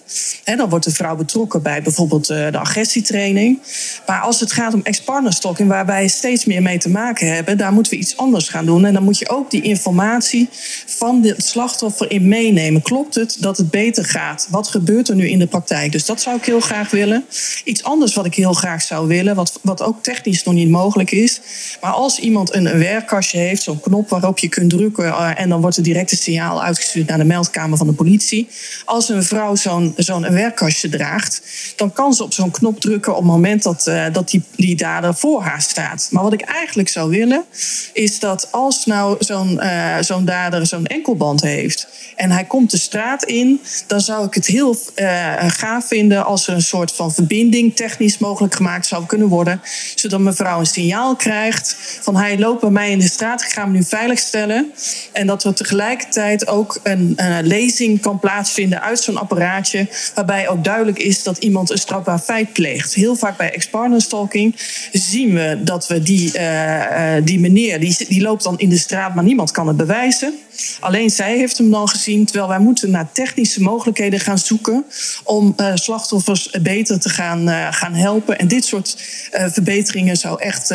Dan 0.44 0.68
wordt 0.68 0.84
de 0.84 0.90
vrouw 0.90 1.16
betrokken 1.16 1.62
bij 1.62 1.82
bijvoorbeeld 1.82 2.30
eh, 2.30 2.50
de 2.50 2.58
agressietraining. 2.58 3.62
Maar 4.06 4.20
als 4.20 4.40
het 4.40 4.52
gaat 4.52 4.74
om 4.74 4.80
ex-partnerstalking, 4.82 5.68
waar 5.68 5.86
wij 5.86 6.08
steeds 6.08 6.44
meer 6.44 6.62
mee 6.62 6.78
te 6.78 6.88
maken 6.88 7.34
hebben, 7.34 7.58
daar 7.58 7.72
moeten 7.72 7.92
we 7.92 7.98
iets 7.98 8.16
anders 8.16 8.48
gaan 8.48 8.66
doen. 8.66 8.84
En 8.84 8.92
dan 8.92 9.02
moet 9.02 9.18
je 9.18 9.28
ook 9.28 9.50
die 9.50 9.62
informatie 9.62 10.48
van 10.86 11.22
het 11.22 11.44
slachtoffer 11.44 12.10
in 12.10 12.28
meenemen. 12.28 12.82
Klopt 12.82 13.14
het 13.14 13.36
dat 13.40 13.56
het 13.56 13.70
beter 13.70 14.04
gaat? 14.04 14.46
Wat 14.50 14.68
gebeurt 14.68 15.08
er 15.08 15.14
nu 15.14 15.28
in 15.28 15.38
de 15.38 15.46
praktijk? 15.46 15.92
Dus 15.92 16.06
dat 16.06 16.20
zou 16.20 16.36
ik 16.36 16.44
heel 16.44 16.60
graag 16.60 16.90
willen. 16.90 17.24
Iets 17.64 17.84
anders 17.84 18.14
wat 18.14 18.26
ik 18.26 18.34
heel 18.34 18.52
graag 18.52 18.82
zou 18.82 19.08
willen, 19.08 19.34
wat, 19.34 19.58
wat 19.62 19.82
ook 19.82 20.02
technisch 20.02 20.44
nog 20.44 20.54
niet 20.54 20.70
mogelijk 20.70 21.10
is. 21.10 21.40
Maar 21.80 21.92
als 21.92 22.18
iemand 22.18 22.54
een, 22.54 22.66
een 22.66 22.78
werkkastje 22.78 23.38
heeft, 23.38 23.62
zo'n 23.62 23.80
knop 23.80 24.08
waarop 24.08 24.38
je 24.38 24.48
kunt 24.48 24.70
drukken 24.70 25.06
eh, 25.06 25.40
en 25.40 25.48
dan 25.48 25.60
wordt 25.60 25.76
er 25.76 25.82
direct 25.82 26.12
een 26.12 26.18
signaal 26.18 26.62
uitgestuurd 26.62 27.06
naar 27.06 27.18
de 27.18 27.24
meldkamer 27.24 27.78
van 27.78 27.86
de 27.86 27.92
politie. 27.92 28.48
Als 28.84 29.03
een 29.08 29.24
vrouw 29.24 29.54
zo'n 29.96 30.26
werkkastje 30.30 30.88
draagt, 30.88 31.42
dan 31.76 31.92
kan 31.92 32.14
ze 32.14 32.22
op 32.22 32.32
zo'n 32.32 32.50
knop 32.50 32.80
drukken 32.80 33.12
op 33.12 33.18
het 33.18 33.26
moment 33.26 33.62
dat, 33.62 33.86
eh, 33.86 34.04
dat 34.12 34.30
die, 34.30 34.42
die 34.56 34.76
dader 34.76 35.14
voor 35.14 35.42
haar 35.42 35.62
staat. 35.62 36.08
Maar 36.10 36.22
wat 36.22 36.32
ik 36.32 36.40
eigenlijk 36.40 36.88
zou 36.88 37.10
willen, 37.10 37.44
is 37.92 38.18
dat 38.18 38.48
als 38.50 38.86
nou 38.86 39.16
zo'n 39.18 39.60
eh, 39.60 40.24
dader 40.24 40.66
zo'n 40.66 40.86
enkelband 40.86 41.40
heeft 41.40 41.88
en 42.16 42.30
hij 42.30 42.44
komt 42.44 42.70
de 42.70 42.78
straat 42.78 43.24
in, 43.24 43.60
dan 43.86 44.00
zou 44.00 44.26
ik 44.26 44.34
het 44.34 44.46
heel 44.46 44.76
eh, 44.94 45.34
gaaf 45.46 45.86
vinden 45.86 46.24
als 46.24 46.46
er 46.46 46.54
een 46.54 46.62
soort 46.62 46.92
van 46.92 47.14
verbinding 47.14 47.76
technisch 47.76 48.18
mogelijk 48.18 48.54
gemaakt 48.54 48.86
zou 48.86 49.06
kunnen 49.06 49.28
worden. 49.28 49.60
Zodat 49.94 50.20
mevrouw 50.20 50.58
een 50.58 50.66
signaal 50.66 51.16
krijgt 51.16 51.76
van 52.00 52.16
hij 52.16 52.38
loopt 52.38 52.60
bij 52.60 52.70
mij 52.70 52.90
in 52.90 52.98
de 52.98 53.08
straat, 53.08 53.42
ik 53.42 53.48
ga 53.48 53.62
hem 53.62 53.72
nu 53.72 53.84
veiligstellen. 53.84 54.72
En 55.12 55.26
dat 55.26 55.44
er 55.44 55.54
tegelijkertijd 55.54 56.46
ook 56.46 56.80
een 56.82 57.12
eh, 57.16 57.36
lezing 57.42 58.00
kan 58.00 58.18
plaatsvinden 58.18 58.82
uit 58.82 58.93
zo'n 59.02 59.16
apparaatje, 59.16 59.88
waarbij 60.14 60.48
ook 60.48 60.64
duidelijk 60.64 60.98
is 60.98 61.22
dat 61.22 61.38
iemand 61.38 61.70
een 61.70 61.78
strafbaar 61.78 62.18
feit 62.18 62.52
pleegt. 62.52 62.94
Heel 62.94 63.16
vaak 63.16 63.36
bij 63.36 63.52
ex-partnerstalking 63.52 64.54
zien 64.92 65.34
we 65.34 65.60
dat 65.62 65.86
we 65.86 66.02
die, 66.02 66.32
eh, 66.32 67.16
eh, 67.16 67.24
die 67.24 67.40
meneer, 67.40 67.80
die, 67.80 67.96
die 68.08 68.22
loopt 68.22 68.42
dan 68.42 68.58
in 68.58 68.68
de 68.68 68.78
straat, 68.78 69.14
maar 69.14 69.24
niemand 69.24 69.50
kan 69.50 69.68
het 69.68 69.76
bewijzen. 69.76 70.34
Alleen 70.80 71.10
zij 71.10 71.36
heeft 71.36 71.58
hem 71.58 71.70
dan 71.70 71.88
gezien, 71.88 72.24
terwijl 72.24 72.48
wij 72.48 72.58
moeten 72.58 72.90
naar 72.90 73.12
technische 73.12 73.62
mogelijkheden 73.62 74.20
gaan 74.20 74.38
zoeken 74.38 74.84
om 75.24 75.52
eh, 75.56 75.70
slachtoffers 75.74 76.50
beter 76.62 77.00
te 77.00 77.08
gaan, 77.08 77.48
eh, 77.48 77.66
gaan 77.70 77.94
helpen. 77.94 78.38
En 78.38 78.48
dit 78.48 78.64
soort 78.64 78.96
eh, 79.30 79.46
verbeteringen 79.48 80.16
zou 80.16 80.40
echt 80.40 80.72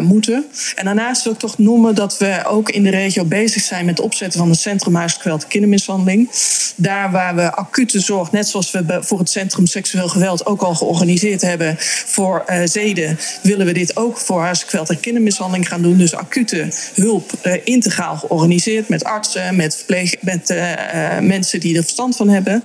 moeten. 0.00 0.44
En 0.74 0.84
daarnaast 0.84 1.24
wil 1.24 1.32
ik 1.32 1.38
toch 1.38 1.58
noemen 1.58 1.94
dat 1.94 2.18
we 2.18 2.42
ook 2.46 2.70
in 2.70 2.82
de 2.82 2.90
regio 2.90 3.24
bezig 3.24 3.62
zijn 3.62 3.84
met 3.84 3.96
het 3.96 4.06
opzetten 4.06 4.40
van 4.40 4.48
een 4.48 4.54
centrum 4.54 4.94
huisgeweld 4.94 5.46
kindermishandeling. 5.46 6.30
Daar 6.76 7.10
waar 7.10 7.34
we 7.34 7.52
acute 7.52 8.00
zorg, 8.00 8.32
net 8.32 8.48
zoals 8.48 8.70
we 8.70 8.98
voor 9.00 9.18
het 9.18 9.30
Centrum 9.30 9.66
Seksueel 9.66 10.08
Geweld 10.08 10.46
ook 10.46 10.62
al 10.62 10.74
georganiseerd 10.74 11.40
hebben 11.40 11.76
voor 12.06 12.44
zeden, 12.64 13.18
willen 13.42 13.66
we 13.66 13.72
dit 13.72 13.96
ook 13.96 14.18
voor 14.18 14.42
huisgeweld 14.42 14.90
en 14.90 15.00
kindermishandeling 15.00 15.68
gaan 15.68 15.82
doen. 15.82 15.96
Dus 15.96 16.14
acute 16.14 16.68
hulp 16.94 17.32
integraal 17.64 18.16
georganiseerd 18.16 18.88
met 18.88 19.04
artsen, 19.06 19.56
met, 19.56 19.76
verpleeg, 19.76 20.14
met 20.20 20.50
eh, 20.50 21.16
eh, 21.16 21.22
mensen 21.22 21.60
die 21.60 21.76
er 21.76 21.82
verstand 21.82 22.16
van 22.16 22.28
hebben. 22.28 22.64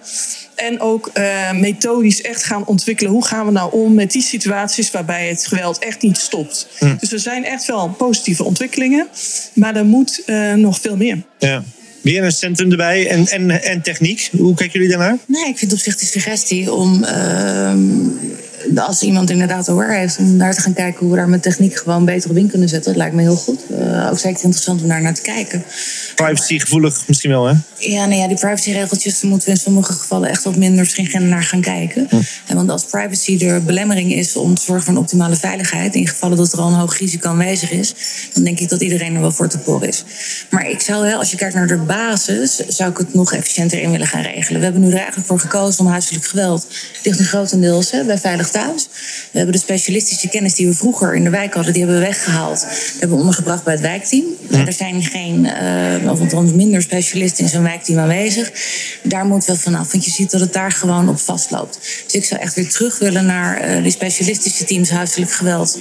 En 0.61 0.79
ook 0.79 1.09
eh, 1.13 1.51
methodisch 1.51 2.21
echt 2.21 2.43
gaan 2.43 2.65
ontwikkelen. 2.65 3.11
Hoe 3.11 3.25
gaan 3.25 3.45
we 3.45 3.51
nou 3.51 3.71
om 3.73 3.93
met 3.93 4.11
die 4.11 4.21
situaties 4.21 4.91
waarbij 4.91 5.27
het 5.27 5.47
geweld 5.47 5.79
echt 5.79 6.01
niet 6.01 6.17
stopt? 6.17 6.67
Hm. 6.77 6.95
Dus 6.99 7.11
er 7.11 7.19
zijn 7.19 7.45
echt 7.45 7.65
wel 7.65 7.89
positieve 7.89 8.43
ontwikkelingen. 8.43 9.07
Maar 9.53 9.75
er 9.75 9.85
moet 9.85 10.21
eh, 10.25 10.53
nog 10.53 10.81
veel 10.81 10.97
meer. 10.97 11.23
Ja. 11.39 11.63
Weer 12.01 12.23
een 12.23 12.31
centrum 12.31 12.71
erbij 12.71 13.07
en, 13.07 13.27
en, 13.27 13.63
en 13.63 13.81
techniek. 13.81 14.29
Hoe 14.37 14.55
kijken 14.55 14.79
jullie 14.79 14.97
daarnaar? 14.97 15.17
Nee, 15.25 15.47
ik 15.47 15.57
vind 15.57 15.73
op 15.73 15.79
zich 15.79 15.97
de 15.97 16.05
suggestie 16.05 16.73
om, 16.73 17.03
ehm, 17.03 17.79
als 18.75 19.01
iemand 19.01 19.29
inderdaad 19.29 19.69
aware 19.69 19.97
heeft, 19.97 20.17
om 20.17 20.37
daar 20.37 20.53
te 20.53 20.61
gaan 20.61 20.73
kijken 20.73 20.99
hoe 20.99 21.09
we 21.09 21.15
daar 21.15 21.29
met 21.29 21.41
techniek 21.41 21.77
gewoon 21.77 22.05
beter 22.05 22.29
op 22.29 22.37
in 22.37 22.47
kunnen 22.47 22.69
zetten. 22.69 22.91
Dat 22.91 23.01
lijkt 23.01 23.15
me 23.15 23.21
heel 23.21 23.35
goed. 23.35 23.59
Eh, 23.69 24.09
ook 24.11 24.19
zeker 24.19 24.43
interessant 24.43 24.81
om 24.81 24.87
daar 24.87 25.01
naar 25.01 25.13
te 25.13 25.21
kijken. 25.21 25.63
Privacy 26.15 26.59
gevoelig 26.59 27.03
misschien 27.07 27.29
wel, 27.29 27.45
hè? 27.45 27.53
Ja, 27.77 28.05
nou 28.05 28.21
ja, 28.21 28.27
die 28.27 28.37
privacyregeltjes 28.37 29.21
moeten 29.21 29.47
we 29.47 29.53
in 29.53 29.59
sommige 29.59 29.93
gevallen 29.93 30.29
echt 30.29 30.43
wat 30.43 30.55
minder 30.55 30.85
stringent 30.85 31.25
naar 31.25 31.43
gaan 31.43 31.61
kijken. 31.61 32.07
En 32.47 32.55
want 32.55 32.69
als 32.69 32.83
privacy 32.83 33.37
de 33.37 33.61
belemmering 33.65 34.13
is 34.13 34.35
om 34.35 34.55
te 34.55 34.61
zorgen 34.61 34.85
voor 34.85 34.93
een 34.93 34.99
optimale 34.99 35.35
veiligheid, 35.35 35.95
in 35.95 36.07
gevallen 36.07 36.37
dat 36.37 36.53
er 36.53 36.59
al 36.59 36.67
een 36.67 36.73
hoog 36.73 36.97
risico 36.97 37.29
aanwezig 37.29 37.71
is, 37.71 37.93
dan 38.33 38.43
denk 38.43 38.59
ik 38.59 38.69
dat 38.69 38.81
iedereen 38.81 39.15
er 39.15 39.21
wel 39.21 39.31
voor 39.31 39.47
te 39.47 39.57
por 39.57 39.83
is. 39.83 40.03
Maar 40.49 40.69
ik 40.69 40.81
zou 40.81 41.03
wel, 41.03 41.17
als 41.17 41.31
je 41.31 41.37
kijkt 41.37 41.55
naar 41.55 41.67
de 41.67 41.77
basis, 41.77 42.55
zou 42.67 42.91
ik 42.91 42.97
het 42.97 43.13
nog 43.13 43.33
efficiënter 43.33 43.81
in 43.81 43.91
willen 43.91 44.07
gaan 44.07 44.21
regelen. 44.21 44.59
We 44.59 44.65
hebben 44.65 44.83
nu 44.83 44.91
er 44.91 44.97
eigenlijk 44.97 45.27
voor 45.27 45.39
gekozen 45.39 45.85
om 45.85 45.91
huiselijk 45.91 46.25
geweld, 46.25 46.67
ligt 47.03 47.19
een 47.19 47.25
grotendeels 47.25 47.91
hè, 47.91 48.03
bij 48.03 48.17
Veilig 48.17 48.50
Thuis. 48.51 48.87
We 49.31 49.37
hebben 49.37 49.55
de 49.55 49.61
specialistische 49.61 50.29
kennis 50.29 50.53
die 50.53 50.67
we 50.67 50.73
vroeger 50.73 51.15
in 51.15 51.23
de 51.23 51.29
wijk 51.29 51.53
hadden, 51.53 51.73
die 51.73 51.81
hebben 51.81 51.99
we 52.01 52.05
weggehaald. 52.05 52.59
Die 52.59 52.99
hebben 52.99 53.17
we 53.17 53.23
ondergebracht 53.23 53.63
bij 53.63 53.73
het 53.73 53.81
wijkteam. 53.81 54.25
Maar 54.49 54.67
er 54.67 54.73
zijn 54.73 55.03
geen, 55.03 55.45
eh, 55.45 56.11
of 56.11 56.19
althans 56.19 56.51
minder 56.51 56.81
specialisten 56.81 57.43
in 57.43 57.49
zo'n 57.49 57.63
wijkteam 57.63 57.99
aanwezig. 57.99 58.51
Daar 59.03 59.25
moeten 59.25 59.53
we 59.53 59.59
vanaf, 59.59 59.91
want 59.91 60.05
je 60.05 60.11
ziet 60.11 60.31
dat 60.31 60.41
het 60.41 60.53
daar 60.53 60.71
gewoon 60.71 61.09
op 61.09 61.19
vastloopt. 61.19 61.79
Dus 62.05 62.13
ik 62.13 62.25
zou 62.25 62.41
echt 62.41 62.55
weer 62.55 62.69
terug 62.69 62.99
willen 62.99 63.25
naar 63.25 63.57
eh, 63.57 63.83
die 63.83 63.91
specialistische 63.91 64.63
teams 64.63 64.89
huiselijk 64.89 65.31
geweld 65.31 65.79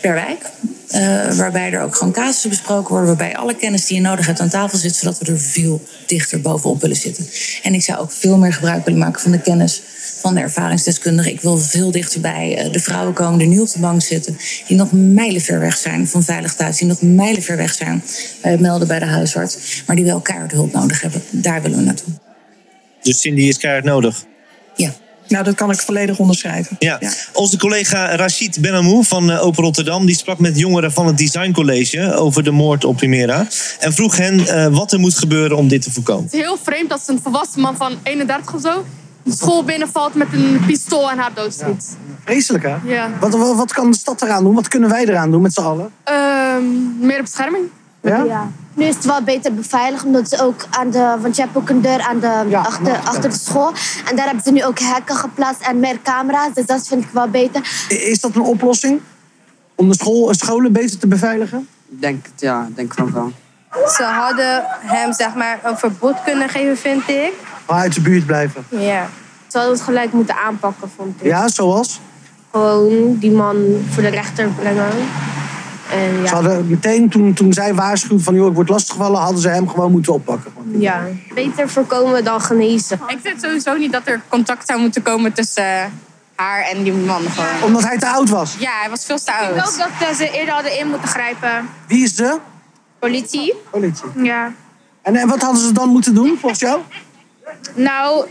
per 0.00 0.14
wijk. 0.14 0.50
Eh, 0.90 1.32
waarbij 1.36 1.72
er 1.72 1.82
ook 1.82 1.96
gewoon 1.96 2.12
casussen 2.12 2.50
besproken 2.50 2.88
worden, 2.88 3.06
waarbij 3.06 3.36
alle 3.36 3.54
kennis 3.56 3.84
die 3.84 3.96
je 3.96 4.02
nodig 4.02 4.26
hebt 4.26 4.40
aan 4.40 4.48
tafel 4.48 4.78
zit, 4.78 4.96
zodat 4.96 5.18
we 5.18 5.24
er 5.24 5.40
veel 5.40 5.82
dichter 6.06 6.40
bovenop 6.40 6.80
willen 6.80 6.96
zitten. 6.96 7.26
En 7.62 7.74
ik 7.74 7.82
zou 7.82 7.98
ook 7.98 8.12
veel 8.12 8.36
meer 8.36 8.52
gebruik 8.52 8.84
willen 8.84 9.00
maken 9.00 9.20
van 9.20 9.30
de 9.30 9.40
kennis 9.40 9.82
van 10.20 10.34
de 10.34 10.40
ervaringsdeskundigen. 10.40 11.32
Ik 11.32 11.40
wil 11.40 11.58
veel 11.58 11.90
dichterbij 11.90 12.56
eh, 12.56 12.72
de 12.72 12.80
vrouwen 12.80 13.14
komen 13.14 13.38
die 13.38 13.48
nu 13.48 13.58
op 13.58 13.72
de 13.72 13.78
bank 13.78 14.02
zitten, 14.02 14.38
die 14.66 14.76
nog 14.76 14.92
mijlenver 14.92 15.60
weg 15.60 15.76
zijn 15.76 16.08
van 16.08 16.22
veilig 16.22 16.54
thuis, 16.54 16.76
die 16.76 16.86
nog 16.86 17.02
mijlenver 17.02 17.56
weg 17.56 17.74
zijn 17.74 18.02
bij 18.42 18.50
het 18.50 18.60
melden 18.60 18.88
bij 18.88 18.98
de 18.98 19.04
huisarts, 19.04 19.82
maar 19.86 19.96
die 19.96 20.04
wel 20.04 20.14
elkaar 20.14 20.50
hulp 20.50 20.72
nodig 20.72 21.00
hebben. 21.00 21.22
Daar 21.30 21.62
willen 21.62 21.78
we 21.78 21.84
naartoe. 21.84 22.12
Dus 23.02 23.20
Cindy 23.20 23.42
is 23.42 23.56
keihard 23.56 23.84
nodig. 23.84 24.24
Ja. 24.76 24.92
Nou, 25.28 25.44
dat 25.44 25.54
kan 25.54 25.70
ik 25.70 25.80
volledig 25.80 26.18
onderschrijven. 26.18 26.76
Ja. 26.78 27.00
Onze 27.32 27.58
collega 27.58 28.16
Rachid 28.16 28.60
Benamou 28.60 29.04
van 29.04 29.30
eh, 29.30 29.44
Open 29.44 29.64
Rotterdam... 29.64 30.06
die 30.06 30.16
sprak 30.16 30.38
met 30.38 30.58
jongeren 30.58 30.92
van 30.92 31.06
het 31.06 31.18
Design 31.18 31.52
College 31.52 32.14
over 32.14 32.44
de 32.44 32.50
moord 32.50 32.84
op 32.84 32.96
Primera. 32.96 33.46
En 33.78 33.92
vroeg 33.92 34.16
hen 34.16 34.46
eh, 34.46 34.66
wat 34.66 34.92
er 34.92 34.98
moet 34.98 35.18
gebeuren 35.18 35.56
om 35.56 35.68
dit 35.68 35.82
te 35.82 35.90
voorkomen. 35.90 36.24
Het 36.24 36.32
is 36.32 36.40
heel 36.40 36.58
vreemd 36.62 36.92
als 36.92 37.08
een 37.08 37.20
volwassen 37.22 37.60
man 37.60 37.76
van 37.76 37.98
31 38.02 38.54
of 38.54 38.60
zo... 38.60 38.84
de 39.30 39.36
school 39.36 39.64
binnenvalt 39.64 40.14
met 40.14 40.32
een 40.32 40.62
pistool 40.66 41.10
en 41.10 41.18
haar 41.18 41.34
doodschiet. 41.34 41.96
Vreselijk, 42.24 42.64
hè? 42.64 42.76
Ja. 42.84 43.08
Wat, 43.20 43.34
wat, 43.34 43.56
wat 43.56 43.72
kan 43.72 43.90
de 43.90 43.96
stad 43.96 44.22
eraan 44.22 44.44
doen? 44.44 44.54
Wat 44.54 44.68
kunnen 44.68 44.88
wij 44.88 45.06
eraan 45.06 45.30
doen 45.30 45.42
met 45.42 45.52
z'n 45.52 45.60
allen? 45.60 45.90
Ehm, 46.04 47.06
meer 47.06 47.22
bescherming. 47.22 47.64
Ja? 48.00 48.48
Nu 48.74 48.84
is 48.84 48.94
het 48.94 49.04
wel 49.04 49.22
beter 49.22 49.54
beveiligd, 49.54 50.04
omdat 50.04 50.28
ze 50.28 50.42
ook 50.42 50.66
aan 50.70 50.90
de... 50.90 51.16
Want 51.20 51.36
je 51.36 51.42
hebt 51.42 51.56
ook 51.56 51.68
een 51.68 51.80
deur 51.80 52.00
aan 52.00 52.20
de, 52.20 52.56
achter, 52.56 52.98
achter 53.04 53.30
de 53.30 53.36
school. 53.36 53.72
En 54.08 54.16
daar 54.16 54.26
hebben 54.26 54.44
ze 54.44 54.52
nu 54.52 54.64
ook 54.64 54.78
hekken 54.78 55.16
geplaatst 55.16 55.60
en 55.60 55.80
meer 55.80 55.98
camera's. 56.02 56.54
Dus 56.54 56.66
dat 56.66 56.86
vind 56.86 57.04
ik 57.04 57.10
wel 57.12 57.28
beter. 57.28 57.86
Is 57.88 58.20
dat 58.20 58.34
een 58.34 58.42
oplossing? 58.42 59.00
Om 59.74 59.88
de 59.88 59.94
school, 59.94 60.34
scholen 60.34 60.72
beter 60.72 60.98
te 60.98 61.06
beveiligen? 61.06 61.68
Denk 61.88 62.24
het, 62.24 62.40
ja, 62.40 62.68
denk 62.74 62.94
van 62.94 63.12
wel. 63.12 63.32
Ze 63.96 64.02
hadden 64.02 64.64
hem 64.80 65.12
zeg 65.12 65.34
maar 65.34 65.58
een 65.62 65.78
verbod 65.78 66.22
kunnen 66.24 66.48
geven, 66.48 66.76
vind 66.76 67.08
ik. 67.08 67.32
Maar 67.70 67.80
uit 67.80 67.94
de 67.94 68.00
buurt 68.00 68.26
blijven. 68.26 68.64
Ja. 68.68 69.08
Ze 69.46 69.56
hadden 69.58 69.74
het 69.76 69.82
gelijk 69.84 70.12
moeten 70.12 70.36
aanpakken, 70.36 70.90
vond 70.96 71.14
ik. 71.20 71.26
Ja, 71.26 71.48
zoals? 71.48 72.00
Gewoon 72.50 73.16
die 73.18 73.30
man 73.30 73.56
voor 73.90 74.02
de 74.02 74.08
rechter 74.08 74.48
brengen. 74.48 74.90
En 75.92 76.14
Ze 76.16 76.22
ja. 76.22 76.30
hadden 76.32 76.68
meteen, 76.68 77.08
toen, 77.08 77.32
toen 77.34 77.52
zij 77.52 77.74
waarschuwden 77.74 78.20
van... 78.22 78.34
joh, 78.34 78.48
ik 78.48 78.54
word 78.54 78.68
lastiggevallen, 78.68 79.20
hadden 79.20 79.40
ze 79.40 79.48
hem 79.48 79.68
gewoon 79.68 79.90
moeten 79.90 80.12
oppakken. 80.12 80.52
ja. 80.78 81.02
Beter 81.34 81.68
voorkomen 81.68 82.24
dan 82.24 82.40
genezen. 82.40 83.00
Ik 83.06 83.18
vind 83.22 83.42
sowieso 83.42 83.76
niet 83.76 83.92
dat 83.92 84.02
er 84.04 84.20
contact 84.28 84.66
zou 84.66 84.80
moeten 84.80 85.02
komen 85.02 85.32
tussen 85.32 85.64
eh, 85.64 85.84
haar 86.34 86.62
en 86.62 86.82
die 86.82 86.92
man 86.92 87.22
gewoon. 87.30 87.62
Omdat 87.62 87.84
hij 87.84 87.98
te 87.98 88.08
oud 88.08 88.28
was? 88.28 88.56
Ja, 88.58 88.70
hij 88.80 88.90
was 88.90 89.04
veel 89.04 89.16
te 89.18 89.30
Ik 89.30 89.36
oud. 89.40 89.54
denk 89.54 89.66
ook 89.66 89.98
dat 90.00 90.08
eh, 90.08 90.14
ze 90.14 90.30
eerder 90.30 90.54
hadden 90.54 90.78
in 90.78 90.88
moeten 90.88 91.08
grijpen. 91.08 91.68
Wie 91.86 92.04
is 92.04 92.14
ze? 92.14 92.38
Politie. 92.98 93.54
Politie. 93.70 94.08
Ja. 94.22 94.52
En, 95.02 95.16
en 95.16 95.28
wat 95.28 95.42
hadden 95.42 95.62
ze 95.62 95.72
dan 95.72 95.88
moeten 95.88 96.14
doen, 96.14 96.36
volgens 96.40 96.60
jou? 96.60 96.80
Nou, 97.74 98.28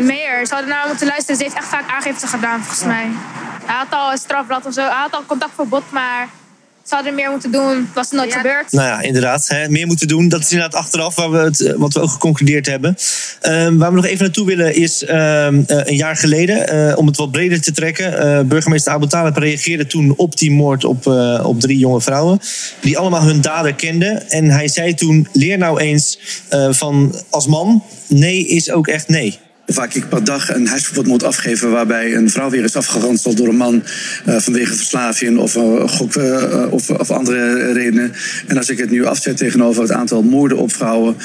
meer. 0.00 0.46
Ze 0.46 0.54
hadden 0.54 0.70
nou 0.70 0.88
moeten 0.88 1.06
luisteren. 1.06 1.36
Ze 1.36 1.42
heeft 1.42 1.56
echt 1.56 1.66
vaak 1.66 1.90
aangifte 1.90 2.26
gedaan, 2.26 2.58
volgens 2.58 2.84
mij. 2.84 3.08
Hij 3.64 3.76
had 3.76 3.86
al 3.90 4.12
een 4.12 4.18
strafblad 4.18 4.66
of 4.66 4.72
zo. 4.72 4.80
Hij 4.80 4.90
had 4.90 5.12
al 5.12 5.24
contactverbod, 5.26 5.90
maar 5.90 6.28
ze 6.84 6.94
hadden 6.94 7.14
meer 7.14 7.30
moeten 7.30 7.52
doen. 7.52 7.76
Het 7.76 7.94
was 7.94 8.10
nooit 8.10 8.32
gebeurd. 8.34 8.72
Nou 8.72 8.88
ja, 8.88 9.00
inderdaad. 9.00 9.48
Hè, 9.48 9.68
meer 9.68 9.86
moeten 9.86 10.08
doen. 10.08 10.28
Dat 10.28 10.40
is 10.40 10.52
inderdaad 10.52 10.80
achteraf 10.80 11.14
waar 11.14 11.30
we 11.30 11.38
het, 11.38 11.60
eh, 11.60 11.74
wat 11.76 11.92
we 11.92 12.00
ook 12.00 12.10
geconcludeerd 12.10 12.66
hebben. 12.66 12.96
Ehm, 13.40 13.76
waar 13.76 13.90
we 13.90 13.96
nog 13.96 14.06
even 14.06 14.24
naartoe 14.24 14.46
willen 14.46 14.74
is 14.74 15.04
ehm, 15.04 15.62
eh, 15.66 15.76
een 15.84 15.96
jaar 15.96 16.16
geleden. 16.16 16.68
eh, 16.68 16.98
om 16.98 17.06
het 17.06 17.16
wat 17.16 17.30
breder 17.30 17.60
te 17.60 17.72
trekken. 17.72 18.18
eh, 18.18 18.40
burgemeester 18.40 18.92
Abu 18.92 19.06
Talib 19.06 19.36
reageerde 19.36 19.86
toen 19.86 20.14
op 20.16 20.38
die 20.38 20.50
moord 20.50 20.84
op, 20.84 21.06
eh, 21.06 21.40
op 21.44 21.60
drie 21.60 21.78
jonge 21.78 22.00
vrouwen. 22.00 22.40
Die 22.80 22.98
allemaal 22.98 23.22
hun 23.22 23.40
dader 23.40 23.74
kenden. 23.74 24.30
En 24.30 24.50
hij 24.50 24.68
zei 24.68 24.94
toen, 24.94 25.28
leer 25.32 25.58
nou 25.58 25.80
eens 25.80 26.18
eh, 26.48 26.68
van 26.72 27.14
als 27.30 27.46
man... 27.46 27.82
nee 28.06 28.46
is 28.46 28.70
ook 28.70 28.86
echt 28.88 29.08
nee. 29.08 29.38
Vaak 29.72 29.94
ik 29.94 30.08
per 30.08 30.24
dag 30.24 30.54
een 30.54 30.66
huisverbod 30.66 31.06
moet 31.06 31.24
afgeven 31.24 31.70
waarbij 31.70 32.14
een 32.14 32.30
vrouw 32.30 32.50
weer 32.50 32.64
is 32.64 32.76
afgeranseld 32.76 33.36
door 33.36 33.48
een 33.48 33.56
man 33.56 33.82
eh, 34.24 34.36
vanwege 34.38 34.74
verslaving 34.74 35.38
of, 35.38 35.56
eh, 35.56 35.88
gok, 35.88 36.16
eh, 36.16 36.66
of, 36.70 36.90
of 36.90 37.10
andere 37.10 37.72
redenen. 37.72 38.12
En 38.46 38.56
als 38.56 38.68
ik 38.68 38.78
het 38.78 38.90
nu 38.90 39.04
afzet 39.04 39.36
tegenover 39.36 39.82
het 39.82 39.92
aantal 39.92 40.22
moorden 40.22 40.58
op 40.58 40.72
vrouwen, 40.72 41.16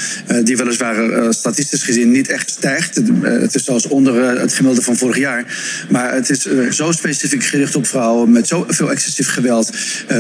die 0.44 0.58
weliswaar 0.58 1.34
statistisch 1.34 1.84
gezien 1.84 2.12
niet 2.12 2.30
echt 2.30 2.50
stijgt. 2.50 3.02
Het, 3.22 3.56
is 3.56 3.64
zelfs 3.64 3.88
onder 3.88 4.40
het 4.40 4.54
gemiddelde 4.54 4.86
van 4.86 4.98
vorig 4.98 5.18
jaar. 5.18 5.46
Maar 5.90 6.14
het 6.14 6.30
is 6.30 6.48
zo 6.70 6.92
specifiek 6.92 7.44
gericht 7.44 7.76
op 7.76 7.88
vrouwen 7.88 8.32
met 8.32 8.48
zoveel 8.48 8.92
excessief 8.92 9.30
geweld, 9.30 9.70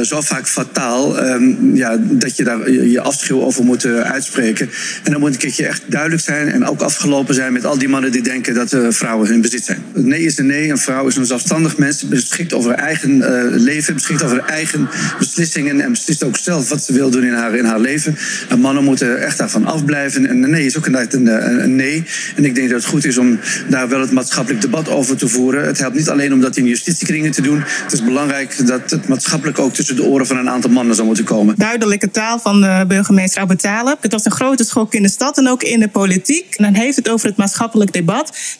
zo 0.01 0.21
vaak 0.21 0.47
fataal, 0.47 1.19
ehm, 1.19 1.75
ja, 1.75 1.97
dat 2.01 2.37
je 2.37 2.43
daar 2.43 2.71
je, 2.71 2.91
je 2.91 3.01
afschuw 3.01 3.41
over 3.41 3.63
moet 3.63 3.85
uitspreken. 3.85 4.69
En 5.03 5.11
dan 5.11 5.19
moet 5.19 5.31
een 5.31 5.37
keertje 5.37 5.67
echt 5.67 5.81
duidelijk 5.85 6.21
zijn 6.21 6.47
en 6.47 6.65
ook 6.65 6.81
afgelopen 6.81 7.35
zijn 7.35 7.53
met 7.53 7.65
al 7.65 7.77
die 7.77 7.89
mannen 7.89 8.11
die 8.15 8.23
denken 8.23 8.53
dat 8.53 8.73
eh, 8.73 8.81
vrouwen 8.89 9.27
hun 9.27 9.41
bezit 9.41 9.65
zijn. 9.65 9.83
Nee 9.93 10.21
is 10.21 10.37
een 10.37 10.45
nee. 10.45 10.69
Een 10.69 10.77
vrouw 10.77 11.07
is 11.07 11.15
een 11.15 11.25
zelfstandig 11.25 11.77
mens, 11.77 12.07
beschikt 12.07 12.53
over 12.53 12.69
haar 12.69 12.79
eigen 12.79 13.21
eh, 13.21 13.59
leven, 13.59 13.93
beschikt 13.93 14.23
over 14.23 14.39
haar 14.39 14.49
eigen 14.49 14.89
beslissingen 15.19 15.81
en 15.81 15.91
beslist 15.91 16.23
ook 16.23 16.37
zelf 16.37 16.69
wat 16.69 16.83
ze 16.83 16.93
wil 16.93 17.09
doen 17.09 17.23
in 17.23 17.33
haar, 17.33 17.55
in 17.55 17.65
haar 17.65 17.79
leven. 17.79 18.17
En 18.49 18.59
mannen 18.59 18.83
moeten 18.83 19.21
echt 19.21 19.37
daarvan 19.37 19.65
afblijven. 19.65 20.27
En 20.27 20.43
een 20.43 20.49
nee 20.49 20.65
is 20.65 20.77
ook 20.77 20.85
een, 20.85 21.23
een, 21.63 21.75
nee. 21.75 22.03
En 22.35 22.45
ik 22.45 22.55
denk 22.55 22.69
dat 22.69 22.79
het 22.79 22.89
goed 22.89 23.05
is 23.05 23.17
om 23.17 23.39
daar 23.69 23.89
wel 23.89 23.99
het 23.99 24.11
maatschappelijk 24.11 24.61
debat 24.61 24.89
over 24.89 25.17
te 25.17 25.27
voeren. 25.27 25.65
Het 25.65 25.79
helpt 25.79 25.95
niet 25.95 26.09
alleen 26.09 26.33
om 26.33 26.41
dat 26.41 26.57
in 26.57 26.65
justitiekringen 26.65 27.31
te 27.31 27.41
doen. 27.41 27.63
Het 27.83 27.93
is 27.93 28.03
belangrijk 28.03 28.67
dat 28.67 28.89
het 28.89 29.07
maatschappelijk 29.07 29.59
ook 29.59 29.73
tussen 29.73 29.95
de 29.95 30.03
oren 30.03 30.27
van 30.27 30.37
een 30.37 30.49
aantal 30.49 30.71
mannen 30.71 30.95
zou 30.95 31.07
moeten 31.07 31.25
komen. 31.25 31.55
Duidelijke 31.57 32.11
taal 32.11 32.39
van 32.39 32.61
de 32.61 32.85
burgemeester 32.87 33.41
Abu. 33.41 33.55
Het 33.99 34.11
was 34.11 34.25
een 34.25 34.31
grote 34.31 34.63
schok 34.63 34.93
in 34.93 35.01
de 35.01 35.09
stad 35.09 35.37
en 35.37 35.47
ook 35.47 35.63
in 35.63 35.79
de 35.79 35.87
politiek. 35.87 36.55
En 36.55 36.63
dan 36.63 36.73
heeft 36.73 36.95
het 36.95 37.09
over 37.09 37.27
het 37.27 37.37
maatschappelijk 37.37 37.93
debat. 37.93 38.03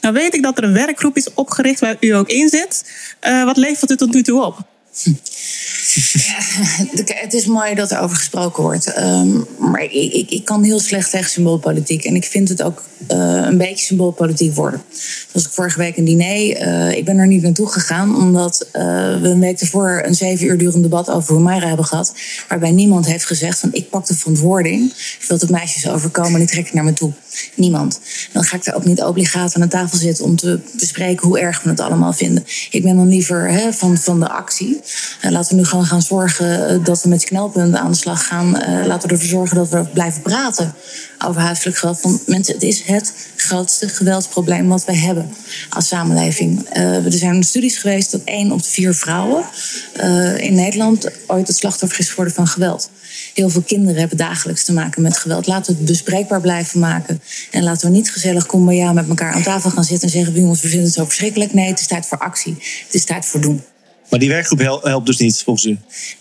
Nou 0.01 0.13
weet 0.13 0.35
ik 0.35 0.43
dat 0.43 0.57
er 0.57 0.63
een 0.63 0.73
werkgroep 0.73 1.17
is 1.17 1.33
opgericht 1.33 1.79
waar 1.79 1.95
u 1.99 2.09
ook 2.09 2.29
in 2.29 2.49
zit. 2.49 2.91
Eh, 3.19 3.43
wat 3.43 3.57
levert 3.57 3.91
u 3.91 3.95
tot 3.95 4.13
nu 4.13 4.23
toe 4.23 4.43
op? 4.43 4.57
Het 7.05 7.33
is 7.33 7.45
mooi 7.45 7.75
dat 7.75 7.91
er 7.91 7.99
over 7.99 8.15
gesproken 8.15 8.63
wordt. 8.63 8.93
Ehm, 8.93 9.37
maar 9.59 9.83
ik, 9.83 10.13
ik, 10.13 10.29
ik 10.29 10.45
kan 10.45 10.63
heel 10.63 10.79
slecht 10.79 11.11
tegen 11.11 11.29
symboolpolitiek. 11.29 12.05
En 12.05 12.15
ik 12.15 12.25
vind 12.25 12.49
het 12.49 12.63
ook 12.63 12.83
eh, 13.07 13.17
een 13.17 13.57
beetje 13.57 13.85
symboolpolitiek 13.85 14.55
worden. 14.55 14.81
Was 15.31 15.45
ik 15.45 15.51
vorige 15.51 15.77
week 15.77 15.97
een 15.97 16.05
diner. 16.05 16.55
eh, 16.55 16.97
ik 16.97 17.05
ben 17.05 17.17
er 17.17 17.27
niet 17.27 17.41
naartoe 17.41 17.67
gegaan, 17.67 18.15
omdat 18.15 18.67
eh, 18.71 18.83
we 19.21 19.27
een 19.27 19.39
week 19.39 19.59
ervoor 19.59 20.01
een 20.05 20.15
zeven 20.15 20.47
uur 20.47 20.57
durend 20.57 20.83
debat 20.83 21.09
over 21.09 21.35
Humaira 21.35 21.67
hebben 21.67 21.85
gehad. 21.85 22.13
Waarbij 22.49 22.71
niemand 22.71 23.05
heeft 23.05 23.25
gezegd 23.25 23.59
van 23.59 23.69
ik 23.73 23.89
pak 23.89 24.05
de 24.05 24.15
verantwoording 24.15 24.93
dat 25.27 25.41
het 25.41 25.49
meisjes 25.49 25.87
overkomen 25.87 26.33
en 26.33 26.39
die 26.39 26.47
trek 26.47 26.67
ik 26.67 26.73
naar 26.73 26.83
me 26.83 26.93
toe. 26.93 27.11
Niemand. 27.55 27.99
Dan 28.33 28.43
ga 28.43 28.55
ik 28.55 28.65
er 28.65 28.75
ook 28.75 28.85
niet 28.85 29.01
obligaat 29.01 29.55
aan 29.55 29.61
de 29.61 29.67
tafel 29.67 29.97
zitten 29.97 30.25
om 30.25 30.35
te 30.35 30.59
bespreken 30.79 31.27
hoe 31.27 31.39
erg 31.39 31.63
we 31.63 31.69
het 31.69 31.79
allemaal 31.79 32.13
vinden. 32.13 32.45
Ik 32.71 32.83
ben 32.83 32.95
dan 32.95 33.09
liever 33.09 33.73
van, 33.73 33.97
van 33.97 34.19
de 34.19 34.29
actie. 34.29 34.81
Eh, 35.21 35.31
laten 35.31 35.51
we 35.51 35.61
nu 35.61 35.65
gewoon 35.65 35.85
gaan 35.85 36.01
zorgen 36.01 36.67
eh, 36.67 36.83
dat 36.83 37.03
we 37.03 37.09
met 37.09 37.23
knelpunten 37.23 37.79
aan 37.79 37.91
de 37.91 37.97
slag 37.97 38.27
gaan. 38.27 38.59
Eh, 38.59 38.85
laten 38.85 39.09
we 39.09 39.15
ervoor 39.15 39.29
zorgen 39.29 39.55
dat 39.55 39.69
we 39.69 39.83
blijven 39.93 40.21
praten 40.21 40.73
over 41.25 41.41
huiselijk 41.41 41.77
geweld. 41.77 42.01
Want 42.01 42.27
mensen, 42.27 42.53
het 42.53 42.63
is 42.63 42.81
het 42.81 43.13
grootste 43.35 43.89
geweldsprobleem 43.89 44.67
wat 44.67 44.85
wij 44.85 44.95
hebben 44.95 45.29
als 45.69 45.87
samenleving. 45.87 46.69
Er 46.69 47.11
zijn 47.11 47.43
studies 47.43 47.77
geweest 47.77 48.11
dat 48.11 48.21
één 48.23 48.51
op 48.51 48.63
de 48.63 48.69
vier 48.69 48.93
vrouwen 48.93 49.43
in 50.37 50.53
Nederland 50.53 51.09
ooit 51.27 51.47
het 51.47 51.57
slachtoffer 51.57 51.99
is 51.99 52.09
geworden 52.09 52.33
van 52.33 52.47
geweld. 52.47 52.89
Heel 53.33 53.49
veel 53.49 53.61
kinderen 53.61 53.99
hebben 53.99 54.17
dagelijks 54.17 54.63
te 54.63 54.73
maken 54.73 55.01
met 55.01 55.17
geweld. 55.17 55.47
Laten 55.47 55.73
we 55.73 55.77
het 55.77 55.89
bespreekbaar 55.89 56.41
blijven 56.41 56.79
maken. 56.79 57.21
En 57.51 57.63
laten 57.63 57.87
we 57.87 57.95
niet 57.95 58.11
gezellig 58.11 58.47
ja 58.69 58.93
met 58.93 59.07
elkaar 59.07 59.33
aan 59.33 59.43
tafel 59.43 59.69
gaan 59.69 59.83
zitten 59.83 60.07
en 60.07 60.13
zeggen: 60.13 60.33
jongens, 60.33 60.61
we 60.61 60.67
vinden 60.67 60.85
het 60.85 60.95
zo 60.95 61.05
verschrikkelijk. 61.05 61.53
Nee, 61.53 61.67
het 61.67 61.79
is 61.79 61.87
tijd 61.87 62.05
voor 62.05 62.17
actie. 62.17 62.55
Het 62.85 62.93
is 62.93 63.05
tijd 63.05 63.25
voor 63.25 63.41
doen. 63.41 63.63
Maar 64.09 64.19
die 64.19 64.29
werkgroep 64.29 64.59
hel- 64.59 64.81
helpt 64.83 65.05
dus 65.05 65.17
niet, 65.17 65.41
volgens 65.43 65.65
u? 65.65 65.77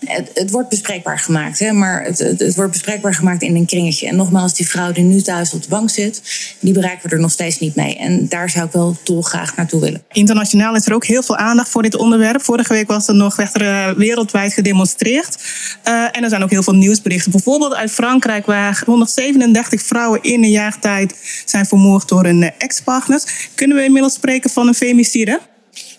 Het, 0.07 0.31
het 0.35 0.51
wordt 0.51 0.69
bespreekbaar 0.69 1.19
gemaakt, 1.19 1.59
hè, 1.59 1.73
maar 1.73 2.05
het, 2.05 2.19
het, 2.19 2.41
het 2.41 2.55
wordt 2.55 2.71
bespreekbaar 2.71 3.15
gemaakt 3.15 3.43
in 3.43 3.57
een 3.57 3.67
kringetje. 3.67 4.09
En 4.09 4.17
nogmaals, 4.17 4.55
die 4.55 4.69
vrouw 4.69 4.93
die 4.93 5.05
nu 5.05 5.23
thuis 5.23 5.53
op 5.53 5.63
de 5.63 5.69
bank 5.69 5.91
zit, 5.91 6.23
die 6.61 6.73
bereiken 6.73 7.09
we 7.09 7.15
er 7.15 7.21
nog 7.21 7.31
steeds 7.31 7.59
niet 7.59 7.75
mee. 7.75 7.97
En 7.97 8.29
daar 8.29 8.51
zou 8.51 8.67
ik 8.67 8.73
wel 8.73 8.97
dolgraag 9.05 9.57
naartoe 9.57 9.81
willen. 9.81 10.03
Internationaal 10.13 10.75
is 10.75 10.87
er 10.87 10.95
ook 10.95 11.05
heel 11.05 11.23
veel 11.23 11.37
aandacht 11.37 11.69
voor 11.69 11.83
dit 11.83 11.97
onderwerp. 11.97 12.43
Vorige 12.43 12.73
week 12.73 12.87
was 12.87 13.09
er 13.09 13.15
nog 13.15 13.37
werd 13.37 13.55
er, 13.55 13.63
eh, 13.63 13.93
wereldwijd 13.97 14.53
gedemonstreerd. 14.53 15.39
Eh, 15.83 16.05
en 16.13 16.23
er 16.23 16.29
zijn 16.29 16.43
ook 16.43 16.51
heel 16.51 16.63
veel 16.63 16.75
nieuwsberichten. 16.75 17.31
Bijvoorbeeld 17.31 17.75
uit 17.75 17.91
Frankrijk, 17.91 18.47
waar 18.47 18.83
137 18.87 19.83
vrouwen 19.83 20.23
in 20.23 20.43
een 20.45 20.51
jaar 20.51 20.79
tijd 20.79 21.15
zijn 21.45 21.67
vermoord 21.67 22.09
door 22.09 22.25
hun 22.25 22.43
eh, 22.43 22.51
ex-partners. 22.59 23.25
Kunnen 23.55 23.77
we 23.77 23.85
inmiddels 23.85 24.15
spreken 24.15 24.51
van 24.51 24.69
een 24.69 24.75
femicide? 24.75 25.41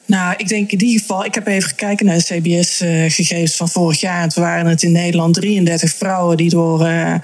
Nou, 0.07 0.33
ik 0.37 0.47
denk 0.47 0.71
in 0.71 0.83
ieder 0.83 0.99
geval, 0.99 1.25
ik 1.25 1.33
heb 1.35 1.47
even 1.47 1.69
gekeken 1.69 2.05
naar 2.05 2.17
de 2.17 2.23
CBS-gegevens 2.23 3.55
van 3.55 3.69
vorig 3.69 3.99
jaar. 3.99 4.29
Toen 4.29 4.43
waren 4.43 4.65
het 4.65 4.83
in 4.83 4.91
Nederland 4.91 5.33
33 5.33 5.93
vrouwen 5.93 6.37
die 6.37 6.49
door 6.49 6.85
eh, 6.85 7.13
eh, 7.13 7.19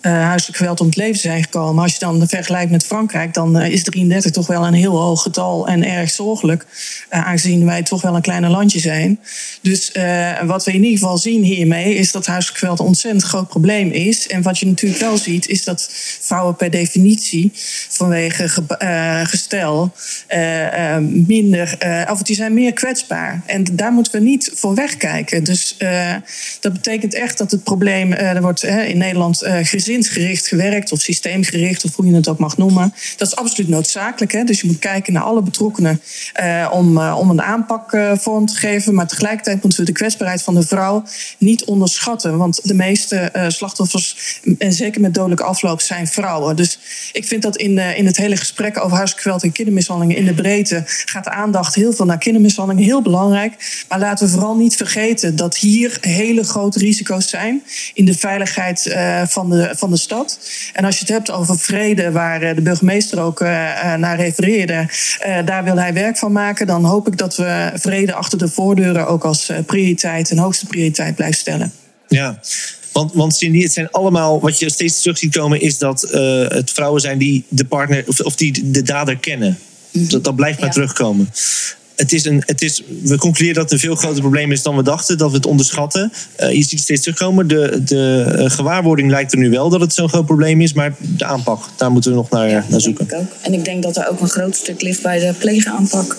huiselijk 0.00 0.58
geweld 0.58 0.80
om 0.80 0.86
het 0.86 0.96
leven 0.96 1.18
zijn 1.20 1.42
gekomen. 1.42 1.82
Als 1.82 1.92
je 1.92 1.98
dan 1.98 2.28
vergelijkt 2.28 2.70
met 2.70 2.84
Frankrijk, 2.86 3.34
dan 3.34 3.58
eh, 3.58 3.72
is 3.72 3.82
33 3.82 4.30
toch 4.32 4.46
wel 4.46 4.66
een 4.66 4.72
heel 4.74 4.96
hoog 4.96 5.22
getal 5.22 5.66
en 5.68 5.84
erg 5.84 6.10
zorgelijk. 6.10 6.66
eh, 7.08 7.26
aangezien 7.26 7.64
wij 7.64 7.82
toch 7.82 8.02
wel 8.02 8.14
een 8.14 8.22
kleiner 8.22 8.50
landje 8.50 8.80
zijn. 8.80 9.20
Dus 9.62 9.92
eh, 9.92 10.42
wat 10.42 10.64
we 10.64 10.72
in 10.72 10.82
ieder 10.84 10.98
geval 10.98 11.18
zien 11.18 11.42
hiermee 11.42 11.94
is 11.94 12.12
dat 12.12 12.26
huiselijk 12.26 12.58
geweld 12.58 12.78
een 12.78 12.86
ontzettend 12.86 13.24
groot 13.24 13.48
probleem 13.48 13.90
is. 13.90 14.26
En 14.28 14.42
wat 14.42 14.58
je 14.58 14.66
natuurlijk 14.66 15.00
wel 15.00 15.16
ziet, 15.16 15.48
is 15.48 15.64
dat 15.64 15.88
vrouwen 16.20 16.56
per 16.56 16.70
definitie 16.70 17.50
vanwege 17.88 18.48
ge- 18.48 18.76
eh, 18.78 19.20
gestel 19.24 19.92
eh, 20.26 20.94
eh, 20.96 21.02
minder, 21.26 21.74
eh, 21.78 22.02
die 22.26 22.36
zijn 22.36 22.54
meer 22.54 22.72
kwetsbaar. 22.72 23.42
En 23.46 23.64
daar 23.72 23.92
moeten 23.92 24.12
we 24.12 24.18
niet 24.18 24.50
voor 24.54 24.74
wegkijken. 24.74 25.44
Dus 25.44 25.74
eh, 25.78 26.14
dat 26.60 26.72
betekent 26.72 27.14
echt 27.14 27.38
dat 27.38 27.50
het 27.50 27.64
probleem, 27.64 28.12
eh, 28.12 28.30
er 28.30 28.42
wordt 28.42 28.62
in 28.62 28.98
Nederland 28.98 29.42
eh, 29.42 29.58
gezinsgericht 29.62 30.46
gewerkt 30.46 30.92
of 30.92 31.00
systeemgericht, 31.00 31.84
of 31.84 31.96
hoe 31.96 32.06
je 32.06 32.14
het 32.14 32.28
ook 32.28 32.38
mag 32.38 32.56
noemen. 32.56 32.94
Dat 33.16 33.28
is 33.28 33.36
absoluut 33.36 33.68
noodzakelijk. 33.68 34.32
Hè? 34.32 34.44
Dus 34.44 34.60
je 34.60 34.66
moet 34.66 34.78
kijken 34.78 35.12
naar 35.12 35.22
alle 35.22 35.42
betrokkenen 35.42 36.00
om, 36.70 36.98
om 36.98 37.30
een 37.30 37.42
aanpak 37.42 37.96
vorm 38.14 38.46
te 38.46 38.54
geven. 38.54 38.94
Maar 38.94 39.06
tegelijkertijd 39.06 39.62
moeten 39.62 39.80
we 39.80 39.86
de 39.86 39.92
kwetsbaarheid 39.92 40.42
van 40.42 40.54
de 40.54 40.62
vrouw 40.62 41.04
niet 41.38 41.64
onderschatten. 41.64 42.36
Want 42.36 42.68
de 42.68 42.74
meeste 42.74 43.32
slachtoffers, 43.48 44.40
en 44.58 44.72
zeker 44.72 45.00
met 45.00 45.14
dodelijke 45.14 45.44
afloop, 45.44 45.80
zijn 45.80 46.06
vrouwen. 46.06 46.56
Dus 46.56 46.78
ik 47.12 47.26
vind 47.26 47.42
dat 47.42 47.56
in, 47.56 47.78
in 47.78 48.06
het 48.06 48.16
hele 48.16 48.36
gesprek 48.36 48.78
over 48.78 48.96
huiselijk 48.96 49.22
geweld 49.22 49.42
en 49.42 49.52
kindermishandelingen 49.52 50.16
in 50.16 50.24
de 50.24 50.34
breedte 50.34 50.82
gaat 50.86 51.24
de 51.24 51.30
aandacht 51.30 51.74
heel 51.74 51.92
veel 51.92 52.04
naar 52.04 52.15
kindermishandeling. 52.18 52.86
Heel 52.86 53.02
belangrijk. 53.02 53.84
Maar 53.88 53.98
laten 53.98 54.26
we 54.26 54.32
vooral 54.32 54.56
niet 54.56 54.76
vergeten 54.76 55.36
dat 55.36 55.56
hier 55.56 55.98
hele 56.00 56.44
grote 56.44 56.78
risico's 56.78 57.28
zijn 57.28 57.62
in 57.94 58.04
de 58.04 58.14
veiligheid 58.14 58.86
eh, 58.86 59.22
van, 59.26 59.50
de, 59.50 59.72
van 59.76 59.90
de 59.90 59.96
stad. 59.96 60.38
En 60.72 60.84
als 60.84 60.94
je 60.94 61.00
het 61.00 61.12
hebt 61.12 61.30
over 61.30 61.58
vrede, 61.58 62.10
waar 62.10 62.42
eh, 62.42 62.54
de 62.54 62.62
burgemeester 62.62 63.20
ook 63.20 63.40
eh, 63.40 63.48
naar 63.94 64.16
refereerde, 64.16 64.88
eh, 65.18 65.38
daar 65.44 65.64
wil 65.64 65.76
hij 65.76 65.92
werk 65.92 66.16
van 66.16 66.32
maken. 66.32 66.66
Dan 66.66 66.84
hoop 66.84 67.06
ik 67.06 67.18
dat 67.18 67.36
we 67.36 67.70
vrede 67.74 68.14
achter 68.14 68.38
de 68.38 68.48
voordeuren 68.48 69.06
ook 69.06 69.24
als 69.24 69.50
prioriteit 69.66 70.30
en 70.30 70.38
hoogste 70.38 70.66
prioriteit 70.66 71.14
blijven 71.14 71.38
stellen. 71.38 71.72
Ja. 72.08 72.40
Want, 72.96 73.12
want 73.12 73.34
Cindy, 73.34 73.62
het 73.62 73.72
zijn 73.72 73.90
allemaal, 73.90 74.40
wat 74.40 74.58
je 74.58 74.70
steeds 74.70 75.00
terug 75.00 75.18
ziet 75.18 75.36
komen, 75.36 75.60
is 75.60 75.78
dat 75.78 76.02
eh, 76.02 76.48
het 76.48 76.70
vrouwen 76.70 77.00
zijn 77.00 77.18
die 77.18 77.44
de 77.48 77.64
partner 77.64 78.04
of, 78.06 78.20
of 78.20 78.36
die 78.36 78.70
de 78.70 78.82
dader 78.82 79.16
kennen. 79.16 79.58
Dat, 79.90 80.24
dat 80.24 80.36
blijft 80.36 80.60
maar 80.60 80.70
terugkomen. 80.70 81.30
Het 81.96 82.12
is 82.12 82.24
een, 82.24 82.42
het 82.46 82.62
is, 82.62 82.82
we 83.02 83.18
concluderen 83.18 83.54
dat 83.54 83.62
het 83.62 83.72
een 83.72 83.88
veel 83.88 83.94
groter 83.94 84.20
probleem 84.20 84.52
is 84.52 84.62
dan 84.62 84.76
we 84.76 84.82
dachten, 84.82 85.18
dat 85.18 85.30
we 85.30 85.36
het 85.36 85.46
onderschatten. 85.46 86.12
Eh, 86.36 86.52
je 86.52 86.62
ziet 86.62 86.70
het 86.70 86.80
steeds 86.80 87.02
terugkomen. 87.02 87.48
De, 87.48 87.82
de 87.84 88.34
eh, 88.38 88.50
gewaarwording 88.50 89.10
lijkt 89.10 89.32
er 89.32 89.38
nu 89.38 89.50
wel 89.50 89.68
dat 89.68 89.80
het 89.80 89.94
zo'n 89.94 90.08
groot 90.08 90.26
probleem 90.26 90.60
is, 90.60 90.72
maar 90.72 90.94
de 90.98 91.24
aanpak, 91.24 91.68
daar 91.76 91.90
moeten 91.90 92.10
we 92.10 92.16
nog 92.16 92.30
naar, 92.30 92.64
naar 92.68 92.80
zoeken. 92.80 93.04
Ik 93.04 93.14
ook. 93.14 93.32
En 93.40 93.52
ik 93.52 93.64
denk 93.64 93.82
dat 93.82 93.96
er 93.96 94.08
ook 94.08 94.20
een 94.20 94.28
groot 94.28 94.56
stuk 94.56 94.82
ligt 94.82 95.02
bij 95.02 95.18
de 95.18 95.34
pleegaanpak. 95.38 96.16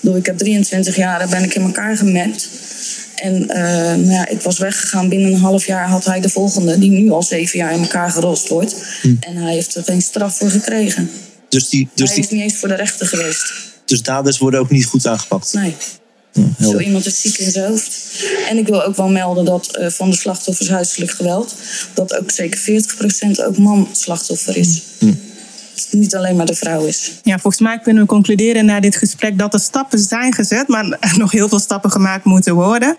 bedoel, 0.00 0.16
ik 0.16 0.26
heb 0.26 0.38
23 0.38 0.96
jaar 0.96 1.28
ben 1.28 1.42
ik 1.42 1.54
in 1.54 1.62
elkaar 1.62 1.96
gemet. 1.96 2.48
En 3.22 3.48
eh, 3.48 3.62
nou 3.94 4.10
ja, 4.10 4.28
ik 4.28 4.40
was 4.40 4.58
weggegaan. 4.58 5.08
Binnen 5.08 5.32
een 5.32 5.38
half 5.38 5.66
jaar 5.66 5.88
had 5.88 6.04
hij 6.04 6.20
de 6.20 6.28
volgende, 6.28 6.78
die 6.78 6.90
nu 6.90 7.10
al 7.10 7.22
zeven 7.22 7.58
jaar 7.58 7.72
in 7.72 7.80
elkaar 7.80 8.10
gerost 8.10 8.48
wordt. 8.48 8.74
En 9.20 9.36
hij 9.36 9.52
heeft 9.52 9.74
er 9.74 9.84
geen 9.84 10.02
straf 10.02 10.36
voor 10.36 10.50
gekregen. 10.50 11.10
Dus, 11.48 11.68
die, 11.68 11.88
dus, 11.94 12.06
hij 12.08 12.16
die, 12.16 12.24
is 12.24 12.30
niet 12.30 12.42
eens 12.42 12.56
voor 12.56 12.68
de 12.68 12.74
rechter 12.74 13.06
geweest. 13.06 13.52
Dus 13.92 14.02
daders 14.02 14.38
worden 14.38 14.60
ook 14.60 14.70
niet 14.70 14.86
goed 14.86 15.06
aangepakt. 15.06 15.52
Nee. 15.52 15.76
Zo 16.60 16.78
iemand 16.78 17.06
is 17.06 17.20
ziek 17.20 17.38
in 17.38 17.50
zijn 17.50 17.68
hoofd. 17.68 18.00
En 18.48 18.58
ik 18.58 18.66
wil 18.66 18.82
ook 18.82 18.96
wel 18.96 19.08
melden 19.08 19.44
dat 19.44 19.76
eh, 19.76 19.88
van 19.88 20.10
de 20.10 20.16
slachtoffers 20.16 20.68
huiselijk 20.68 21.10
geweld... 21.10 21.54
dat 21.94 22.18
ook 22.18 22.30
zeker 22.30 22.84
40% 23.38 23.44
ook 23.46 23.58
man-slachtoffer 23.58 24.56
is. 24.56 24.82
Dat 24.98 25.08
het 25.90 26.00
niet 26.00 26.16
alleen 26.16 26.36
maar 26.36 26.46
de 26.46 26.54
vrouw 26.54 26.84
is. 26.84 27.12
Ja, 27.22 27.38
volgens 27.38 27.62
mij 27.62 27.78
kunnen 27.78 28.02
we 28.02 28.08
concluderen 28.08 28.64
na 28.64 28.80
dit 28.80 28.96
gesprek 28.96 29.38
dat 29.38 29.54
er 29.54 29.60
stappen 29.60 29.98
zijn 29.98 30.32
gezet, 30.32 30.68
maar 30.68 30.98
nog 31.16 31.32
heel 31.32 31.48
veel 31.48 31.58
stappen 31.58 31.90
gemaakt 31.90 32.24
moeten 32.24 32.54
worden. 32.54 32.96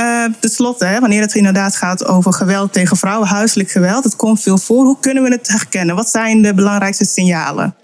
Uh, 0.00 0.24
Ten 0.40 0.50
slotte, 0.50 0.84
hè, 0.84 1.00
wanneer 1.00 1.20
het 1.20 1.34
inderdaad 1.34 1.76
gaat 1.76 2.04
over 2.04 2.32
geweld 2.32 2.72
tegen 2.72 2.96
vrouwen, 2.96 3.28
huiselijk 3.28 3.70
geweld, 3.70 4.04
het 4.04 4.16
komt 4.16 4.42
veel 4.42 4.58
voor. 4.58 4.84
Hoe 4.84 5.00
kunnen 5.00 5.22
we 5.22 5.30
het 5.30 5.48
herkennen? 5.48 5.94
Wat 5.94 6.08
zijn 6.08 6.42
de 6.42 6.54
belangrijkste 6.54 7.04
signalen? 7.04 7.74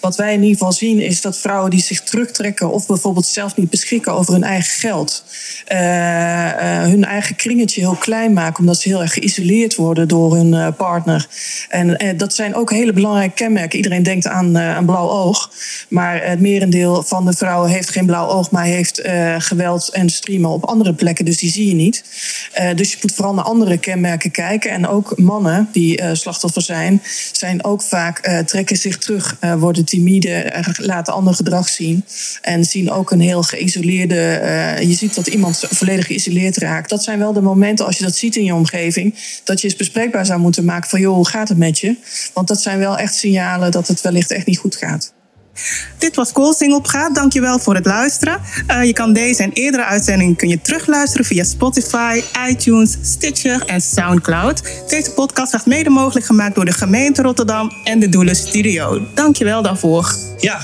Wat 0.00 0.16
wij 0.16 0.32
in 0.32 0.40
ieder 0.40 0.56
geval 0.56 0.72
zien 0.72 1.00
is 1.00 1.20
dat 1.20 1.38
vrouwen 1.38 1.70
die 1.70 1.82
zich 1.82 2.00
terugtrekken 2.00 2.70
of 2.70 2.86
bijvoorbeeld 2.86 3.26
zelf 3.26 3.56
niet 3.56 3.70
beschikken 3.70 4.12
over 4.12 4.32
hun 4.32 4.42
eigen 4.42 4.78
geld, 4.78 5.24
uh, 5.72 5.78
uh, 5.78 6.82
hun 6.82 7.04
eigen 7.04 7.36
kringetje 7.36 7.80
heel 7.80 7.96
klein 7.96 8.32
maken 8.32 8.58
omdat 8.58 8.80
ze 8.80 8.88
heel 8.88 9.00
erg 9.00 9.12
geïsoleerd 9.12 9.74
worden 9.74 10.08
door 10.08 10.34
hun 10.34 10.52
uh, 10.52 10.68
partner. 10.76 11.26
En 11.68 12.16
dat 12.16 12.34
zijn 12.34 12.54
ook 12.54 12.70
hele 12.70 12.92
belangrijke 12.92 13.34
kenmerken. 13.34 13.76
Iedereen 13.76 14.02
denkt 14.02 14.26
aan 14.26 14.54
een 14.54 14.84
blauw 14.84 15.08
oog, 15.08 15.50
maar 15.88 16.24
het 16.24 16.40
merendeel 16.40 17.02
van 17.02 17.24
de 17.24 17.32
vrouwen 17.32 17.70
heeft 17.70 17.90
geen 17.90 18.06
blauw 18.06 18.28
oog, 18.28 18.50
maar 18.50 18.64
heeft 18.64 19.02
geweld 19.38 19.88
en 19.88 20.10
streamen 20.10 20.50
op 20.50 20.64
andere 20.64 20.92
plekken, 20.92 21.24
dus 21.24 21.38
die 21.38 21.50
zie 21.50 21.68
je 21.68 21.74
niet. 21.74 22.04
dus 22.74 22.90
je 22.90 22.98
moet 23.02 23.14
vooral 23.14 23.34
naar 23.34 23.44
andere 23.44 23.78
kenmerken 23.78 24.30
kijken. 24.30 24.70
En 24.70 24.86
ook 24.86 25.18
mannen 25.18 25.68
die 25.72 26.14
slachtoffer 26.14 26.62
zijn, 26.62 27.02
zijn 27.32 27.64
ook 27.64 27.82
vaak 27.82 28.42
trekken 28.46 28.76
zich 28.76 28.98
terug 28.98 29.36
worden 29.64 29.84
timide, 29.84 30.64
laten 30.76 31.12
ander 31.12 31.34
gedrag 31.34 31.68
zien. 31.68 32.04
En 32.42 32.64
zien 32.64 32.90
ook 32.90 33.10
een 33.10 33.20
heel 33.20 33.42
geïsoleerde. 33.42 34.40
Uh, 34.42 34.80
je 34.80 34.94
ziet 34.94 35.14
dat 35.14 35.26
iemand 35.26 35.64
volledig 35.70 36.06
geïsoleerd 36.06 36.56
raakt. 36.56 36.90
Dat 36.90 37.04
zijn 37.04 37.18
wel 37.18 37.32
de 37.32 37.40
momenten, 37.40 37.86
als 37.86 37.98
je 37.98 38.04
dat 38.04 38.16
ziet 38.16 38.36
in 38.36 38.44
je 38.44 38.54
omgeving, 38.54 39.14
dat 39.44 39.60
je 39.60 39.66
eens 39.66 39.76
bespreekbaar 39.76 40.26
zou 40.26 40.40
moeten 40.40 40.64
maken 40.64 40.90
van 40.90 41.00
joh, 41.00 41.14
hoe 41.14 41.28
gaat 41.28 41.48
het 41.48 41.58
met 41.58 41.78
je? 41.78 41.96
Want 42.32 42.48
dat 42.48 42.60
zijn 42.60 42.78
wel 42.78 42.98
echt 42.98 43.14
signalen 43.14 43.70
dat 43.70 43.88
het 43.88 44.00
wellicht 44.00 44.30
echt 44.30 44.46
niet 44.46 44.58
goed 44.58 44.76
gaat. 44.76 45.13
Dit 45.98 46.16
was 46.16 46.32
Koolsingel 46.32 46.80
Praat. 46.80 47.14
Dankjewel 47.14 47.58
voor 47.58 47.74
het 47.74 47.86
luisteren. 47.86 48.40
Uh, 48.70 48.84
je 48.84 48.92
kan 48.92 49.12
deze 49.12 49.42
en 49.42 49.50
eerdere 49.52 49.84
uitzendingen 49.84 50.36
kun 50.36 50.48
je 50.48 50.60
terugluisteren 50.60 51.26
via 51.26 51.44
Spotify, 51.44 52.22
iTunes, 52.48 52.96
Stitcher 53.02 53.62
en 53.66 53.80
Soundcloud. 53.80 54.62
Deze 54.88 55.10
podcast 55.10 55.52
werd 55.52 55.66
mede 55.66 55.90
mogelijk 55.90 56.26
gemaakt 56.26 56.54
door 56.54 56.64
de 56.64 56.72
gemeente 56.72 57.22
Rotterdam 57.22 57.72
en 57.84 57.98
de 57.98 58.08
Doelen 58.08 58.36
Studio. 58.36 59.00
Dankjewel 59.14 59.62
daarvoor. 59.62 60.14
Ja, 60.38 60.60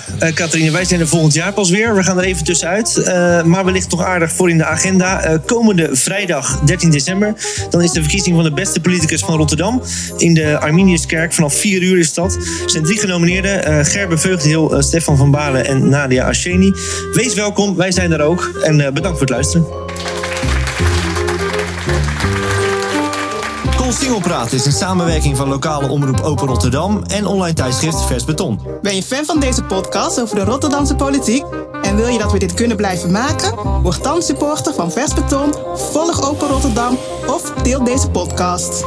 uh, 0.55 0.71
wij 0.71 0.85
zijn 0.85 1.01
er 1.01 1.09
volgend 1.09 1.35
jaar 1.35 1.53
pas 1.53 1.71
weer. 1.71 1.95
We 1.95 2.03
gaan 2.03 2.19
er 2.19 2.25
even 2.25 2.45
tussenuit. 2.45 2.97
Uh, 2.97 3.43
maar 3.43 3.65
wellicht 3.65 3.91
nog 3.91 4.05
aardig 4.05 4.33
voor 4.33 4.51
in 4.51 4.59
de 4.59 4.65
agenda. 4.65 5.39
Komende 5.47 5.89
vrijdag 5.93 6.61
13 6.61 6.91
december. 6.91 7.35
Dan 7.71 7.83
is 7.83 7.91
de 7.91 8.01
verkiezing 8.01 8.35
van 8.35 8.45
de 8.45 8.53
beste 8.53 8.81
politicus 8.81 9.21
van 9.21 9.37
Rotterdam. 9.37 9.83
In 10.17 10.35
de 10.35 10.59
Arminiuskerk. 10.59 11.33
Vanaf 11.33 11.55
4 11.55 11.83
uur 11.83 11.99
is 11.99 12.15
dat. 12.15 12.35
Er 12.35 12.71
zijn 12.71 12.85
drie 12.85 12.99
genomineerden. 12.99 13.87
Gerbe 13.87 14.19
Veugdeheel, 14.81 14.83
Stefan 14.83 15.17
van 15.17 15.31
Balen 15.31 15.67
en 15.67 15.89
Nadia 15.89 16.27
Asheni. 16.27 16.73
Wees 17.13 17.35
welkom, 17.35 17.77
wij 17.77 17.93
zijn 17.93 18.13
er 18.13 18.21
ook. 18.21 18.61
En 18.63 18.77
bedankt 18.77 19.19
voor 19.19 19.21
het 19.21 19.31
luisteren. 19.31 19.67
Singelpraat 23.93 24.53
is 24.53 24.67
een 24.67 24.73
samenwerking 24.73 25.37
van 25.37 25.49
lokale 25.49 25.89
omroep 25.89 26.21
Open 26.21 26.47
Rotterdam 26.47 27.03
en 27.07 27.27
online 27.27 27.55
tijdschrift 27.55 28.05
Vers 28.05 28.25
Beton. 28.25 28.61
Ben 28.83 28.95
je 28.95 29.03
fan 29.03 29.25
van 29.25 29.41
deze 29.41 29.63
podcast 29.63 30.21
over 30.21 30.37
de 30.37 30.45
Rotterdamse 30.45 30.95
politiek 30.95 31.45
en 31.83 31.97
wil 31.97 32.07
je 32.09 32.19
dat 32.19 32.33
we 32.33 32.39
dit 32.39 32.55
kunnen 32.55 32.77
blijven 32.77 33.11
maken? 33.11 33.55
Word 33.83 34.03
dan 34.03 34.23
supporter 34.23 34.75
van 34.75 34.93
Vers 34.93 35.15
Beton, 35.15 35.55
volg 35.75 36.29
Open 36.29 36.49
Rotterdam 36.49 36.99
of 37.27 37.53
deel 37.63 37.85
deze 37.85 38.11
podcast. 38.11 38.85